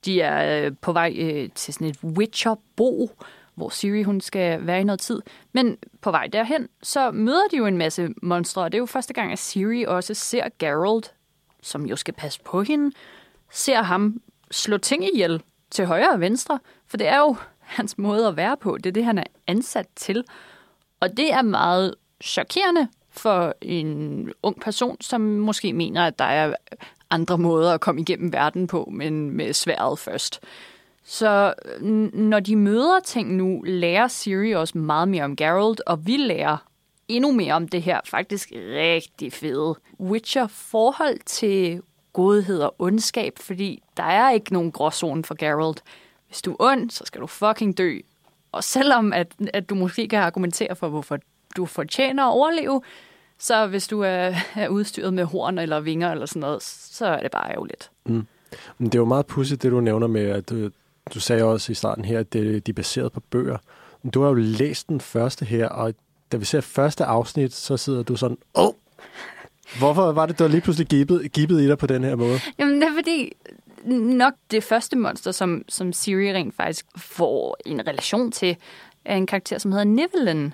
de 0.05 0.21
er 0.21 0.65
øh, 0.65 0.71
på 0.81 0.91
vej 0.91 1.15
øh, 1.17 1.49
til 1.55 1.73
sådan 1.73 1.87
et 1.87 1.97
Witcher-bo, 2.03 3.11
hvor 3.55 3.69
Siri 3.69 4.03
hun 4.03 4.21
skal 4.21 4.67
være 4.67 4.81
i 4.81 4.83
noget 4.83 4.99
tid. 4.99 5.21
Men 5.53 5.77
på 6.01 6.11
vej 6.11 6.27
derhen, 6.27 6.67
så 6.83 7.11
møder 7.11 7.47
de 7.51 7.57
jo 7.57 7.65
en 7.65 7.77
masse 7.77 8.09
monstre, 8.21 8.61
og 8.61 8.71
det 8.71 8.77
er 8.77 8.81
jo 8.81 8.85
første 8.85 9.13
gang, 9.13 9.31
at 9.31 9.39
Siri 9.39 9.83
også 9.83 10.13
ser 10.13 10.43
Geralt, 10.59 11.13
som 11.61 11.85
jo 11.85 11.95
skal 11.95 12.13
passe 12.13 12.39
på 12.45 12.63
hende, 12.63 12.95
ser 13.51 13.81
ham 13.81 14.21
slå 14.51 14.77
ting 14.77 15.13
ihjel 15.13 15.43
til 15.71 15.85
højre 15.85 16.11
og 16.11 16.19
venstre, 16.19 16.59
for 16.87 16.97
det 16.97 17.07
er 17.07 17.17
jo 17.17 17.35
hans 17.59 17.97
måde 17.97 18.27
at 18.27 18.37
være 18.37 18.57
på. 18.57 18.77
Det 18.77 18.85
er 18.85 18.93
det, 18.93 19.05
han 19.05 19.17
er 19.17 19.23
ansat 19.47 19.87
til. 19.95 20.23
Og 20.99 21.17
det 21.17 21.33
er 21.33 21.41
meget 21.41 21.95
chokerende 22.23 22.87
for 23.09 23.55
en 23.61 24.33
ung 24.43 24.61
person, 24.61 24.97
som 25.01 25.21
måske 25.21 25.73
mener, 25.73 26.05
at 26.05 26.19
der 26.19 26.25
er 26.25 26.55
andre 27.09 27.37
måder 27.37 27.73
at 27.73 27.81
komme 27.81 28.01
igennem 28.01 28.33
verden 28.33 28.67
på, 28.67 28.89
men 28.91 29.31
med 29.31 29.53
sværet 29.53 29.99
først. 29.99 30.39
Så 31.03 31.53
når 32.13 32.39
de 32.39 32.55
møder 32.55 32.99
ting 32.99 33.35
nu, 33.35 33.61
lærer 33.65 34.07
Siri 34.07 34.51
også 34.51 34.77
meget 34.77 35.07
mere 35.07 35.23
om 35.23 35.35
Geralt, 35.35 35.81
og 35.85 36.07
vi 36.07 36.17
lærer 36.17 36.70
endnu 37.15 37.31
mere 37.31 37.53
om 37.53 37.67
det 37.67 37.81
her 37.81 37.99
faktisk 38.05 38.51
rigtig 38.55 39.33
fede 39.33 39.75
Witcher-forhold 39.99 41.19
til 41.25 41.81
godhed 42.13 42.59
og 42.59 42.75
ondskab, 42.79 43.33
fordi 43.39 43.83
der 43.97 44.03
er 44.03 44.31
ikke 44.31 44.53
nogen 44.53 44.71
gråzone 44.71 45.23
for 45.23 45.35
Geralt. 45.35 45.83
Hvis 46.27 46.41
du 46.41 46.51
er 46.51 46.55
ond, 46.59 46.89
så 46.89 47.03
skal 47.05 47.21
du 47.21 47.27
fucking 47.27 47.77
dø. 47.77 47.99
Og 48.51 48.63
selvom 48.63 49.13
at, 49.13 49.27
at 49.53 49.69
du 49.69 49.75
måske 49.75 50.07
kan 50.07 50.19
argumentere 50.19 50.75
for, 50.75 50.89
hvorfor 50.89 51.17
du 51.57 51.65
fortjener 51.65 52.23
at 52.23 52.31
overleve, 52.31 52.81
så 53.39 53.67
hvis 53.67 53.87
du 53.87 54.01
er, 54.01 54.33
er 54.55 54.67
udstyret 54.67 55.13
med 55.13 55.23
horn 55.23 55.57
eller 55.57 55.79
vinger 55.79 56.11
eller 56.11 56.25
sådan 56.25 56.39
noget, 56.39 56.63
så 56.63 57.05
er 57.05 57.21
det 57.21 57.31
bare 57.31 57.51
ærgerligt. 57.51 57.91
Mm. 58.05 58.27
Men 58.77 58.87
det 58.87 58.95
er 58.95 58.99
jo 58.99 59.05
meget 59.05 59.25
pudsigt, 59.25 59.63
det 59.63 59.71
du 59.71 59.81
nævner 59.81 60.07
med, 60.07 60.29
at 60.29 60.49
du, 60.49 60.69
du 61.13 61.19
sagde 61.19 61.43
også 61.43 61.71
i 61.71 61.75
starten 61.75 62.05
her, 62.05 62.19
at 62.19 62.33
det, 62.33 62.67
de 62.67 62.71
er 62.71 62.73
baseret 62.73 63.11
på 63.11 63.19
bøger. 63.19 63.57
Men 64.03 64.11
du 64.11 64.21
har 64.21 64.27
jo 64.27 64.33
læst 64.33 64.87
den 64.87 65.01
første 65.01 65.45
her, 65.45 65.69
og 65.69 65.93
da 66.31 66.37
vi 66.37 66.45
ser 66.45 66.61
første 66.61 67.05
afsnit, 67.05 67.53
så 67.53 67.77
sidder 67.77 68.03
du 68.03 68.15
sådan, 68.15 68.37
åh, 68.55 68.65
oh! 68.65 68.73
hvorfor 69.79 70.11
var 70.11 70.25
det, 70.25 70.39
du 70.39 70.47
lige 70.47 70.61
pludselig 70.61 70.87
gibbet, 70.87 71.31
gibbet 71.31 71.61
i 71.61 71.67
dig 71.67 71.77
på 71.77 71.87
den 71.87 72.03
her 72.03 72.15
måde? 72.15 72.39
Jamen, 72.59 72.81
det 72.81 72.87
er 72.87 72.93
fordi, 72.93 73.31
nok 74.15 74.33
det 74.51 74.63
første 74.63 74.97
monster, 74.97 75.31
som, 75.31 75.63
som 75.69 75.93
Siri 75.93 76.33
rent 76.33 76.55
faktisk 76.55 76.85
får 76.97 77.57
en 77.65 77.87
relation 77.87 78.31
til, 78.31 78.55
er 79.05 79.15
en 79.15 79.27
karakter, 79.27 79.57
som 79.57 79.71
hedder 79.71 79.85
Nivellen, 79.85 80.53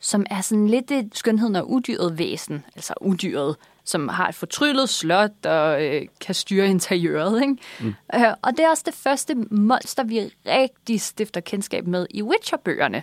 som 0.00 0.26
er 0.30 0.40
sådan 0.40 0.68
lidt 0.68 0.90
et 0.90 1.10
skønheden 1.14 1.56
og 1.56 1.70
udyret 1.70 2.18
væsen, 2.18 2.64
altså 2.76 2.94
udyret, 3.00 3.56
som 3.84 4.08
har 4.08 4.28
et 4.28 4.34
fortryllet 4.34 4.88
slot 4.88 5.46
og 5.46 5.84
øh, 5.84 6.02
kan 6.20 6.34
styre 6.34 6.66
interiøret. 6.66 7.42
Ikke? 7.42 7.56
Mm. 7.80 7.94
Øh, 8.14 8.34
og 8.42 8.50
det 8.50 8.60
er 8.60 8.70
også 8.70 8.82
det 8.86 8.94
første 8.94 9.34
monster, 9.50 10.04
vi 10.04 10.20
rigtig 10.46 11.00
stifter 11.00 11.40
kendskab 11.40 11.86
med 11.86 12.06
i 12.10 12.22
Witcher-bøgerne. 12.22 13.02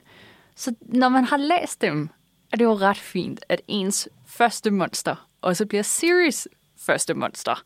Så 0.59 0.73
når 0.81 1.09
man 1.09 1.23
har 1.23 1.37
læst 1.37 1.81
dem, 1.81 2.09
er 2.51 2.57
det 2.57 2.65
jo 2.65 2.73
ret 2.73 2.97
fint, 2.97 3.45
at 3.49 3.61
ens 3.67 4.09
første 4.25 4.71
monster 4.71 5.29
også 5.41 5.65
bliver 5.65 5.83
Siris 5.83 6.47
første 6.77 7.13
monster. 7.13 7.63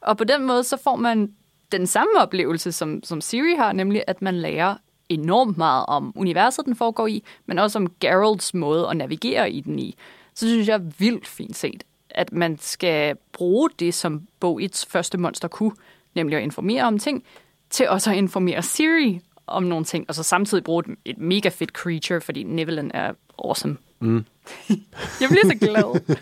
Og 0.00 0.16
på 0.16 0.24
den 0.24 0.46
måde, 0.46 0.64
så 0.64 0.76
får 0.76 0.96
man 0.96 1.34
den 1.72 1.86
samme 1.86 2.12
oplevelse, 2.18 2.72
som, 2.72 3.02
som 3.02 3.20
Siri 3.20 3.54
har, 3.54 3.72
nemlig 3.72 4.04
at 4.06 4.22
man 4.22 4.34
lærer 4.34 4.76
enormt 5.08 5.56
meget 5.56 5.86
om 5.86 6.12
universet, 6.16 6.64
den 6.64 6.76
foregår 6.76 7.06
i, 7.06 7.24
men 7.46 7.58
også 7.58 7.78
om 7.78 7.92
Geralds 8.00 8.54
måde 8.54 8.88
at 8.88 8.96
navigere 8.96 9.50
i 9.50 9.60
den 9.60 9.78
i. 9.78 9.96
Så 10.34 10.46
synes 10.46 10.68
jeg 10.68 10.74
er 10.74 10.90
vildt 10.98 11.26
fint 11.26 11.56
set, 11.56 11.84
at 12.10 12.32
man 12.32 12.58
skal 12.58 13.16
bruge 13.32 13.70
det, 13.78 13.94
som 13.94 14.26
bog 14.40 14.62
1's 14.62 14.84
første 14.88 15.18
monster 15.18 15.48
kunne, 15.48 15.72
nemlig 16.14 16.36
at 16.36 16.42
informere 16.42 16.82
om 16.82 16.98
ting, 16.98 17.24
til 17.70 17.88
også 17.88 18.10
at 18.10 18.16
informere 18.16 18.62
Siri 18.62 19.20
om 19.50 19.62
nogle 19.62 19.84
ting, 19.84 20.04
og 20.08 20.14
så 20.14 20.22
samtidig 20.22 20.64
bruge 20.64 20.84
et, 20.88 20.96
et 21.04 21.18
mega 21.18 21.48
fedt 21.48 21.70
creature, 21.70 22.20
fordi 22.20 22.42
Nivellen 22.42 22.90
er 22.94 23.12
awesome. 23.44 23.76
Mm. 24.00 24.24
jeg 25.20 25.28
bliver 25.28 25.44
så 25.44 25.56
glad. 25.60 26.16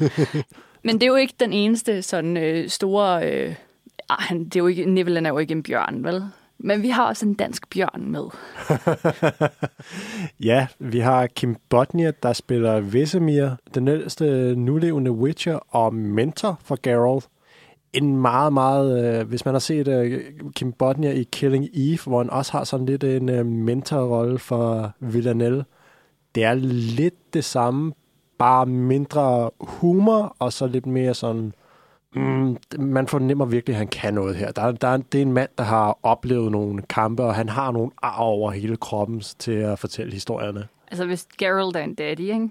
Men 0.84 0.94
det 0.94 1.02
er 1.02 1.06
jo 1.06 1.16
ikke 1.16 1.34
den 1.40 1.52
eneste 1.52 2.02
sådan 2.02 2.36
øh, 2.36 2.68
store... 2.68 3.32
Øh, 3.32 3.54
han, 4.10 4.44
det 4.44 4.56
er 4.56 4.60
jo 4.60 4.66
ikke, 4.66 4.84
Nivellen 4.84 5.26
er 5.26 5.30
jo 5.30 5.38
ikke 5.38 5.52
en 5.52 5.62
bjørn, 5.62 6.04
vel? 6.04 6.22
Men 6.58 6.82
vi 6.82 6.88
har 6.88 7.06
også 7.06 7.26
en 7.26 7.34
dansk 7.34 7.70
bjørn 7.70 8.10
med. 8.10 8.24
ja, 10.50 10.66
vi 10.78 10.98
har 10.98 11.26
Kim 11.26 11.56
Bodnia, 11.68 12.12
der 12.22 12.32
spiller 12.32 12.80
Vesemir, 12.80 13.50
den 13.74 13.88
ældste 13.88 14.54
nulevende 14.56 15.10
Witcher 15.10 15.58
og 15.68 15.94
mentor 15.94 16.60
for 16.64 16.78
Geralt. 16.82 17.28
En 17.92 18.16
meget, 18.16 18.52
meget... 18.52 19.20
Øh, 19.20 19.28
hvis 19.28 19.44
man 19.44 19.54
har 19.54 19.58
set 19.58 19.88
øh, 19.88 20.20
Kim 20.54 20.72
Bodnia 20.72 21.12
i 21.12 21.22
Killing 21.22 21.68
Eve, 21.74 21.98
hvor 22.06 22.18
han 22.18 22.30
også 22.30 22.52
har 22.52 22.64
sådan 22.64 22.86
lidt 22.86 23.04
en 23.04 23.28
øh, 23.28 23.46
mentorrolle 23.46 24.38
for 24.38 24.92
Villanelle. 25.00 25.64
Det 26.34 26.44
er 26.44 26.54
lidt 26.54 27.34
det 27.34 27.44
samme, 27.44 27.92
bare 28.38 28.66
mindre 28.66 29.50
humor, 29.60 30.36
og 30.38 30.52
så 30.52 30.66
lidt 30.66 30.86
mere 30.86 31.14
sådan 31.14 31.52
Mm, 32.14 32.56
man 32.78 33.06
fornemmer 33.06 33.44
virkelig, 33.44 33.74
at 33.74 33.78
han 33.78 33.88
kan 33.88 34.14
noget 34.14 34.36
her. 34.36 34.52
Der, 34.52 34.72
der, 34.72 34.96
det 34.96 35.18
er 35.18 35.22
en 35.22 35.32
mand, 35.32 35.48
der 35.58 35.64
har 35.64 35.98
oplevet 36.02 36.52
nogle 36.52 36.82
kampe, 36.82 37.22
og 37.22 37.34
han 37.34 37.48
har 37.48 37.72
nogle 37.72 37.90
ar 38.02 38.18
over 38.18 38.50
hele 38.50 38.76
kroppen 38.76 39.20
til 39.20 39.52
at 39.52 39.78
fortælle 39.78 40.12
historierne. 40.12 40.68
Altså, 40.90 41.06
hvis 41.06 41.26
Geralt 41.38 41.76
er 41.76 41.80
en 41.80 41.94
daddy, 41.94 42.20
ikke? 42.20 42.50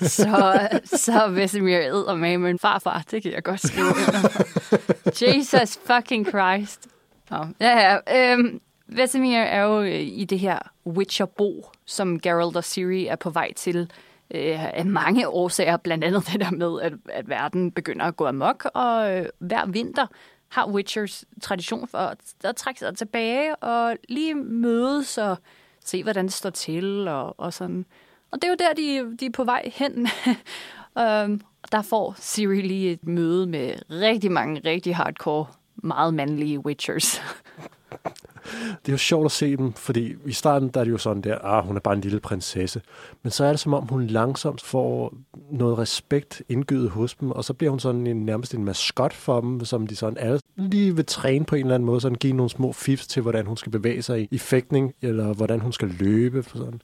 så, 0.00 0.68
så 0.84 1.28
Vesemir 1.28 1.78
æder 1.78 2.14
med 2.14 2.50
en 2.50 2.58
farfar. 2.58 3.04
Det 3.10 3.22
kan 3.22 3.32
jeg 3.32 3.42
godt 3.42 3.60
skrive 3.60 3.94
Jesus 5.22 5.78
fucking 5.86 6.26
Christ. 6.28 6.88
Nå. 7.30 7.46
ja, 7.60 7.98
ja. 8.06 8.32
Øhm, 8.32 8.60
Vesemir 8.88 9.38
er 9.38 9.62
jo 9.62 9.82
øh, 9.82 10.00
i 10.00 10.24
det 10.24 10.38
her 10.38 10.58
Witcher-bo, 10.86 11.66
som 11.84 12.20
Geralt 12.20 12.56
og 12.56 12.64
Ciri 12.64 13.06
er 13.06 13.16
på 13.16 13.30
vej 13.30 13.52
til 13.52 13.90
øh, 14.34 14.76
af 14.78 14.86
mange 14.86 15.28
årsager, 15.28 15.76
blandt 15.76 16.04
andet 16.04 16.26
det 16.32 16.40
der 16.40 16.50
med, 16.50 16.80
at, 16.82 16.92
at 17.08 17.28
verden 17.28 17.72
begynder 17.72 18.06
at 18.06 18.16
gå 18.16 18.26
amok, 18.26 18.70
og 18.74 19.16
øh, 19.16 19.26
hver 19.38 19.66
vinter 19.66 20.06
har 20.48 20.68
Witchers 20.68 21.24
tradition 21.42 21.88
for 21.88 21.98
at, 21.98 22.18
at 22.44 22.56
trække 22.56 22.80
sig 22.80 22.96
tilbage 22.96 23.56
og 23.56 23.96
lige 24.08 24.34
mødes 24.34 25.18
og 25.18 25.36
se, 25.84 26.02
hvordan 26.02 26.24
det 26.24 26.32
står 26.32 26.50
til 26.50 27.08
og, 27.08 27.40
og 27.40 27.52
sådan. 27.52 27.86
Og 28.30 28.42
det 28.42 28.44
er 28.44 28.48
jo 28.48 28.56
der, 28.58 28.72
de, 28.72 29.16
de 29.16 29.26
er 29.26 29.30
på 29.30 29.44
vej 29.44 29.70
hen. 29.74 30.08
um, 31.02 31.40
der 31.72 31.82
får 31.82 32.14
Siri 32.18 32.60
lige 32.60 32.92
et 32.92 33.06
møde 33.06 33.46
med 33.46 33.74
rigtig 33.90 34.32
mange 34.32 34.60
rigtig 34.64 34.96
hardcore, 34.96 35.46
meget 35.76 36.14
mandlige 36.14 36.66
Witchers. 36.66 37.20
det 38.52 38.88
er 38.88 38.92
jo 38.92 38.98
sjovt 38.98 39.24
at 39.24 39.32
se 39.32 39.56
dem, 39.56 39.72
fordi 39.72 40.14
i 40.26 40.32
starten 40.32 40.68
der 40.68 40.80
er 40.80 40.84
det 40.84 40.90
jo 40.90 40.98
sådan 40.98 41.22
der, 41.22 41.38
ah, 41.44 41.66
hun 41.66 41.76
er 41.76 41.80
bare 41.80 41.94
en 41.94 42.00
lille 42.00 42.20
prinsesse. 42.20 42.82
Men 43.22 43.30
så 43.30 43.44
er 43.44 43.50
det 43.50 43.60
som 43.60 43.74
om, 43.74 43.88
hun 43.88 44.06
langsomt 44.06 44.60
får 44.62 45.14
noget 45.50 45.78
respekt 45.78 46.42
indgydet 46.48 46.90
hos 46.90 47.14
dem, 47.14 47.30
og 47.30 47.44
så 47.44 47.54
bliver 47.54 47.70
hun 47.70 47.80
sådan 47.80 48.06
en, 48.06 48.16
nærmest 48.16 48.54
en 48.54 48.64
maskot 48.64 49.12
for 49.12 49.40
dem, 49.40 49.64
som 49.64 49.86
de 49.86 49.96
sådan 49.96 50.18
alle 50.18 50.40
lige 50.56 50.96
vil 50.96 51.06
træne 51.06 51.44
på 51.44 51.54
en 51.54 51.60
eller 51.60 51.74
anden 51.74 51.86
måde, 51.86 52.00
sådan 52.00 52.18
give 52.18 52.32
nogle 52.32 52.50
små 52.50 52.72
fifs 52.72 53.06
til, 53.06 53.22
hvordan 53.22 53.46
hun 53.46 53.56
skal 53.56 53.72
bevæge 53.72 54.02
sig 54.02 54.20
i, 54.20 54.28
i 54.30 54.38
fægtning, 54.38 54.94
eller 55.02 55.34
hvordan 55.34 55.60
hun 55.60 55.72
skal 55.72 55.88
løbe. 55.88 56.42
For 56.42 56.58
sådan. 56.58 56.80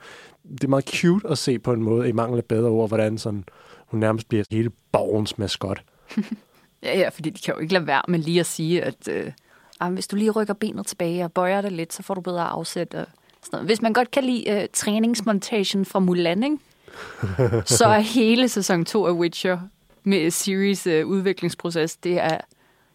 Det 0.50 0.64
er 0.64 0.68
meget 0.68 0.88
cute 0.88 1.28
at 1.28 1.38
se 1.38 1.58
på 1.58 1.72
en 1.72 1.82
måde, 1.82 2.08
i 2.08 2.12
mangel 2.12 2.38
af 2.38 2.44
bedre 2.44 2.68
ord, 2.68 2.88
hvordan 2.88 3.18
sådan, 3.18 3.44
hun 3.86 4.00
nærmest 4.00 4.28
bliver 4.28 4.44
hele 4.50 4.70
borgens 4.92 5.38
maskot. 5.38 5.82
ja, 6.82 6.98
ja, 6.98 7.08
fordi 7.08 7.30
de 7.30 7.40
kan 7.44 7.54
jo 7.54 7.60
ikke 7.60 7.72
lade 7.72 7.86
være 7.86 8.02
med 8.08 8.18
lige 8.18 8.40
at 8.40 8.46
sige, 8.46 8.82
at... 8.82 9.08
Øh 9.10 9.32
ah, 9.80 9.92
hvis 9.92 10.06
du 10.06 10.16
lige 10.16 10.30
rykker 10.30 10.54
benet 10.54 10.86
tilbage 10.86 11.24
og 11.24 11.32
bøjer 11.32 11.60
det 11.60 11.72
lidt, 11.72 11.92
så 11.92 12.02
får 12.02 12.14
du 12.14 12.20
bedre 12.20 12.44
afsæt. 12.44 12.94
Og 12.94 13.06
sådan 13.42 13.48
noget. 13.52 13.66
Hvis 13.66 13.82
man 13.82 13.92
godt 13.92 14.10
kan 14.10 14.24
lide 14.24 14.56
uh, 14.56 14.64
træningsmontagen 14.72 15.84
fra 15.84 15.98
Mulan, 15.98 16.42
ikke? 16.42 16.58
så 17.78 17.86
er 17.86 17.98
hele 17.98 18.48
sæson 18.48 18.84
2 18.84 19.06
af 19.06 19.12
Witcher 19.12 19.58
med 20.04 20.30
series 20.30 20.86
uh, 20.86 20.92
udviklingsproces, 20.92 21.96
det 21.96 22.20
er 22.20 22.38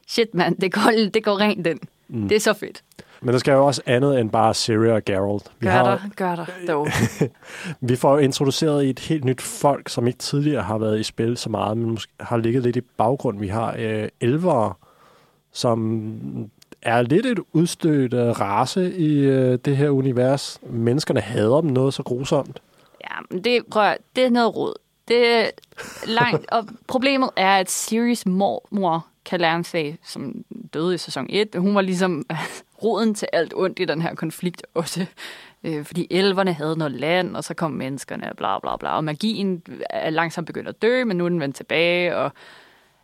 shit, 0.07 0.33
man, 0.33 0.55
det 0.55 0.73
går, 0.73 0.91
det 1.13 1.23
går 1.23 1.39
rent 1.39 1.65
den. 1.65 1.79
Mm. 2.07 2.27
Det 2.27 2.35
er 2.35 2.39
så 2.39 2.53
fedt. 2.53 2.83
Men 3.21 3.33
der 3.33 3.39
skal 3.39 3.51
jo 3.51 3.65
også 3.65 3.81
andet 3.85 4.19
end 4.19 4.29
bare 4.29 4.53
Syria 4.53 4.93
og 4.93 5.05
Geralt. 5.05 5.51
Vi 5.59 5.65
gør 5.65 5.71
har, 5.71 5.83
der, 5.83 5.99
gør 6.15 6.35
der, 6.35 6.45
dog. 6.67 6.87
vi 7.89 7.95
får 7.95 8.19
introduceret 8.19 8.89
et 8.89 8.99
helt 8.99 9.25
nyt 9.25 9.41
folk, 9.41 9.89
som 9.89 10.07
ikke 10.07 10.19
tidligere 10.19 10.63
har 10.63 10.77
været 10.77 10.99
i 10.99 11.03
spil 11.03 11.37
så 11.37 11.49
meget, 11.49 11.77
men 11.77 11.89
måske 11.89 12.11
har 12.19 12.37
ligget 12.37 12.63
lidt 12.63 12.75
i 12.75 12.81
baggrund. 12.81 13.39
Vi 13.39 13.47
har 13.47 13.75
øh, 13.79 14.09
elvere, 14.21 14.73
som 15.51 16.49
er 16.85 17.01
lidt 17.01 17.25
et 17.25 17.39
udstødt 17.53 18.13
uh, 18.13 18.19
race 18.19 18.97
i 18.97 19.27
uh, 19.27 19.55
det 19.65 19.77
her 19.77 19.89
univers. 19.89 20.59
Menneskerne 20.69 21.19
hader 21.19 21.61
dem 21.61 21.69
noget 21.69 21.93
så 21.93 22.03
grusomt. 22.03 22.61
Ja, 23.01 23.15
men 23.29 23.43
det, 23.43 23.65
prøv, 23.71 23.93
det 24.15 24.25
er 24.25 24.29
noget 24.29 24.55
råd. 24.55 24.73
Det 25.07 25.27
er 25.27 25.49
langt, 26.07 26.51
og 26.51 26.67
problemet 26.87 27.29
er, 27.35 27.57
at 27.57 27.69
Siris 27.69 28.25
mormor, 28.25 29.07
Calanthe, 29.25 29.97
som 30.03 30.43
døde 30.73 30.95
i 30.95 30.97
sæson 30.97 31.25
1, 31.29 31.55
hun 31.57 31.75
var 31.75 31.81
ligesom 31.81 32.25
roden 32.83 33.15
til 33.15 33.27
alt 33.33 33.53
ondt 33.55 33.79
i 33.79 33.85
den 33.85 34.01
her 34.01 34.15
konflikt 34.15 34.65
også. 34.73 35.05
Øh, 35.63 35.85
fordi 35.85 36.07
elverne 36.11 36.53
havde 36.53 36.77
noget 36.77 36.93
land, 36.93 37.35
og 37.35 37.43
så 37.43 37.53
kom 37.53 37.71
menneskerne, 37.71 38.29
og 38.29 38.37
bla 38.37 38.59
bla 38.59 38.77
bla. 38.77 38.95
Og 38.95 39.03
magien 39.03 39.63
er 39.89 40.09
langsomt 40.09 40.47
begyndt 40.47 40.69
at 40.69 40.81
dø, 40.81 41.03
men 41.03 41.17
nu 41.17 41.25
er 41.25 41.29
den 41.29 41.39
vendt 41.39 41.55
tilbage, 41.55 42.17
og 42.17 42.31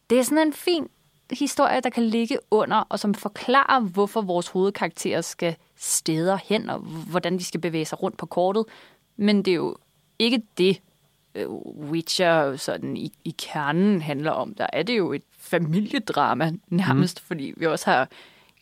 det 0.09 0.19
er 0.19 0.23
sådan 0.23 0.47
en 0.47 0.53
fin 0.53 0.87
historie, 1.31 1.81
der 1.81 1.89
kan 1.89 2.03
ligge 2.03 2.37
under, 2.51 2.77
og 2.89 2.99
som 2.99 3.13
forklarer, 3.13 3.79
hvorfor 3.79 4.21
vores 4.21 4.47
hovedkarakterer 4.47 5.21
skal 5.21 5.55
steder 5.77 6.37
hen, 6.43 6.69
og 6.69 6.79
hvordan 6.79 7.37
de 7.37 7.43
skal 7.43 7.59
bevæge 7.59 7.85
sig 7.85 8.03
rundt 8.03 8.17
på 8.17 8.25
kortet. 8.25 8.65
Men 9.17 9.37
det 9.37 9.51
er 9.51 9.55
jo 9.55 9.75
ikke 10.19 10.41
det, 10.57 10.81
øh, 11.35 11.49
Witcher 11.89 12.55
sådan 12.55 12.97
i, 12.97 13.11
i 13.23 13.35
kernen 13.37 14.01
handler 14.01 14.31
om. 14.31 14.55
Der 14.55 14.67
er 14.73 14.83
det 14.83 14.97
jo 14.97 15.13
et 15.13 15.23
familiedrama 15.37 16.51
nærmest, 16.67 17.21
mm. 17.21 17.27
fordi 17.27 17.53
vi 17.57 17.65
også 17.65 17.91
har 17.91 18.09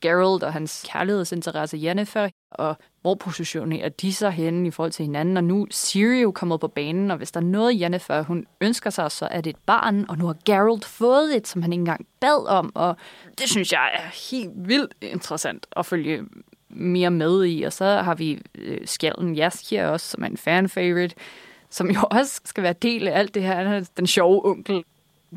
Geralt 0.02 0.44
og 0.44 0.54
hans 0.54 0.86
kærlighedsinteresse 0.90 1.80
Jennifer, 1.84 2.30
og 2.52 2.78
hvor 3.02 3.16
positionerer 3.16 3.90
de 3.90 4.14
sig 4.14 4.32
henne 4.32 4.68
i 4.68 4.72
forhold 4.72 4.92
til 4.92 5.06
hinanden, 5.06 5.38
og 5.38 5.44
nu 5.44 5.62
er 5.62 5.68
Siri 5.72 6.22
jo 6.22 6.32
kommet 6.32 6.60
på 6.60 6.68
banen, 6.68 7.12
og 7.12 7.18
hvis 7.18 7.32
der 7.32 7.40
er 7.40 7.46
noget 7.46 7.82
Jennifer, 7.82 8.22
hun 8.22 8.46
ønsker 8.62 8.90
sig, 8.90 9.12
så 9.12 9.28
er 9.32 9.42
det 9.42 9.50
et 9.50 9.60
barn, 9.66 10.06
og 10.10 10.18
nu 10.18 10.26
har 10.26 10.36
Geralt 10.46 10.86
fået 10.86 11.36
et, 11.36 11.48
som 11.48 11.62
han 11.62 11.74
ikke 11.74 11.82
engang 11.82 12.08
bad 12.20 12.48
om, 12.48 12.72
og 12.76 12.96
det 13.38 13.50
synes 13.50 13.72
jeg 13.72 13.90
er 13.94 14.32
helt 14.32 14.52
vildt 14.56 14.94
interessant 15.02 15.68
at 15.78 15.86
følge 15.86 16.24
mere 16.70 17.12
med 17.12 17.46
i, 17.46 17.64
og 17.64 17.74
så 17.74 17.86
har 17.86 18.16
vi 18.16 18.42
øh, 18.56 18.88
skjalden 18.88 19.36
Jaskier 19.36 19.88
også, 19.88 20.08
som 20.08 20.24
er 20.24 20.28
en 20.28 20.38
fan-favorite, 20.38 21.16
som 21.70 21.92
jo 21.92 22.00
også 22.20 22.42
skal 22.46 22.64
være 22.64 22.74
del 22.74 23.08
af 23.08 23.20
alt 23.20 23.34
det 23.34 23.44
her, 23.44 23.86
den 23.98 24.08
sjove 24.08 24.46
onkel. 24.46 24.84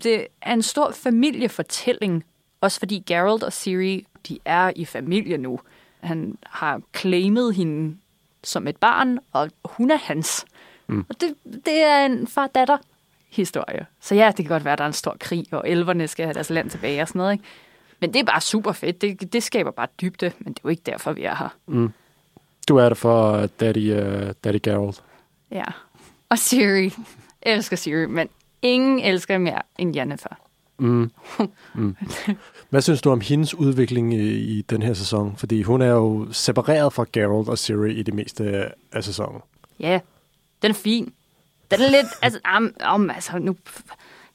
Det 0.03 0.27
er 0.43 0.53
en 0.53 0.63
stor 0.63 0.91
familiefortælling, 0.91 2.25
også 2.61 2.79
fordi 2.79 3.03
Geralt 3.07 3.43
og 3.43 3.53
Siri, 3.53 4.07
de 4.29 4.39
er 4.45 4.73
i 4.77 4.85
familie 4.85 5.39
nu. 5.39 5.61
Han 6.01 6.39
har 6.47 6.81
claimet 6.97 7.55
hende 7.55 7.97
som 8.45 8.69
et 8.69 8.77
barn, 8.77 9.19
og 9.33 9.51
hun 9.65 9.91
er 9.91 9.97
hans. 9.97 10.45
Mm. 10.87 11.05
Og 11.09 11.21
det, 11.21 11.35
det 11.45 11.83
er 11.83 12.07
en 12.07 12.27
far-datter 12.27 12.77
historie. 13.31 13.87
Så 14.01 14.15
ja, 14.15 14.27
det 14.27 14.37
kan 14.37 14.45
godt 14.45 14.65
være, 14.65 14.73
at 14.73 14.79
der 14.79 14.85
er 14.85 14.89
en 14.89 14.93
stor 14.93 15.17
krig, 15.21 15.47
og 15.51 15.69
elverne 15.69 16.09
skal 16.09 16.25
have 16.27 16.35
deres 16.35 16.51
land 16.51 16.71
tilbage 16.71 17.03
og 17.03 17.09
sådan 17.09 17.19
noget. 17.19 17.33
Ikke? 17.33 17.45
Men 18.01 18.15
det 18.15 18.21
er 18.21 18.25
bare 18.25 18.41
super 18.41 18.73
fedt. 18.73 19.01
Det, 19.01 19.33
det 19.33 19.43
skaber 19.43 19.71
bare 19.71 19.89
dybde, 20.01 20.33
men 20.39 20.53
det 20.53 20.59
er 20.59 20.63
jo 20.65 20.69
ikke 20.69 20.83
derfor, 20.87 21.13
vi 21.13 21.25
er 21.25 21.35
her. 21.35 21.49
Mm. 21.67 21.93
Du 22.69 22.77
er 22.77 22.89
der 22.89 22.95
for 22.95 23.47
Daddy, 23.47 23.93
uh, 23.93 24.31
Daddy 24.45 24.59
Geralt. 24.63 25.03
Ja. 25.51 25.65
Og 26.29 26.39
Siri. 26.39 26.93
Jeg 27.45 27.53
elsker 27.53 27.77
Siri, 27.77 28.07
men 28.07 28.29
ingen 28.63 29.01
elsker 29.01 29.39
mere 29.39 29.63
end 29.79 29.97
Jennifer. 29.97 30.39
Mm. 30.79 31.11
Mm. 31.75 31.97
Hvad 32.71 32.81
synes 32.81 33.03
du 33.03 33.11
om 33.11 33.21
hendes 33.21 33.55
udvikling 33.55 34.15
i, 34.15 34.59
i 34.59 34.63
den 34.63 34.83
her 34.83 34.95
sæson? 34.95 35.35
Fordi 35.37 35.63
hun 35.63 35.83
er 35.83 35.91
jo 35.93 36.29
separeret 36.33 36.93
fra 36.93 37.07
Geralt 37.13 37.49
og 37.49 37.59
Siri 37.59 37.93
i 37.93 38.03
det 38.03 38.15
meste 38.15 38.73
af 38.93 39.05
sæsonen. 39.05 39.41
Ja, 39.81 40.01
den 40.63 40.71
er 40.71 40.75
fin. 40.75 41.13
Den 41.71 41.81
er 41.81 41.91
lidt, 41.91 42.07
altså, 42.23 42.41
um, 42.57 42.75
um, 42.95 43.11
altså 43.11 43.39
nu 43.39 43.57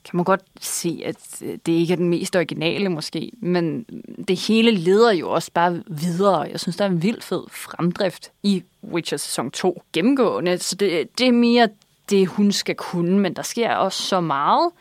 kan 0.03 0.17
man 0.17 0.23
godt 0.23 0.41
se, 0.59 1.01
at 1.05 1.41
det 1.65 1.71
ikke 1.71 1.93
er 1.93 1.97
den 1.97 2.09
mest 2.09 2.35
originale 2.35 2.89
måske, 2.89 3.31
men 3.41 3.85
det 4.27 4.47
hele 4.47 4.71
leder 4.71 5.11
jo 5.11 5.29
også 5.29 5.51
bare 5.53 5.83
videre. 5.87 6.41
Jeg 6.41 6.59
synes, 6.59 6.77
der 6.77 6.85
er 6.85 6.89
en 6.89 7.03
vild 7.03 7.21
fed 7.21 7.43
fremdrift 7.51 8.31
i 8.43 8.63
Witcher 8.83 9.17
sæson 9.17 9.51
2 9.51 9.83
gennemgående, 9.93 10.57
så 10.57 10.75
det, 10.75 11.19
det 11.19 11.27
er 11.27 11.31
mere 11.31 11.69
det, 12.09 12.27
hun 12.27 12.51
skal 12.51 12.75
kunne, 12.75 13.19
men 13.19 13.35
der 13.35 13.41
sker 13.41 13.75
også 13.75 14.03
så 14.03 14.21
meget, 14.21 14.71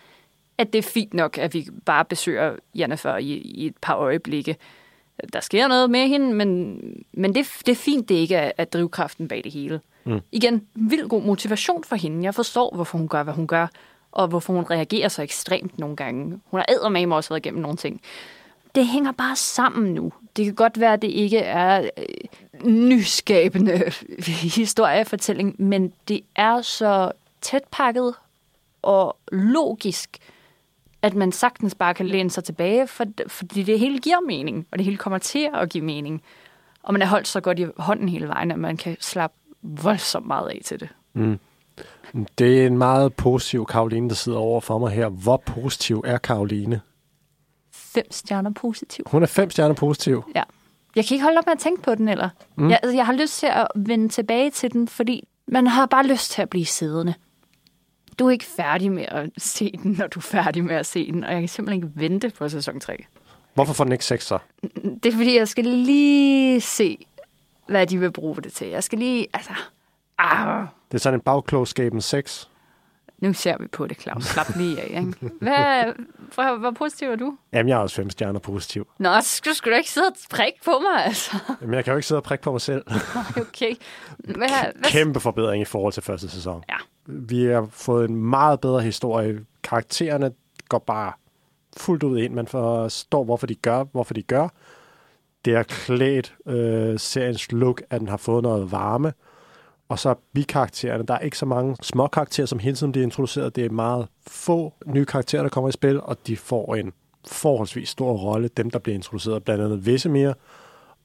at 0.59 0.72
det 0.72 0.78
er 0.78 0.82
fint 0.82 1.14
nok, 1.14 1.38
at 1.38 1.54
vi 1.54 1.68
bare 1.84 2.04
besøger 2.04 2.57
Jennifer 2.74 3.16
i, 3.16 3.32
i 3.32 3.66
et 3.66 3.76
par 3.80 3.96
øjeblikke. 3.96 4.57
Der 5.32 5.40
sker 5.40 5.68
noget 5.68 5.90
med 5.90 6.09
hende, 6.09 6.34
men, 6.34 6.80
men 7.12 7.34
det, 7.34 7.46
det 7.66 7.72
er 7.72 7.76
fint, 7.76 8.09
det 8.09 8.14
ikke 8.14 8.34
er, 8.34 8.52
er 8.59 8.64
drivkraften 8.64 9.28
bag 9.28 9.44
det 9.44 9.52
hele. 9.52 9.80
Mm. 10.04 10.20
Igen, 10.32 10.66
vild 10.74 11.09
god 11.09 11.22
motivation 11.22 11.84
for 11.84 11.96
hende. 11.96 12.24
Jeg 12.24 12.34
forstår, 12.34 12.74
hvorfor 12.74 12.98
hun 12.98 13.09
gør, 13.09 13.22
hvad 13.22 13.34
hun 13.34 13.46
gør, 13.46 13.66
og 14.12 14.28
hvorfor 14.28 14.52
hun 14.52 14.64
reagerer 14.70 15.09
så 15.09 15.22
ekstremt 15.22 15.78
nogle 15.78 15.96
gange. 15.96 16.40
Hun 16.44 16.61
har 16.61 16.66
eddermame 16.68 17.14
også 17.14 17.30
været 17.30 17.46
igennem 17.46 17.62
nogle 17.62 17.76
ting. 17.76 18.00
Det 18.74 18.86
hænger 18.86 19.12
bare 19.12 19.36
sammen 19.36 19.94
nu. 19.94 20.12
Det 20.36 20.44
kan 20.44 20.54
godt 20.54 20.80
være, 20.80 20.92
at 20.92 21.02
det 21.02 21.09
ikke 21.09 21.38
er 21.38 21.90
øh, 21.98 22.66
nyskabende 22.66 23.92
historiefortælling, 24.61 25.54
men 25.59 25.92
det 26.09 26.20
er 26.36 26.62
så 26.62 27.12
tæt 27.40 27.62
pakket 27.70 28.14
og 28.82 29.16
logisk, 29.32 30.18
at 31.07 31.14
man 31.14 31.32
sagtens 31.32 31.74
bare 31.74 31.94
kan 31.94 32.07
læne 32.07 32.30
sig 32.30 32.44
tilbage, 32.44 32.86
for, 32.86 33.04
fordi 33.28 33.62
det 33.62 33.78
hele 33.78 33.98
giver 33.98 34.20
mening, 34.20 34.66
og 34.72 34.78
det 34.78 34.84
hele 34.84 34.96
kommer 34.96 35.18
til 35.18 35.48
at 35.54 35.70
give 35.70 35.84
mening. 35.84 36.22
Og 36.82 36.92
man 36.92 37.02
er 37.02 37.07
holdt 37.07 37.28
så 37.28 37.40
godt 37.40 37.59
i 37.59 37.66
hånden 37.76 38.09
hele 38.09 38.28
vejen, 38.28 38.50
at 38.50 38.59
man 38.59 38.76
kan 38.76 38.96
slappe 39.00 39.36
voldsomt 39.62 40.26
meget 40.26 40.48
af 40.48 40.61
til 40.64 40.80
det. 40.80 40.88
Mm. 41.12 41.38
Det 42.38 42.62
er 42.62 42.66
en 42.66 42.78
meget 42.78 43.14
positiv 43.14 43.66
Karoline, 43.66 44.09
der 44.09 44.14
sidder 44.14 44.38
over 44.38 44.61
for 44.61 44.78
mig 44.78 44.90
her. 44.90 45.09
Hvor 45.09 45.36
positiv 45.36 46.02
er 46.07 46.18
Karoline? 46.18 46.80
Fem 47.72 48.04
stjerner 48.11 48.50
positiv. 48.50 49.04
Hun 49.11 49.22
er 49.22 49.26
fem 49.26 49.50
stjerner 49.50 49.74
positiv? 49.74 50.24
Ja. 50.34 50.42
Jeg 50.96 51.04
kan 51.04 51.14
ikke 51.14 51.24
holde 51.24 51.38
op 51.38 51.46
med 51.46 51.52
at 51.52 51.59
tænke 51.59 51.82
på 51.82 51.94
den, 51.94 52.09
eller? 52.09 52.28
Mm. 52.57 52.70
Jeg, 52.70 52.80
altså, 52.82 52.96
jeg 52.96 53.07
har 53.07 53.12
lyst 53.12 53.38
til 53.38 53.46
at 53.46 53.66
vende 53.74 54.09
tilbage 54.09 54.50
til 54.50 54.72
den, 54.72 54.88
fordi 54.88 55.28
man 55.48 55.66
har 55.66 55.86
bare 55.86 56.07
lyst 56.07 56.30
til 56.30 56.42
at 56.42 56.50
blive 56.50 56.66
siddende. 56.66 57.14
Du 58.19 58.27
er 58.27 58.31
ikke 58.31 58.45
færdig 58.45 58.93
med 58.93 59.05
at 59.09 59.31
se 59.39 59.73
den, 59.83 59.93
når 59.99 60.07
du 60.07 60.19
er 60.19 60.23
færdig 60.23 60.64
med 60.64 60.77
at 60.77 60.87
se 60.87 61.12
den, 61.12 61.25
og 61.25 61.33
jeg 61.33 61.41
kan 61.41 61.49
simpelthen 61.49 61.85
ikke 61.85 62.01
vente 62.01 62.31
på 62.39 62.49
sæson 62.49 62.81
3. 62.81 63.05
Hvorfor 63.55 63.73
får 63.73 63.85
den 63.85 63.93
ikke 63.93 64.05
6 64.05 64.27
så? 64.27 64.39
Det 65.03 65.07
er 65.07 65.12
fordi, 65.12 65.37
jeg 65.37 65.49
skal 65.49 65.64
lige 65.64 66.61
se, 66.61 67.07
hvad 67.69 67.87
de 67.87 67.99
vil 67.99 68.12
bruge 68.12 68.37
det 68.37 68.53
til. 68.53 68.69
Jeg 68.69 68.85
skal 68.85 68.99
lige, 68.99 69.27
altså... 69.33 69.53
Ah. 70.19 70.67
Det 70.89 70.95
er 70.95 70.99
sådan 70.99 71.19
en 71.19 71.21
bagklogskaben 71.21 72.01
6. 72.01 72.49
Nu 73.19 73.33
ser 73.33 73.59
vi 73.59 73.67
på 73.67 73.87
det, 73.87 74.01
Claus. 74.01 74.25
Slap 74.25 74.57
lige 74.57 74.81
af, 74.81 74.87
ikke? 74.89 75.31
Hvad, 75.41 75.85
hvor, 76.35 76.59
hvor 76.59 76.71
positiv 76.71 77.09
er 77.09 77.17
du? 77.17 77.37
Jamen, 77.53 77.69
jeg 77.69 77.77
er 77.77 77.81
også 77.81 77.97
fem 77.97 78.11
stjerner 78.11 78.41
positiv. 78.41 78.87
Nå, 78.99 79.21
så 79.21 79.29
skal, 79.29 79.55
skal 79.55 79.73
du 79.73 79.77
ikke 79.77 79.91
sidde 79.91 80.07
og 80.07 80.14
prikke 80.31 80.59
på 80.64 80.71
mig, 80.79 81.05
altså. 81.07 81.37
Jamen, 81.61 81.75
jeg 81.75 81.85
kan 81.85 81.93
jo 81.93 81.97
ikke 81.97 82.07
sidde 82.07 82.19
og 82.19 82.23
prikke 82.23 82.43
på 82.43 82.53
mig 82.53 82.61
selv. 82.61 82.85
okay. 83.49 83.75
Hvad, 84.19 84.35
hvad... 84.37 84.73
Kæmpe 84.85 85.21
forbedring 85.21 85.62
i 85.62 85.64
forhold 85.64 85.93
til 85.93 86.03
første 86.03 86.29
sæson. 86.29 86.64
Ja. 86.69 86.77
Vi 87.07 87.44
har 87.44 87.68
fået 87.70 88.11
en 88.11 88.16
meget 88.16 88.61
bedre 88.61 88.82
historie. 88.82 89.44
Karaktererne 89.62 90.32
går 90.68 90.78
bare 90.78 91.12
fuldt 91.76 92.02
ud 92.02 92.18
ind. 92.18 92.34
Man 92.34 92.46
forstår, 92.46 93.24
hvorfor 93.24 93.46
de 93.46 93.54
gør, 93.54 93.84
hvorfor 93.92 94.14
de 94.14 94.22
gør. 94.22 94.48
Det 95.44 95.54
er 95.54 95.62
klædt 95.62 96.34
øh, 96.46 96.98
seriens 96.98 97.52
look, 97.52 97.82
at 97.90 98.00
den 98.00 98.09
har 98.09 98.16
fået 98.16 98.42
noget 98.42 98.72
varme. 98.72 99.12
Og 99.88 99.98
så 99.98 100.14
bikaraktererne. 100.32 101.07
Der 101.07 101.14
er 101.14 101.18
ikke 101.18 101.38
så 101.38 101.46
mange 101.46 101.76
små 101.82 102.07
karakterer, 102.07 102.46
som 102.46 102.59
hele 102.59 102.76
tiden 102.76 102.92
bliver 102.92 103.04
introduceret. 103.04 103.57
Det 103.57 103.64
er 103.64 103.70
meget 103.70 104.09
få 104.26 104.74
nye 104.86 105.04
karakterer, 105.04 105.42
der 105.42 105.50
kommer 105.50 105.68
i 105.68 105.72
spil, 105.72 106.00
og 106.00 106.16
de 106.26 106.36
får 106.36 106.74
en 106.74 106.92
forholdsvis 107.26 107.88
stor 107.88 108.12
rolle. 108.12 108.48
Dem, 108.48 108.70
der 108.70 108.78
bliver 108.78 108.94
introduceret, 108.94 109.44
blandt 109.44 109.64
andet 109.64 109.86
Vesemir 109.86 110.32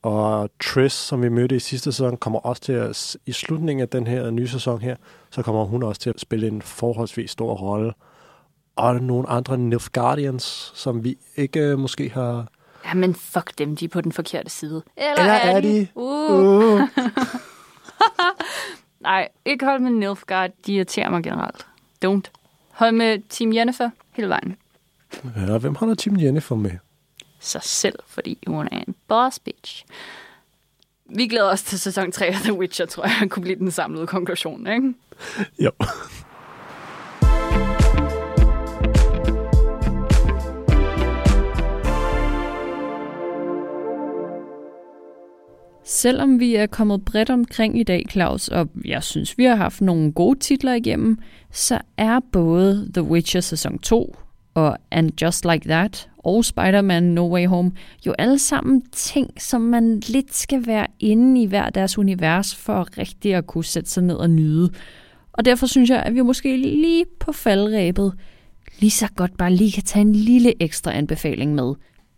og 0.02 0.50
Triss, 0.64 0.96
som 0.96 1.22
vi 1.22 1.30
mødte 1.30 1.56
i 1.56 1.60
sidste 1.60 1.92
sæson, 1.92 2.18
kommer 2.18 2.40
også 2.40 2.62
til 2.62 2.74
at, 2.74 3.18
i 3.26 3.32
slutningen 3.32 3.82
af 3.82 3.90
den 3.90 4.08
her 4.08 4.30
nye 4.30 4.48
sæson 4.48 4.82
her, 4.82 4.96
så 5.30 5.42
kommer 5.42 5.66
hun 5.66 5.84
også 5.84 6.02
til 6.02 6.10
at 6.10 6.20
spille 6.20 6.48
en 6.48 6.62
forholdsvis 6.62 7.32
stor 7.32 7.54
rolle. 7.54 7.94
Og 8.76 8.96
nogle 8.96 9.30
andre 9.30 9.58
Nilfgaardians, 9.58 10.72
som 10.76 11.04
vi 11.04 11.18
ikke 11.36 11.78
måske 11.78 12.10
har... 12.10 12.48
Ja, 12.86 12.94
men 12.94 13.16
fuck 13.16 13.58
dem, 13.58 13.76
de 13.76 13.86
er 13.86 13.90
på 13.90 14.02
den 14.02 14.12
forkerte 14.12 14.50
side. 14.50 14.84
Eller, 14.98 15.12
Eller 15.20 15.34
er, 15.34 15.56
er 15.56 15.62
de? 15.62 15.80
de? 15.80 15.88
Uh. 15.96 16.82
Uh. 16.82 16.82
Nej, 19.00 19.28
ikke 19.46 19.66
hold 19.66 19.80
med 19.80 19.92
Nilfgaard. 19.92 20.52
De 20.66 20.74
irriterer 20.74 21.10
mig 21.10 21.24
generelt. 21.24 21.68
Don't. 22.06 22.32
Hold 22.72 22.92
med 22.92 23.20
Team 23.30 23.54
Jennifer 23.54 23.90
hele 24.12 24.30
vejen. 24.30 24.56
Ja, 25.36 25.58
hvem 25.58 25.76
holder 25.76 25.96
Team 25.96 26.20
Jennifer 26.20 26.56
med? 26.56 26.72
Sig 27.44 27.64
selv, 27.64 27.96
fordi 28.08 28.38
hun 28.48 28.68
er 28.72 28.80
en 28.88 28.96
boss 29.08 29.40
bitch. 29.40 29.86
Vi 31.06 31.28
glæder 31.28 31.50
os 31.50 31.64
til 31.64 31.80
sæson 31.80 32.12
3 32.12 32.26
af 32.26 32.34
The 32.34 32.54
Witcher, 32.54 32.86
tror 32.86 33.04
jeg, 33.04 33.30
kunne 33.30 33.44
blive 33.44 33.60
den 33.60 33.72
samlede 33.72 34.08
konklusion, 34.08 34.68
ikke? 34.68 34.94
Jo. 35.60 35.72
Selvom 45.84 46.40
vi 46.40 46.56
er 46.56 46.68
kommet 46.68 47.06
bredt 47.06 47.30
omkring 47.30 47.80
i 47.80 47.84
dag, 47.84 48.06
Claus, 48.12 48.48
og 48.48 48.70
jeg 48.86 49.04
synes, 49.04 49.38
vi 49.38 49.44
har 49.44 49.56
haft 49.56 49.82
nogle 49.82 50.12
gode 50.12 50.40
titler 50.40 50.74
igennem, 50.74 51.18
så 51.52 51.80
er 51.98 52.20
både 52.32 52.90
The 52.94 53.04
Witcher 53.04 53.42
sæson 53.42 53.80
2 53.80 54.16
og 54.54 54.78
And 54.92 55.22
Just 55.22 55.46
Like 55.46 55.70
That 55.70 56.10
og 56.24 56.46
Spider-Man 56.46 57.04
No 57.04 57.34
Way 57.34 57.48
Home 57.48 57.72
jo 58.06 58.14
alle 58.20 58.40
sammen 58.40 58.82
ting, 58.92 59.42
som 59.42 59.62
man 59.62 60.00
lidt 60.00 60.36
skal 60.36 60.68
være 60.68 60.88
inde 61.00 61.42
i 61.42 61.46
hver 61.46 61.70
deres 61.70 61.98
univers 61.98 62.56
for 62.56 62.98
rigtig 62.98 63.36
at 63.36 63.48
kunne 63.48 63.66
sætte 63.66 63.90
sig 63.90 64.04
ned 64.04 64.16
og 64.16 64.30
nyde. 64.30 64.70
Og 65.34 65.46
derfor 65.46 65.66
synes 65.66 65.90
jeg, 65.90 66.04
at 66.04 66.16
vi 66.16 66.22
måske 66.22 66.58
lige 66.58 67.06
på 67.20 67.32
faldrebet 67.32 68.14
lige 68.80 68.92
så 68.92 69.08
godt 69.16 69.38
bare 69.38 69.54
lige 69.54 69.72
kan 69.72 69.84
tage 69.84 70.02
en 70.02 70.14
lille 70.16 70.64
ekstra 70.64 70.94
anbefaling 70.94 71.56
med. 71.56 71.74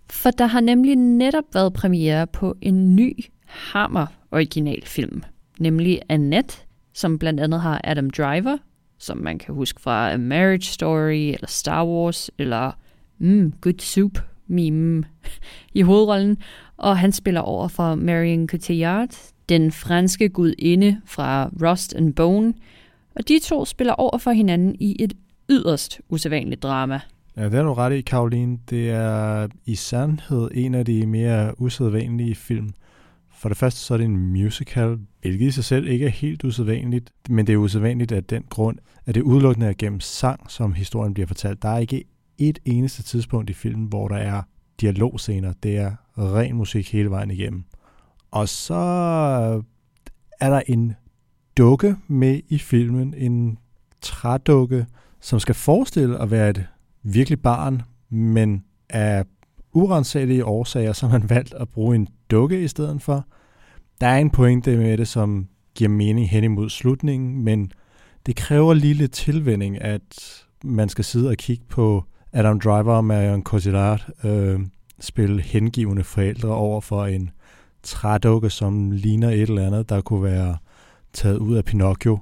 For 0.10 0.32
der 0.32 0.46
har 0.46 0.62
nemlig 0.62 0.96
netop 0.96 1.44
været 1.54 1.74
premiere 1.74 2.28
på 2.28 2.56
en 2.62 2.96
ny 2.96 3.26
hammer 3.46 4.06
originalfilm, 4.32 5.24
nemlig 5.60 6.02
Annette, 6.10 6.58
som 6.94 7.20
blandt 7.20 7.40
andet 7.40 7.62
har 7.62 7.82
Adam 7.84 8.10
Driver, 8.10 8.58
som 9.00 9.18
man 9.18 9.40
kan 9.40 9.54
huske 9.54 9.82
fra 9.82 10.12
A 10.14 10.18
Marriage 10.18 10.64
Story, 10.64 11.34
eller 11.34 11.48
Star 11.48 11.86
Wars, 11.86 12.32
eller 12.38 12.72
mm, 13.20 13.54
Good 13.62 13.80
Soup 13.80 14.20
meme 14.48 15.04
i 15.74 15.82
hovedrollen, 15.82 16.38
og 16.78 16.98
han 16.98 17.12
spiller 17.12 17.42
over 17.42 17.68
for 17.68 17.96
Marion 17.96 18.48
Cotillard, 18.48 19.10
den 19.50 19.72
franske 19.72 20.30
gudinde 20.30 21.02
fra 21.06 21.50
Rust 21.62 21.96
and 21.96 22.14
Bone, 22.14 22.54
og 23.16 23.28
de 23.28 23.40
to 23.40 23.66
spiller 23.66 23.94
over 23.94 24.18
for 24.18 24.32
hinanden 24.32 24.76
i 24.80 24.96
et 25.00 25.14
yderst 25.50 26.02
usædvanligt 26.10 26.64
drama. 26.64 27.00
Ja, 27.38 27.46
det 27.46 27.54
er 27.54 27.64
du 27.64 27.74
ret 27.74 27.94
i, 27.94 28.02
Karoline. 28.02 28.58
Det 28.70 28.90
er 28.90 29.48
i 29.66 29.76
sandhed 29.76 30.50
en 30.54 30.76
af 30.76 30.86
de 30.86 31.06
mere 31.06 31.62
usædvanlige 31.62 32.36
film. 32.36 32.70
For 33.38 33.50
det 33.50 33.58
første 33.58 33.80
så 33.80 33.94
er 33.94 33.98
det 33.98 34.06
en 34.06 34.18
musical, 34.18 34.98
hvilket 35.22 35.46
i 35.46 35.52
sig 35.52 35.64
selv 35.64 35.88
ikke 35.88 36.06
er 36.06 36.10
helt 36.10 36.44
usædvanligt, 36.44 37.12
men 37.30 37.48
det 37.48 37.54
er 37.54 37.58
usædvanligt 37.58 38.12
af 38.12 38.24
den 38.24 38.44
grund, 38.50 38.78
at 39.06 39.16
det 39.16 39.22
udelukkende 39.22 39.68
er 39.68 39.74
gennem 39.78 40.00
sang, 40.00 40.52
som 40.52 40.74
historien 40.74 41.14
bliver 41.14 41.28
fortalt. 41.28 41.62
Der 41.62 41.70
er 41.70 41.78
ikke 41.78 42.04
et 42.38 42.60
eneste 42.66 43.04
tidspunkt 43.04 43.50
i 43.50 43.54
filmen, 43.54 43.86
hvor 43.86 44.08
der 44.08 44.16
er 44.16 44.42
dialogscener. 44.82 45.54
Det 45.64 45.78
er 45.78 45.96
ren 46.18 46.56
musik 46.56 46.92
hele 46.92 47.10
vejen 47.10 47.32
igennem. 47.32 47.64
Og 48.32 48.50
så 48.50 48.74
er 50.40 50.50
der 50.50 50.62
en 50.68 50.94
dukke 51.58 51.96
med 52.08 52.42
i 52.50 52.58
filmen, 52.58 53.14
en 53.14 53.58
trædukke, 54.02 54.86
som 55.22 55.40
skal 55.40 55.56
forestille 55.56 56.20
at 56.20 56.32
være 56.32 56.50
et 56.50 56.66
virkelig 57.04 57.42
barn, 57.42 57.82
men 58.10 58.64
af 58.90 59.26
urensagelige 59.74 60.46
årsager, 60.46 60.94
så 60.94 61.08
har 61.08 61.20
man 61.20 61.30
valgt 61.30 61.54
at 61.54 61.70
bruge 61.70 61.96
en 61.96 62.08
dukke 62.32 62.64
i 62.64 62.68
stedet 62.68 63.02
for. 63.02 63.26
Der 64.02 64.08
er 64.08 64.18
en 64.18 64.30
pointe 64.30 64.78
med 64.78 64.98
det, 64.98 65.08
som 65.08 65.48
giver 65.76 65.90
mening 65.90 66.30
hen 66.30 66.44
imod 66.44 66.70
slutningen, 66.70 67.44
men 67.44 67.72
det 68.26 68.36
kræver 68.36 68.74
lige 68.74 68.94
lidt 68.94 69.12
tilvænding, 69.12 69.82
at 69.82 70.46
man 70.64 70.90
skal 70.90 71.06
sidde 71.06 71.30
og 71.30 71.38
kigge 71.38 71.66
på 71.70 72.06
Adam 72.34 72.60
Driver 72.60 72.94
og 72.94 73.06
Marion 73.06 73.44
Cotillard 73.44 74.10
øh, 74.24 74.60
spille 75.00 75.42
hengivende 75.42 76.04
forældre 76.04 76.50
over 76.50 76.82
for 76.82 77.06
en 77.06 77.30
trædukke, 77.84 78.50
som 78.50 78.92
ligner 78.92 79.30
et 79.30 79.42
eller 79.42 79.68
andet, 79.68 79.90
der 79.90 80.02
kunne 80.02 80.24
være 80.24 80.58
taget 81.14 81.38
ud 81.38 81.56
af 81.56 81.66
Pinocchio. 81.66 82.20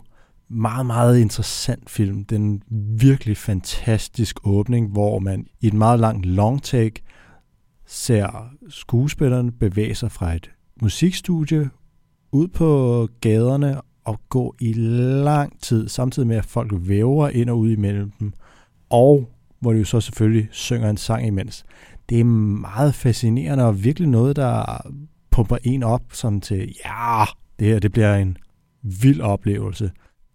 meget, 0.49 0.85
meget 0.85 1.19
interessant 1.19 1.89
film. 1.89 2.25
Den 2.25 2.63
virkelig 2.97 3.37
fantastisk 3.37 4.39
åbning, 4.43 4.91
hvor 4.91 5.19
man 5.19 5.45
i 5.61 5.67
et 5.67 5.73
meget 5.73 5.99
langt 5.99 6.25
long 6.25 6.63
take 6.63 7.03
ser 7.87 8.49
skuespillerne 8.69 9.51
bevæge 9.51 9.95
sig 9.95 10.11
fra 10.11 10.33
et 10.33 10.51
musikstudie 10.81 11.69
ud 12.31 12.47
på 12.47 13.07
gaderne 13.21 13.81
og 14.05 14.19
gå 14.29 14.55
i 14.59 14.73
lang 14.73 15.61
tid, 15.61 15.89
samtidig 15.89 16.27
med 16.27 16.37
at 16.37 16.45
folk 16.45 16.71
væver 16.75 17.29
ind 17.29 17.49
og 17.49 17.59
ud 17.59 17.69
imellem 17.69 18.11
dem, 18.19 18.33
og 18.89 19.29
hvor 19.61 19.73
de 19.73 19.79
jo 19.79 19.85
så 19.85 20.01
selvfølgelig 20.01 20.47
synger 20.51 20.89
en 20.89 20.97
sang 20.97 21.27
imens. 21.27 21.63
Det 22.09 22.19
er 22.19 22.23
meget 22.23 22.95
fascinerende 22.95 23.65
og 23.65 23.83
virkelig 23.83 24.09
noget, 24.09 24.35
der 24.35 24.81
pumper 25.31 25.57
en 25.63 25.83
op 25.83 26.03
som 26.13 26.41
til, 26.41 26.75
ja, 26.85 27.23
det 27.59 27.67
her 27.67 27.79
det 27.79 27.91
bliver 27.91 28.15
en 28.15 28.37
vild 28.81 29.21
oplevelse. 29.21 29.91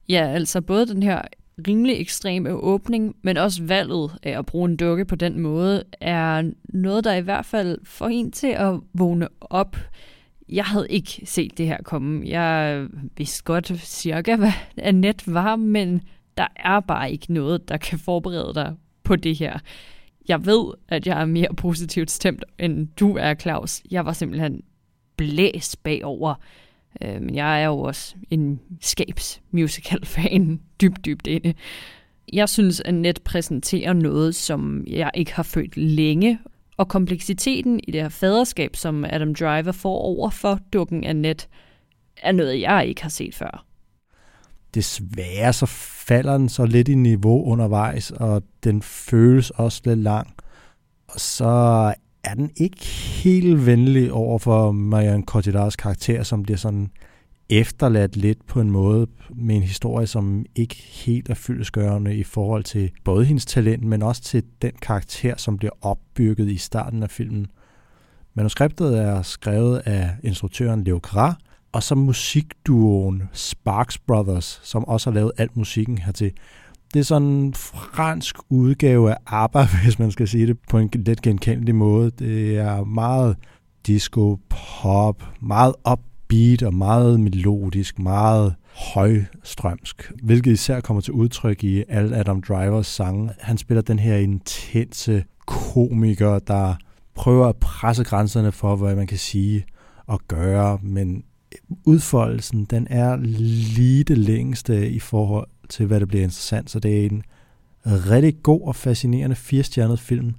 Ja, 0.08 0.26
altså 0.26 0.60
både 0.60 0.86
den 0.86 1.02
her 1.02 1.22
rimelig 1.68 2.00
ekstreme 2.00 2.50
åbning, 2.50 3.16
men 3.22 3.36
også 3.36 3.62
valget 3.62 4.18
af 4.22 4.38
at 4.38 4.46
bruge 4.46 4.70
en 4.70 4.76
dukke 4.76 5.04
på 5.04 5.16
den 5.16 5.40
måde, 5.40 5.84
er 6.00 6.52
noget, 6.68 7.04
der 7.04 7.14
i 7.14 7.20
hvert 7.20 7.46
fald 7.46 7.78
får 7.84 8.08
en 8.08 8.30
til 8.30 8.46
at 8.46 8.80
vågne 8.94 9.28
op. 9.40 9.76
Jeg 10.48 10.64
havde 10.64 10.86
ikke 10.90 11.22
set 11.24 11.58
det 11.58 11.66
her 11.66 11.82
komme. 11.82 12.28
Jeg 12.28 12.86
vidste 13.16 13.44
godt 13.44 13.72
cirka, 13.80 14.36
hvad 14.36 14.52
Annette 14.78 15.34
var, 15.34 15.56
men 15.56 16.02
der 16.38 16.46
er 16.56 16.80
bare 16.80 17.12
ikke 17.12 17.32
noget, 17.32 17.68
der 17.68 17.76
kan 17.76 17.98
forberede 17.98 18.54
dig 18.54 18.74
på 19.06 19.16
det 19.16 19.36
her. 19.36 19.58
Jeg 20.28 20.46
ved, 20.46 20.72
at 20.88 21.06
jeg 21.06 21.20
er 21.20 21.24
mere 21.24 21.54
positivt 21.56 22.10
stemt, 22.10 22.44
end 22.58 22.88
du 23.00 23.16
er, 23.16 23.34
Claus. 23.34 23.82
Jeg 23.90 24.04
var 24.06 24.12
simpelthen 24.12 24.62
blæst 25.16 25.82
bagover. 25.82 26.34
Øh, 27.02 27.22
men 27.22 27.34
jeg 27.34 27.62
er 27.62 27.66
jo 27.66 27.78
også 27.78 28.14
en 28.30 28.60
skabs 28.80 29.40
musical-fan, 29.50 30.60
dybt, 30.80 31.04
dybt 31.04 31.26
inde. 31.26 31.54
Jeg 32.32 32.48
synes, 32.48 32.80
at 32.80 32.94
net 32.94 33.22
præsenterer 33.22 33.92
noget, 33.92 34.34
som 34.34 34.84
jeg 34.86 35.10
ikke 35.14 35.34
har 35.34 35.42
følt 35.42 35.76
længe, 35.76 36.38
og 36.76 36.88
kompleksiteten 36.88 37.80
i 37.88 37.90
det 37.90 38.00
her 38.00 38.08
faderskab, 38.08 38.76
som 38.76 39.04
Adam 39.04 39.34
Driver 39.34 39.72
får 39.72 39.98
over 39.98 40.30
for 40.30 40.60
dukken 40.72 41.04
af 41.04 41.16
net, 41.16 41.48
er 42.16 42.32
noget, 42.32 42.60
jeg 42.60 42.86
ikke 42.88 43.02
har 43.02 43.08
set 43.08 43.34
før. 43.34 43.65
Desværre 44.76 45.52
så 45.52 45.66
falder 46.06 46.38
den 46.38 46.48
så 46.48 46.66
lidt 46.66 46.88
i 46.88 46.94
niveau 46.94 47.44
undervejs, 47.44 48.10
og 48.10 48.42
den 48.64 48.82
føles 48.82 49.50
også 49.50 49.82
lidt 49.84 49.98
lang. 49.98 50.28
Og 51.08 51.20
så 51.20 51.94
er 52.24 52.34
den 52.34 52.50
ikke 52.56 52.84
helt 53.22 53.66
venlig 53.66 54.12
over 54.12 54.38
for 54.38 54.72
Marianne 54.72 55.24
Cotillards 55.24 55.76
karakter, 55.76 56.22
som 56.22 56.42
bliver 56.42 56.58
sådan 56.58 56.90
efterladt 57.48 58.16
lidt 58.16 58.46
på 58.46 58.60
en 58.60 58.70
måde 58.70 59.06
med 59.34 59.56
en 59.56 59.62
historie, 59.62 60.06
som 60.06 60.44
ikke 60.54 60.74
helt 60.74 61.28
er 61.28 61.34
fyldesgørende 61.34 62.16
i 62.16 62.24
forhold 62.24 62.64
til 62.64 62.90
både 63.04 63.24
hendes 63.24 63.46
talent, 63.46 63.84
men 63.84 64.02
også 64.02 64.22
til 64.22 64.42
den 64.62 64.72
karakter, 64.82 65.34
som 65.36 65.58
bliver 65.58 65.72
opbygget 65.80 66.48
i 66.48 66.56
starten 66.56 67.02
af 67.02 67.10
filmen. 67.10 67.46
Manuskriptet 68.34 68.98
er 68.98 69.22
skrevet 69.22 69.78
af 69.78 70.10
instruktøren 70.22 70.84
Leo 70.84 70.98
Kra, 70.98 71.34
og 71.72 71.82
så 71.82 71.94
musikduoen 71.94 73.22
Sparks 73.32 73.98
Brothers, 73.98 74.60
som 74.62 74.84
også 74.84 75.10
har 75.10 75.14
lavet 75.14 75.32
alt 75.38 75.56
musikken 75.56 75.98
hertil. 75.98 76.32
Det 76.94 77.00
er 77.00 77.04
sådan 77.04 77.28
en 77.28 77.54
fransk 77.54 78.36
udgave 78.48 79.10
af 79.10 79.16
ABBA, 79.26 79.66
hvis 79.84 79.98
man 79.98 80.10
skal 80.10 80.28
sige 80.28 80.46
det 80.46 80.58
på 80.70 80.78
en 80.78 80.90
lidt 80.94 81.22
genkendelig 81.22 81.74
måde. 81.74 82.10
Det 82.10 82.58
er 82.58 82.84
meget 82.84 83.36
disco, 83.86 84.38
pop, 84.48 85.22
meget 85.40 85.74
upbeat 85.92 86.62
og 86.62 86.74
meget 86.74 87.20
melodisk, 87.20 87.98
meget 87.98 88.54
højstrømsk, 88.94 90.12
hvilket 90.22 90.52
især 90.52 90.80
kommer 90.80 91.00
til 91.00 91.12
udtryk 91.12 91.64
i 91.64 91.84
alle 91.88 92.16
Adam 92.16 92.42
Drivers 92.42 92.86
sange. 92.86 93.30
Han 93.40 93.58
spiller 93.58 93.82
den 93.82 93.98
her 93.98 94.16
intense 94.16 95.24
komiker, 95.46 96.38
der 96.38 96.74
prøver 97.14 97.46
at 97.46 97.56
presse 97.56 98.04
grænserne 98.04 98.52
for, 98.52 98.76
hvad 98.76 98.96
man 98.96 99.06
kan 99.06 99.18
sige 99.18 99.64
og 100.06 100.20
gøre, 100.28 100.78
men 100.82 101.24
udfoldelsen, 101.84 102.64
den 102.64 102.86
er 102.90 103.16
lige 103.38 104.04
det 104.04 104.18
længste 104.18 104.90
i 104.90 104.98
forhold 104.98 105.48
til, 105.68 105.86
hvad 105.86 106.00
det 106.00 106.08
bliver 106.08 106.24
interessant. 106.24 106.70
Så 106.70 106.80
det 106.80 107.00
er 107.00 107.06
en 107.10 107.22
rigtig 107.86 108.42
god 108.42 108.60
og 108.62 108.76
fascinerende 108.76 109.36
firestjernet 109.36 110.00
film, 110.00 110.34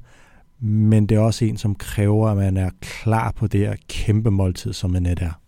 men 0.59 1.07
det 1.07 1.15
er 1.15 1.19
også 1.19 1.45
en, 1.45 1.57
som 1.57 1.75
kræver, 1.75 2.29
at 2.29 2.37
man 2.37 2.57
er 2.57 2.69
klar 2.81 3.31
på 3.31 3.47
det 3.47 3.59
her 3.59 3.75
kæmpe 3.89 4.31
måltid, 4.31 4.73
som 4.73 4.95
Annette 4.95 5.23
er. 5.23 5.41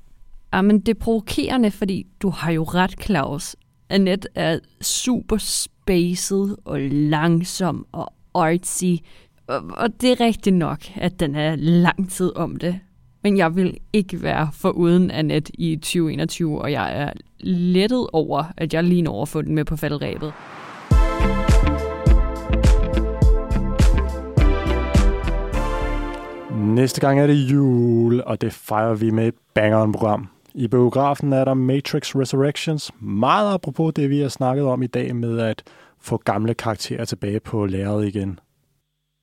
Ja, 0.53 0.61
men 0.61 0.79
det 0.79 0.89
er 0.95 0.99
provokerende, 0.99 1.71
fordi 1.71 2.07
du 2.21 2.29
har 2.29 2.51
jo 2.51 2.63
ret, 2.63 2.95
Claus. 3.03 3.55
Annette 3.89 4.27
er 4.35 4.59
super 4.81 5.37
spaced 5.37 6.57
og 6.65 6.79
langsom 6.91 7.85
og 7.91 8.13
artsy. 8.33 8.93
Og 9.47 10.01
det 10.01 10.11
er 10.11 10.19
rigtigt 10.19 10.55
nok, 10.55 10.83
at 10.95 11.19
den 11.19 11.35
er 11.35 11.55
lang 11.55 12.09
tid 12.11 12.35
om 12.35 12.55
det. 12.55 12.79
Men 13.23 13.37
jeg 13.37 13.55
vil 13.55 13.77
ikke 13.93 14.23
være 14.23 14.49
for 14.53 14.69
uden 14.69 15.11
Annette 15.11 15.51
i 15.55 15.75
2021, 15.75 16.61
og 16.61 16.71
jeg 16.71 17.01
er 17.01 17.11
lettet 17.39 18.07
over, 18.13 18.43
at 18.57 18.73
jeg 18.73 18.83
lige 18.83 19.01
når 19.01 19.21
at 19.21 19.27
få 19.27 19.41
den 19.41 19.55
med 19.55 19.65
på 19.65 19.75
faldrebet. 19.75 20.33
Næste 26.75 27.01
gang 27.01 27.19
er 27.19 27.27
det 27.27 27.33
jul, 27.33 28.21
og 28.21 28.41
det 28.41 28.53
fejrer 28.53 28.93
vi 28.93 29.09
med 29.09 29.27
et 29.27 29.35
bangeren-program. 29.53 30.29
I 30.53 30.67
biografen 30.67 31.33
er 31.33 31.45
der 31.45 31.53
Matrix 31.53 32.15
Resurrections, 32.15 32.91
meget 32.99 33.53
apropos 33.53 33.93
det, 33.93 34.09
vi 34.09 34.19
har 34.19 34.29
snakket 34.29 34.65
om 34.65 34.83
i 34.83 34.87
dag 34.87 35.15
med 35.15 35.39
at 35.39 35.63
få 36.01 36.17
gamle 36.17 36.53
karakterer 36.53 37.05
tilbage 37.05 37.39
på 37.39 37.65
lærret 37.65 38.07
igen. 38.07 38.39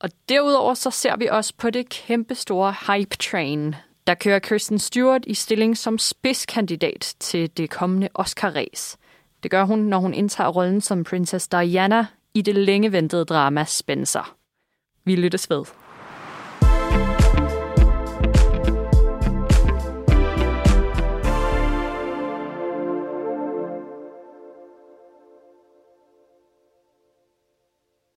Og 0.00 0.10
derudover 0.28 0.74
så 0.74 0.90
ser 0.90 1.16
vi 1.16 1.26
også 1.26 1.54
på 1.58 1.70
det 1.70 1.88
kæmpe 1.88 2.34
store 2.34 2.74
hype 2.86 3.16
train, 3.16 3.74
der 4.06 4.14
kører 4.14 4.38
Kirsten 4.38 4.78
Stewart 4.78 5.22
i 5.26 5.34
stilling 5.34 5.76
som 5.76 5.98
spidskandidat 5.98 7.14
til 7.20 7.56
det 7.56 7.70
kommende 7.70 8.08
Oscar-race. 8.14 8.96
Det 9.42 9.50
gør 9.50 9.64
hun, 9.64 9.78
når 9.78 9.98
hun 9.98 10.14
indtager 10.14 10.50
rollen 10.50 10.80
som 10.80 11.04
Princess 11.04 11.48
Diana 11.48 12.06
i 12.34 12.42
det 12.42 12.54
længe 12.54 12.92
ventede 12.92 13.24
drama 13.24 13.64
Spencer. 13.64 14.36
Vi 15.04 15.16
lyttes 15.16 15.50
ved. 15.50 15.64